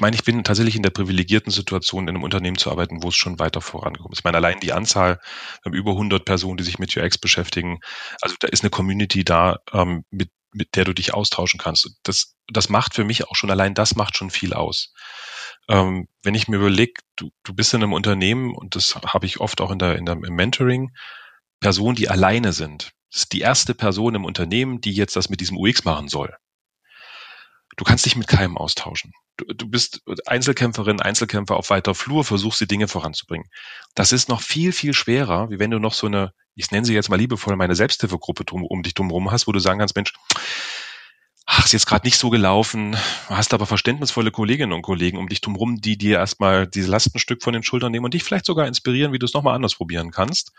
meine, 0.00 0.14
ich 0.14 0.24
bin 0.24 0.44
tatsächlich 0.44 0.76
in 0.76 0.82
der 0.82 0.90
privilegierten 0.90 1.52
Situation, 1.52 2.04
in 2.04 2.10
einem 2.10 2.22
Unternehmen 2.22 2.58
zu 2.58 2.70
arbeiten, 2.70 3.02
wo 3.02 3.08
es 3.08 3.16
schon 3.16 3.38
weiter 3.38 3.60
vorangekommen 3.60 4.12
ist. 4.12 4.20
Ich 4.20 4.24
meine, 4.24 4.36
allein 4.36 4.60
die 4.60 4.72
Anzahl, 4.72 5.18
wir 5.62 5.70
haben 5.70 5.74
über 5.74 5.92
100 5.92 6.24
Personen, 6.24 6.56
die 6.56 6.64
sich 6.64 6.78
mit 6.78 6.96
UX 6.96 7.18
beschäftigen. 7.18 7.80
Also 8.20 8.36
da 8.38 8.48
ist 8.48 8.62
eine 8.62 8.70
Community 8.70 9.24
da, 9.24 9.58
ähm, 9.72 10.04
mit, 10.10 10.30
mit 10.52 10.76
der 10.76 10.84
du 10.84 10.92
dich 10.92 11.14
austauschen 11.14 11.58
kannst. 11.58 11.90
Das, 12.04 12.36
das 12.46 12.68
macht 12.68 12.94
für 12.94 13.04
mich 13.04 13.28
auch 13.28 13.34
schon, 13.34 13.50
allein 13.50 13.74
das 13.74 13.96
macht 13.96 14.16
schon 14.16 14.30
viel 14.30 14.54
aus. 14.54 14.92
Ähm, 15.68 16.08
wenn 16.22 16.34
ich 16.34 16.48
mir 16.48 16.56
überlege, 16.56 16.94
du, 17.16 17.30
du 17.42 17.54
bist 17.54 17.74
in 17.74 17.82
einem 17.82 17.92
Unternehmen, 17.92 18.54
und 18.54 18.76
das 18.76 18.94
habe 18.94 19.26
ich 19.26 19.40
oft 19.40 19.60
auch 19.60 19.70
in 19.70 19.78
der, 19.78 19.96
in 19.96 20.06
der, 20.06 20.14
im 20.14 20.34
Mentoring, 20.34 20.92
Personen, 21.60 21.96
die 21.96 22.08
alleine 22.08 22.52
sind. 22.52 22.92
Das 23.10 23.22
ist 23.22 23.32
die 23.32 23.40
erste 23.40 23.74
Person 23.74 24.14
im 24.14 24.24
Unternehmen, 24.24 24.80
die 24.80 24.92
jetzt 24.92 25.16
das 25.16 25.28
mit 25.28 25.40
diesem 25.40 25.56
UX 25.56 25.84
machen 25.84 26.08
soll. 26.08 26.36
Du 27.76 27.84
kannst 27.84 28.04
dich 28.04 28.16
mit 28.16 28.28
keinem 28.28 28.58
austauschen. 28.58 29.12
Du, 29.36 29.46
du 29.46 29.66
bist 29.66 30.02
Einzelkämpferin, 30.26 31.00
Einzelkämpfer 31.00 31.56
auf 31.56 31.70
weiter 31.70 31.94
Flur, 31.94 32.24
versuchst 32.24 32.60
die 32.60 32.66
Dinge 32.66 32.88
voranzubringen. 32.88 33.48
Das 33.94 34.12
ist 34.12 34.28
noch 34.28 34.42
viel, 34.42 34.72
viel 34.72 34.92
schwerer, 34.92 35.50
wie 35.50 35.58
wenn 35.58 35.70
du 35.70 35.78
noch 35.78 35.94
so 35.94 36.06
eine, 36.06 36.32
ich 36.54 36.70
nenne 36.70 36.84
sie 36.84 36.94
jetzt 36.94 37.08
mal 37.08 37.16
liebevoll, 37.16 37.56
meine 37.56 37.74
Selbsthilfegruppe 37.74 38.44
drum, 38.44 38.64
um 38.64 38.82
dich 38.82 38.94
drumherum 38.94 39.30
hast, 39.30 39.46
wo 39.46 39.52
du 39.52 39.58
sagen 39.58 39.78
kannst, 39.78 39.96
Mensch, 39.96 40.12
ach, 41.46 41.64
ist 41.64 41.72
jetzt 41.72 41.86
gerade 41.86 42.06
nicht 42.06 42.18
so 42.18 42.30
gelaufen, 42.30 42.96
hast 43.28 43.54
aber 43.54 43.66
verständnisvolle 43.66 44.30
Kolleginnen 44.30 44.72
und 44.72 44.82
Kollegen 44.82 45.18
um 45.18 45.28
dich 45.28 45.40
drumherum, 45.40 45.80
die 45.80 45.96
dir 45.96 46.18
erstmal 46.18 46.66
dieses 46.66 46.90
Lastenstück 46.90 47.42
von 47.42 47.54
den 47.54 47.62
Schultern 47.62 47.92
nehmen 47.92 48.04
und 48.04 48.14
dich 48.14 48.24
vielleicht 48.24 48.46
sogar 48.46 48.66
inspirieren, 48.66 49.12
wie 49.12 49.18
du 49.18 49.26
es 49.26 49.32
nochmal 49.34 49.54
anders 49.54 49.74
probieren 49.74 50.10
kannst. 50.10 50.52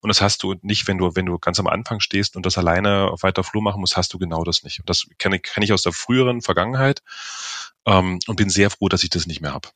Und 0.00 0.08
das 0.08 0.20
hast 0.20 0.42
du 0.42 0.54
nicht, 0.62 0.86
wenn 0.88 0.98
du, 0.98 1.14
wenn 1.14 1.26
du 1.26 1.38
ganz 1.38 1.58
am 1.60 1.66
Anfang 1.66 2.00
stehst 2.00 2.36
und 2.36 2.46
das 2.46 2.58
alleine 2.58 3.10
auf 3.10 3.22
weiter 3.22 3.44
Flur 3.44 3.62
machen 3.62 3.80
musst, 3.80 3.96
hast 3.96 4.12
du 4.14 4.18
genau 4.18 4.44
das 4.44 4.62
nicht. 4.62 4.80
Und 4.80 4.90
das 4.90 5.06
kenne, 5.18 5.38
kenne 5.38 5.64
ich 5.64 5.72
aus 5.72 5.82
der 5.82 5.92
früheren 5.92 6.42
Vergangenheit 6.42 7.02
ähm, 7.86 8.18
und 8.26 8.36
bin 8.36 8.50
sehr 8.50 8.70
froh, 8.70 8.88
dass 8.88 9.04
ich 9.04 9.10
das 9.10 9.26
nicht 9.26 9.40
mehr 9.40 9.52
habe. 9.52 9.68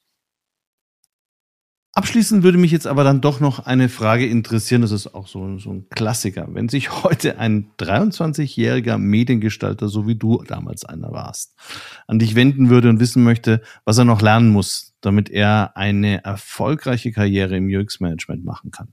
Abschließend 1.92 2.44
würde 2.44 2.56
mich 2.56 2.70
jetzt 2.70 2.86
aber 2.86 3.02
dann 3.02 3.20
doch 3.20 3.40
noch 3.40 3.58
eine 3.58 3.88
Frage 3.88 4.24
interessieren, 4.24 4.82
das 4.82 4.92
ist 4.92 5.12
auch 5.12 5.26
so, 5.26 5.58
so 5.58 5.72
ein 5.72 5.88
Klassiker. 5.88 6.46
Wenn 6.48 6.68
sich 6.68 7.02
heute 7.02 7.38
ein 7.38 7.72
23-jähriger 7.78 8.96
Mediengestalter, 8.96 9.88
so 9.88 10.06
wie 10.06 10.14
du 10.14 10.42
damals 10.44 10.84
einer 10.84 11.10
warst, 11.10 11.56
an 12.06 12.20
dich 12.20 12.36
wenden 12.36 12.70
würde 12.70 12.88
und 12.88 13.00
wissen 13.00 13.24
möchte, 13.24 13.60
was 13.84 13.98
er 13.98 14.04
noch 14.04 14.22
lernen 14.22 14.50
muss, 14.50 14.94
damit 15.00 15.30
er 15.30 15.76
eine 15.76 16.22
erfolgreiche 16.22 17.10
Karriere 17.10 17.56
im 17.56 17.66
UX-Management 17.66 18.44
machen 18.44 18.70
kann. 18.70 18.92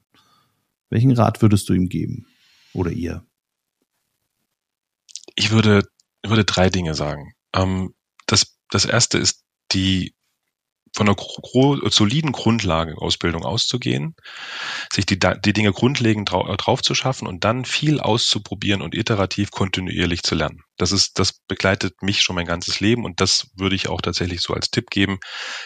Welchen 0.89 1.11
Rat 1.11 1.41
würdest 1.41 1.69
du 1.69 1.73
ihm 1.73 1.89
geben? 1.89 2.27
Oder 2.73 2.91
ihr? 2.91 3.25
Ich 5.35 5.51
würde, 5.51 5.83
würde 6.25 6.45
drei 6.45 6.69
Dinge 6.69 6.93
sagen. 6.93 7.33
Ähm, 7.53 7.93
das, 8.25 8.57
das 8.69 8.85
erste 8.85 9.17
ist 9.17 9.43
die 9.71 10.16
von 10.97 11.07
einer 11.07 11.91
soliden 11.91 12.31
Grundlage 12.31 12.97
Ausbildung 12.97 13.45
auszugehen, 13.45 14.15
sich 14.91 15.05
die, 15.05 15.19
die 15.19 15.53
Dinge 15.53 15.71
grundlegend 15.71 16.31
drau 16.31 16.55
drauf 16.55 16.81
zu 16.81 16.95
schaffen 16.95 17.27
und 17.27 17.43
dann 17.43 17.65
viel 17.65 17.99
auszuprobieren 17.99 18.81
und 18.81 18.95
iterativ 18.95 19.51
kontinuierlich 19.51 20.23
zu 20.23 20.33
lernen. 20.33 20.63
Das 20.75 20.91
ist, 20.91 21.19
das 21.19 21.33
begleitet 21.47 22.01
mich 22.01 22.23
schon 22.23 22.35
mein 22.35 22.47
ganzes 22.47 22.79
Leben 22.79 23.05
und 23.05 23.21
das 23.21 23.51
würde 23.55 23.75
ich 23.75 23.89
auch 23.89 24.01
tatsächlich 24.01 24.41
so 24.41 24.55
als 24.55 24.71
Tipp 24.71 24.89
geben. 24.89 25.19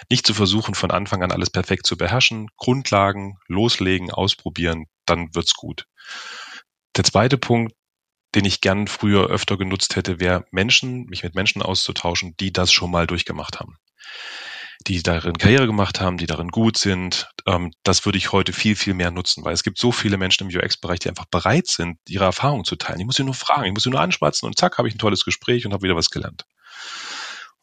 Nicht 0.10 0.28
zu 0.28 0.34
versuchen, 0.34 0.76
von 0.76 0.91
Anfang 0.91 1.24
an 1.24 1.32
alles 1.32 1.50
perfekt 1.50 1.86
zu 1.86 1.96
beherrschen, 1.96 2.48
Grundlagen 2.58 3.38
loslegen, 3.48 4.12
ausprobieren, 4.12 4.88
dann 5.06 5.34
wird's 5.34 5.54
gut. 5.54 5.86
Der 6.98 7.06
zweite 7.06 7.38
Punkt, 7.38 7.74
den 8.36 8.44
ich 8.44 8.60
gern 8.60 8.88
früher 8.88 9.28
öfter 9.28 9.58
genutzt 9.58 9.96
hätte, 9.96 10.20
wäre 10.20 10.44
Menschen, 10.52 11.06
mich 11.06 11.24
mit 11.24 11.36
Menschen 11.36 11.62
auszutauschen, 11.62 12.36
die 12.41 12.52
das 12.52 12.74
schon 12.74 12.91
mal 12.91 13.08
durchgemacht 13.08 13.62
haben 13.62 13.78
die 14.88 15.04
darin 15.04 15.38
Karriere 15.38 15.67
gemacht 15.67 16.00
haben, 16.00 16.17
die 16.17 16.26
darin 16.26 16.50
gut 16.50 16.78
sind. 16.78 17.30
Ähm, 17.46 17.72
das 17.84 18.06
würde 18.06 18.17
ich 18.17 18.32
heute 18.32 18.54
viel, 18.54 18.76
viel 18.76 18.94
mehr 18.94 19.12
nutzen, 19.12 19.44
weil 19.44 19.54
es 19.54 19.63
gibt 19.63 19.78
so 19.78 19.91
viele 19.91 20.17
Menschen 20.17 20.50
im 20.50 20.56
UX-Bereich, 20.56 21.00
die 21.00 21.10
einfach 21.10 21.26
bereit 21.26 21.67
sind, 21.67 21.98
ihre 22.08 22.26
Erfahrungen 22.26 22.65
zu 22.65 22.76
teilen. 22.76 23.00
Ich 23.00 23.06
muss 23.06 23.15
sie 23.15 23.24
nur 23.24 23.34
fragen, 23.34 23.65
ich 23.65 23.74
muss 23.74 23.84
sie 23.84 23.89
nur 23.89 24.00
anspatzen 24.00 24.48
und 24.48 24.58
zack, 24.58 24.78
habe 24.78 24.88
ich 24.88 24.96
ein 24.96 25.00
tolles 25.00 25.24
Gespräch 25.24 25.65
und 25.65 25.74
habe 25.74 25.84
wieder 25.84 25.96
was 25.96 26.10
gelernt. 26.10 26.46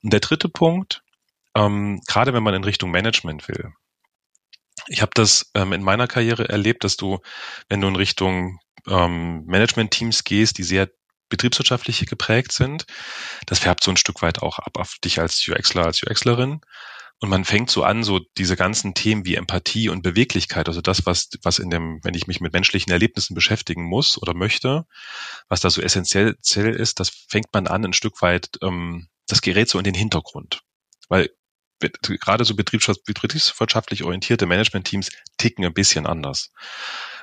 Und 0.02 0.12
der 0.12 0.20
dritte 0.20 0.48
Punkt, 0.48 1.02
ähm, 1.54 2.00
gerade 2.06 2.32
wenn 2.32 2.42
man 2.42 2.54
in 2.54 2.64
Richtung 2.64 2.90
Management 2.90 3.48
will. 3.48 3.72
Ich 4.86 5.02
habe 5.02 5.10
das 5.14 5.50
ähm, 5.54 5.72
in 5.72 5.82
meiner 5.82 6.06
Karriere 6.06 6.48
erlebt, 6.48 6.84
dass 6.84 6.96
du, 6.96 7.18
wenn 7.68 7.80
du 7.80 7.88
in 7.88 7.96
Richtung 7.96 8.60
ähm, 8.86 9.44
Management-Teams 9.46 10.24
gehst, 10.24 10.58
die 10.58 10.62
sehr 10.62 10.88
betriebswirtschaftliche 11.28 12.06
geprägt 12.06 12.52
sind, 12.52 12.86
das 13.46 13.58
färbt 13.58 13.84
so 13.84 13.90
ein 13.90 13.96
Stück 13.96 14.22
weit 14.22 14.40
auch 14.40 14.58
ab 14.58 14.78
auf 14.78 14.94
dich 15.04 15.20
als 15.20 15.46
UXler, 15.46 15.84
als 15.84 16.02
UXlerin. 16.02 16.60
Und 17.20 17.30
man 17.30 17.44
fängt 17.44 17.68
so 17.68 17.82
an, 17.82 18.04
so 18.04 18.20
diese 18.36 18.56
ganzen 18.56 18.94
Themen 18.94 19.24
wie 19.24 19.34
Empathie 19.34 19.88
und 19.88 20.02
Beweglichkeit, 20.02 20.68
also 20.68 20.80
das, 20.80 21.04
was, 21.04 21.30
was 21.42 21.58
in 21.58 21.68
dem, 21.68 21.98
wenn 22.04 22.14
ich 22.14 22.28
mich 22.28 22.40
mit 22.40 22.52
menschlichen 22.52 22.92
Erlebnissen 22.92 23.34
beschäftigen 23.34 23.84
muss 23.84 24.22
oder 24.22 24.34
möchte, 24.34 24.86
was 25.48 25.60
da 25.60 25.68
so 25.70 25.82
essentiell 25.82 26.36
ist, 26.54 27.00
das 27.00 27.10
fängt 27.28 27.52
man 27.52 27.66
an, 27.66 27.84
ein 27.84 27.92
Stück 27.92 28.22
weit, 28.22 28.50
ähm, 28.62 29.08
das 29.26 29.42
gerät 29.42 29.68
so 29.68 29.78
in 29.78 29.84
den 29.84 29.94
Hintergrund. 29.94 30.60
Weil 31.08 31.30
gerade 31.80 32.44
so 32.44 32.54
betriebswirtschaftlich 32.54 34.04
orientierte 34.04 34.46
Management-Teams 34.46 35.10
ticken 35.38 35.64
ein 35.64 35.74
bisschen 35.74 36.06
anders. 36.06 36.52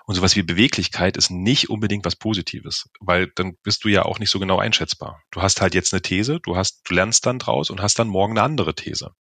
Und 0.06 0.16
sowas 0.16 0.36
wie 0.36 0.44
Beweglichkeit 0.44 1.18
ist 1.18 1.32
nicht 1.32 1.70
unbedingt 1.70 2.06
was 2.06 2.16
Positives, 2.16 2.90
weil 3.00 3.32
dann 3.36 3.58
bist 3.64 3.84
du 3.84 3.90
ja 3.90 4.04
auch 4.04 4.20
nicht 4.20 4.30
so 4.30 4.40
genau 4.40 4.60
einschätzbar. 4.60 5.24
Du 5.32 5.42
hast 5.42 5.62
halt 5.62 5.74
jetzt 5.74 5.94
eine 5.94 6.02
These, 6.02 6.40
du 6.40 6.56
hast, 6.56 6.82
du 6.88 6.94
lernst 6.94 7.26
dann 7.26 7.40
draus 7.40 7.70
und 7.70 7.82
hast 7.82 7.98
dann 7.98 8.08
morgen 8.08 8.34
eine 8.34 8.44
andere 8.44 8.76
These. 8.76 9.12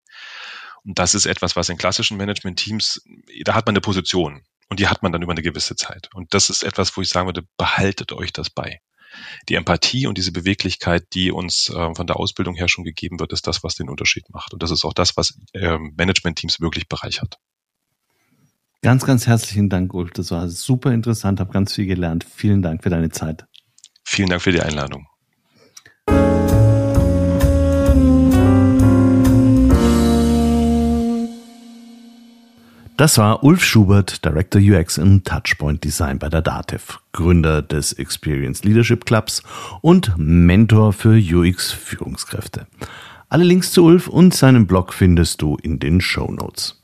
Und 0.86 1.00
das 1.00 1.16
ist 1.16 1.26
etwas, 1.26 1.56
was 1.56 1.70
in 1.70 1.78
klassischen 1.78 2.18
Management-Teams, 2.18 3.02
da 3.44 3.56
hat 3.56 3.66
man 3.66 3.74
eine 3.74 3.82
Position 3.82 4.44
und 4.70 4.80
die 4.80 4.88
hat 4.88 5.04
man 5.04 5.12
dann 5.12 5.22
über 5.22 5.32
eine 5.32 5.42
gewisse 5.42 5.76
Zeit. 5.76 6.10
Und 6.14 6.34
das 6.34 6.50
ist 6.50 6.64
etwas, 6.64 6.96
wo 6.96 7.02
ich 7.02 7.10
sagen 7.10 7.28
würde, 7.28 7.44
behaltet 7.58 8.14
euch 8.14 8.32
das 8.32 8.50
bei. 8.50 8.80
Die 9.50 9.56
Empathie 9.56 10.08
und 10.08 10.18
diese 10.18 10.32
Beweglichkeit, 10.32 11.06
die 11.14 11.32
uns 11.32 11.70
äh, 11.70 11.96
von 11.96 12.06
der 12.06 12.18
Ausbildung 12.18 12.56
her 12.56 12.68
schon 12.68 12.84
gegeben 12.84 13.20
wird, 13.20 13.32
ist 13.34 13.48
das, 13.48 13.64
was 13.64 13.76
den 13.76 13.90
Unterschied 13.90 14.30
macht. 14.30 14.54
Und 14.54 14.62
das 14.62 14.72
ist 14.72 14.84
auch 14.84 14.94
das, 14.94 15.16
was 15.16 15.40
äh, 15.54 15.78
Management-Teams 15.78 16.60
wirklich 16.60 16.88
bereichert. 16.88 17.38
Ganz, 18.82 19.06
ganz 19.06 19.26
herzlichen 19.26 19.70
Dank, 19.70 19.94
Ulf. 19.94 20.12
Das 20.12 20.32
war 20.32 20.48
super 20.50 20.92
interessant, 20.92 21.40
habe 21.40 21.52
ganz 21.52 21.74
viel 21.74 21.88
gelernt. 21.88 22.24
Vielen 22.24 22.62
Dank 22.62 22.84
für 22.84 22.90
deine 22.90 23.10
Zeit. 23.10 23.46
Vielen 24.04 24.30
Dank 24.30 24.42
für 24.42 24.52
die 24.52 24.62
Einladung. 24.62 25.08
Das 32.98 33.18
war 33.18 33.44
Ulf 33.44 33.62
Schubert, 33.62 34.24
Director 34.24 34.62
UX 34.62 34.98
im 34.98 35.26
Touchpoint 35.26 35.84
Design 35.84 36.18
bei 36.18 36.30
der 36.30 36.42
DATEV, 36.42 37.02
Gründer 37.12 37.62
des 37.62 37.92
Experience 37.92 38.64
Leadership 38.64 39.06
Clubs 39.06 39.44
und 39.82 40.14
Mentor 40.18 40.94
für 40.94 41.18
UX 41.18 41.74
Führungskräfte. 41.74 42.68
Alle 43.28 43.44
Links 43.44 43.74
zu 43.74 43.84
Ulf 43.84 44.08
und 44.08 44.34
seinem 44.34 44.66
Blog 44.66 44.94
findest 44.94 45.42
du 45.42 45.58
in 45.62 45.80
den 45.80 46.00
Show 46.00 46.32
Notes. 46.32 46.82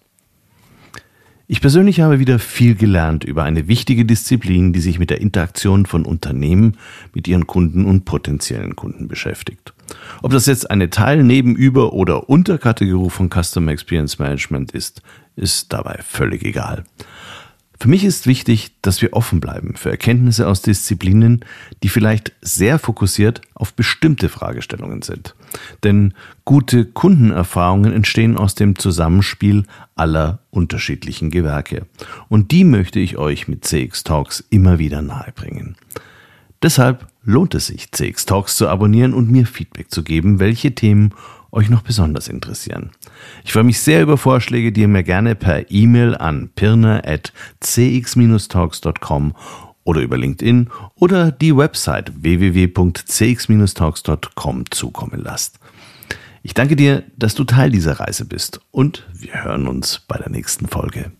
Ich 1.48 1.62
persönlich 1.62 2.02
habe 2.02 2.20
wieder 2.20 2.40
viel 2.40 2.76
gelernt 2.76 3.24
über 3.24 3.44
eine 3.44 3.70
wichtige 3.70 4.04
Disziplin, 4.04 4.74
die 4.74 4.80
sich 4.80 5.00
mit 5.00 5.10
der 5.10 5.22
Interaktion 5.22 5.86
von 5.86 6.06
Unternehmen 6.06 6.78
mit 7.14 7.28
ihren 7.28 7.48
Kunden 7.48 7.86
und 7.86 8.04
potenziellen 8.04 8.76
Kunden 8.76 9.08
beschäftigt. 9.08 9.74
Ob 10.22 10.32
das 10.32 10.46
jetzt 10.46 10.72
eine 10.72 10.90
Teil-, 10.90 11.24
Neben-, 11.24 11.56
Über- 11.56 11.92
oder 11.94 12.30
Unterkategorie 12.30 13.10
von 13.10 13.30
Customer 13.30 13.72
Experience 13.72 14.18
Management 14.18 14.72
ist, 14.72 15.02
ist 15.36 15.74
dabei 15.74 16.00
völlig 16.04 16.44
egal. 16.44 16.84
Für 17.82 17.90
mich 17.90 18.04
ist 18.04 18.28
wichtig, 18.28 18.76
dass 18.84 19.02
wir 19.02 19.14
offen 19.14 19.40
bleiben 19.40 19.74
für 19.76 19.90
Erkenntnisse 19.90 20.48
aus 20.48 20.62
Disziplinen, 20.62 21.44
die 21.82 21.90
vielleicht 21.90 22.32
sehr 22.40 22.78
fokussiert 22.78 23.42
auf 23.56 23.74
bestimmte 23.74 24.30
Fragestellungen 24.30 25.02
sind. 25.02 25.34
Denn 25.84 26.14
gute 26.46 26.86
Kundenerfahrungen 26.86 27.92
entstehen 27.92 28.38
aus 28.38 28.54
dem 28.54 28.78
Zusammenspiel 28.78 29.66
aller 29.96 30.44
unterschiedlichen 30.52 31.32
Gewerke. 31.32 31.88
Und 32.30 32.52
die 32.52 32.66
möchte 32.66 33.00
ich 33.00 33.18
euch 33.18 33.48
mit 33.48 33.66
CX 33.66 34.04
Talks 34.04 34.44
immer 34.52 34.78
wieder 34.78 35.02
nahebringen. 35.02 35.76
Deshalb 36.62 37.08
lohnt 37.24 37.56
es 37.56 37.66
sich, 37.66 37.92
CX 37.92 38.28
Talks 38.28 38.58
zu 38.58 38.68
abonnieren 38.68 39.16
und 39.16 39.32
mir 39.32 39.48
Feedback 39.48 39.90
zu 39.90 40.04
geben, 40.04 40.40
welche 40.40 40.76
Themen 40.76 41.16
euch 41.52 41.70
noch 41.70 41.82
besonders 41.82 42.28
interessieren. 42.28 42.92
Ich 43.44 43.54
freue 43.54 43.64
mich 43.64 43.80
sehr 43.82 44.02
über 44.02 44.18
Vorschläge, 44.18 44.72
die 44.72 44.82
ihr 44.82 44.88
mir 44.88 45.04
gerne 45.04 45.36
per 45.36 45.70
E-Mail 45.70 46.16
an 46.16 46.50
pirna.cx-talks.com 46.56 49.36
oder 49.84 50.02
über 50.02 50.18
LinkedIn 50.18 50.70
oder 50.96 51.32
die 51.32 51.56
Website 51.56 52.12
www.cx-talks.com 52.16 54.72
zukommen 54.72 55.22
lasst. 55.24 55.60
Ich 56.44 56.54
danke 56.54 56.76
dir, 56.76 57.04
dass 57.18 57.36
du 57.36 57.44
Teil 57.44 57.70
dieser 57.70 58.00
Reise 58.00 58.26
bist 58.26 58.62
und 58.72 59.08
wir 59.14 59.44
hören 59.44 59.68
uns 59.68 60.02
bei 60.08 60.18
der 60.18 60.30
nächsten 60.30 60.68
Folge. 60.68 61.12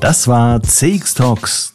Das 0.00 0.28
war 0.28 0.62
CX 0.62 1.14
Talks, 1.14 1.74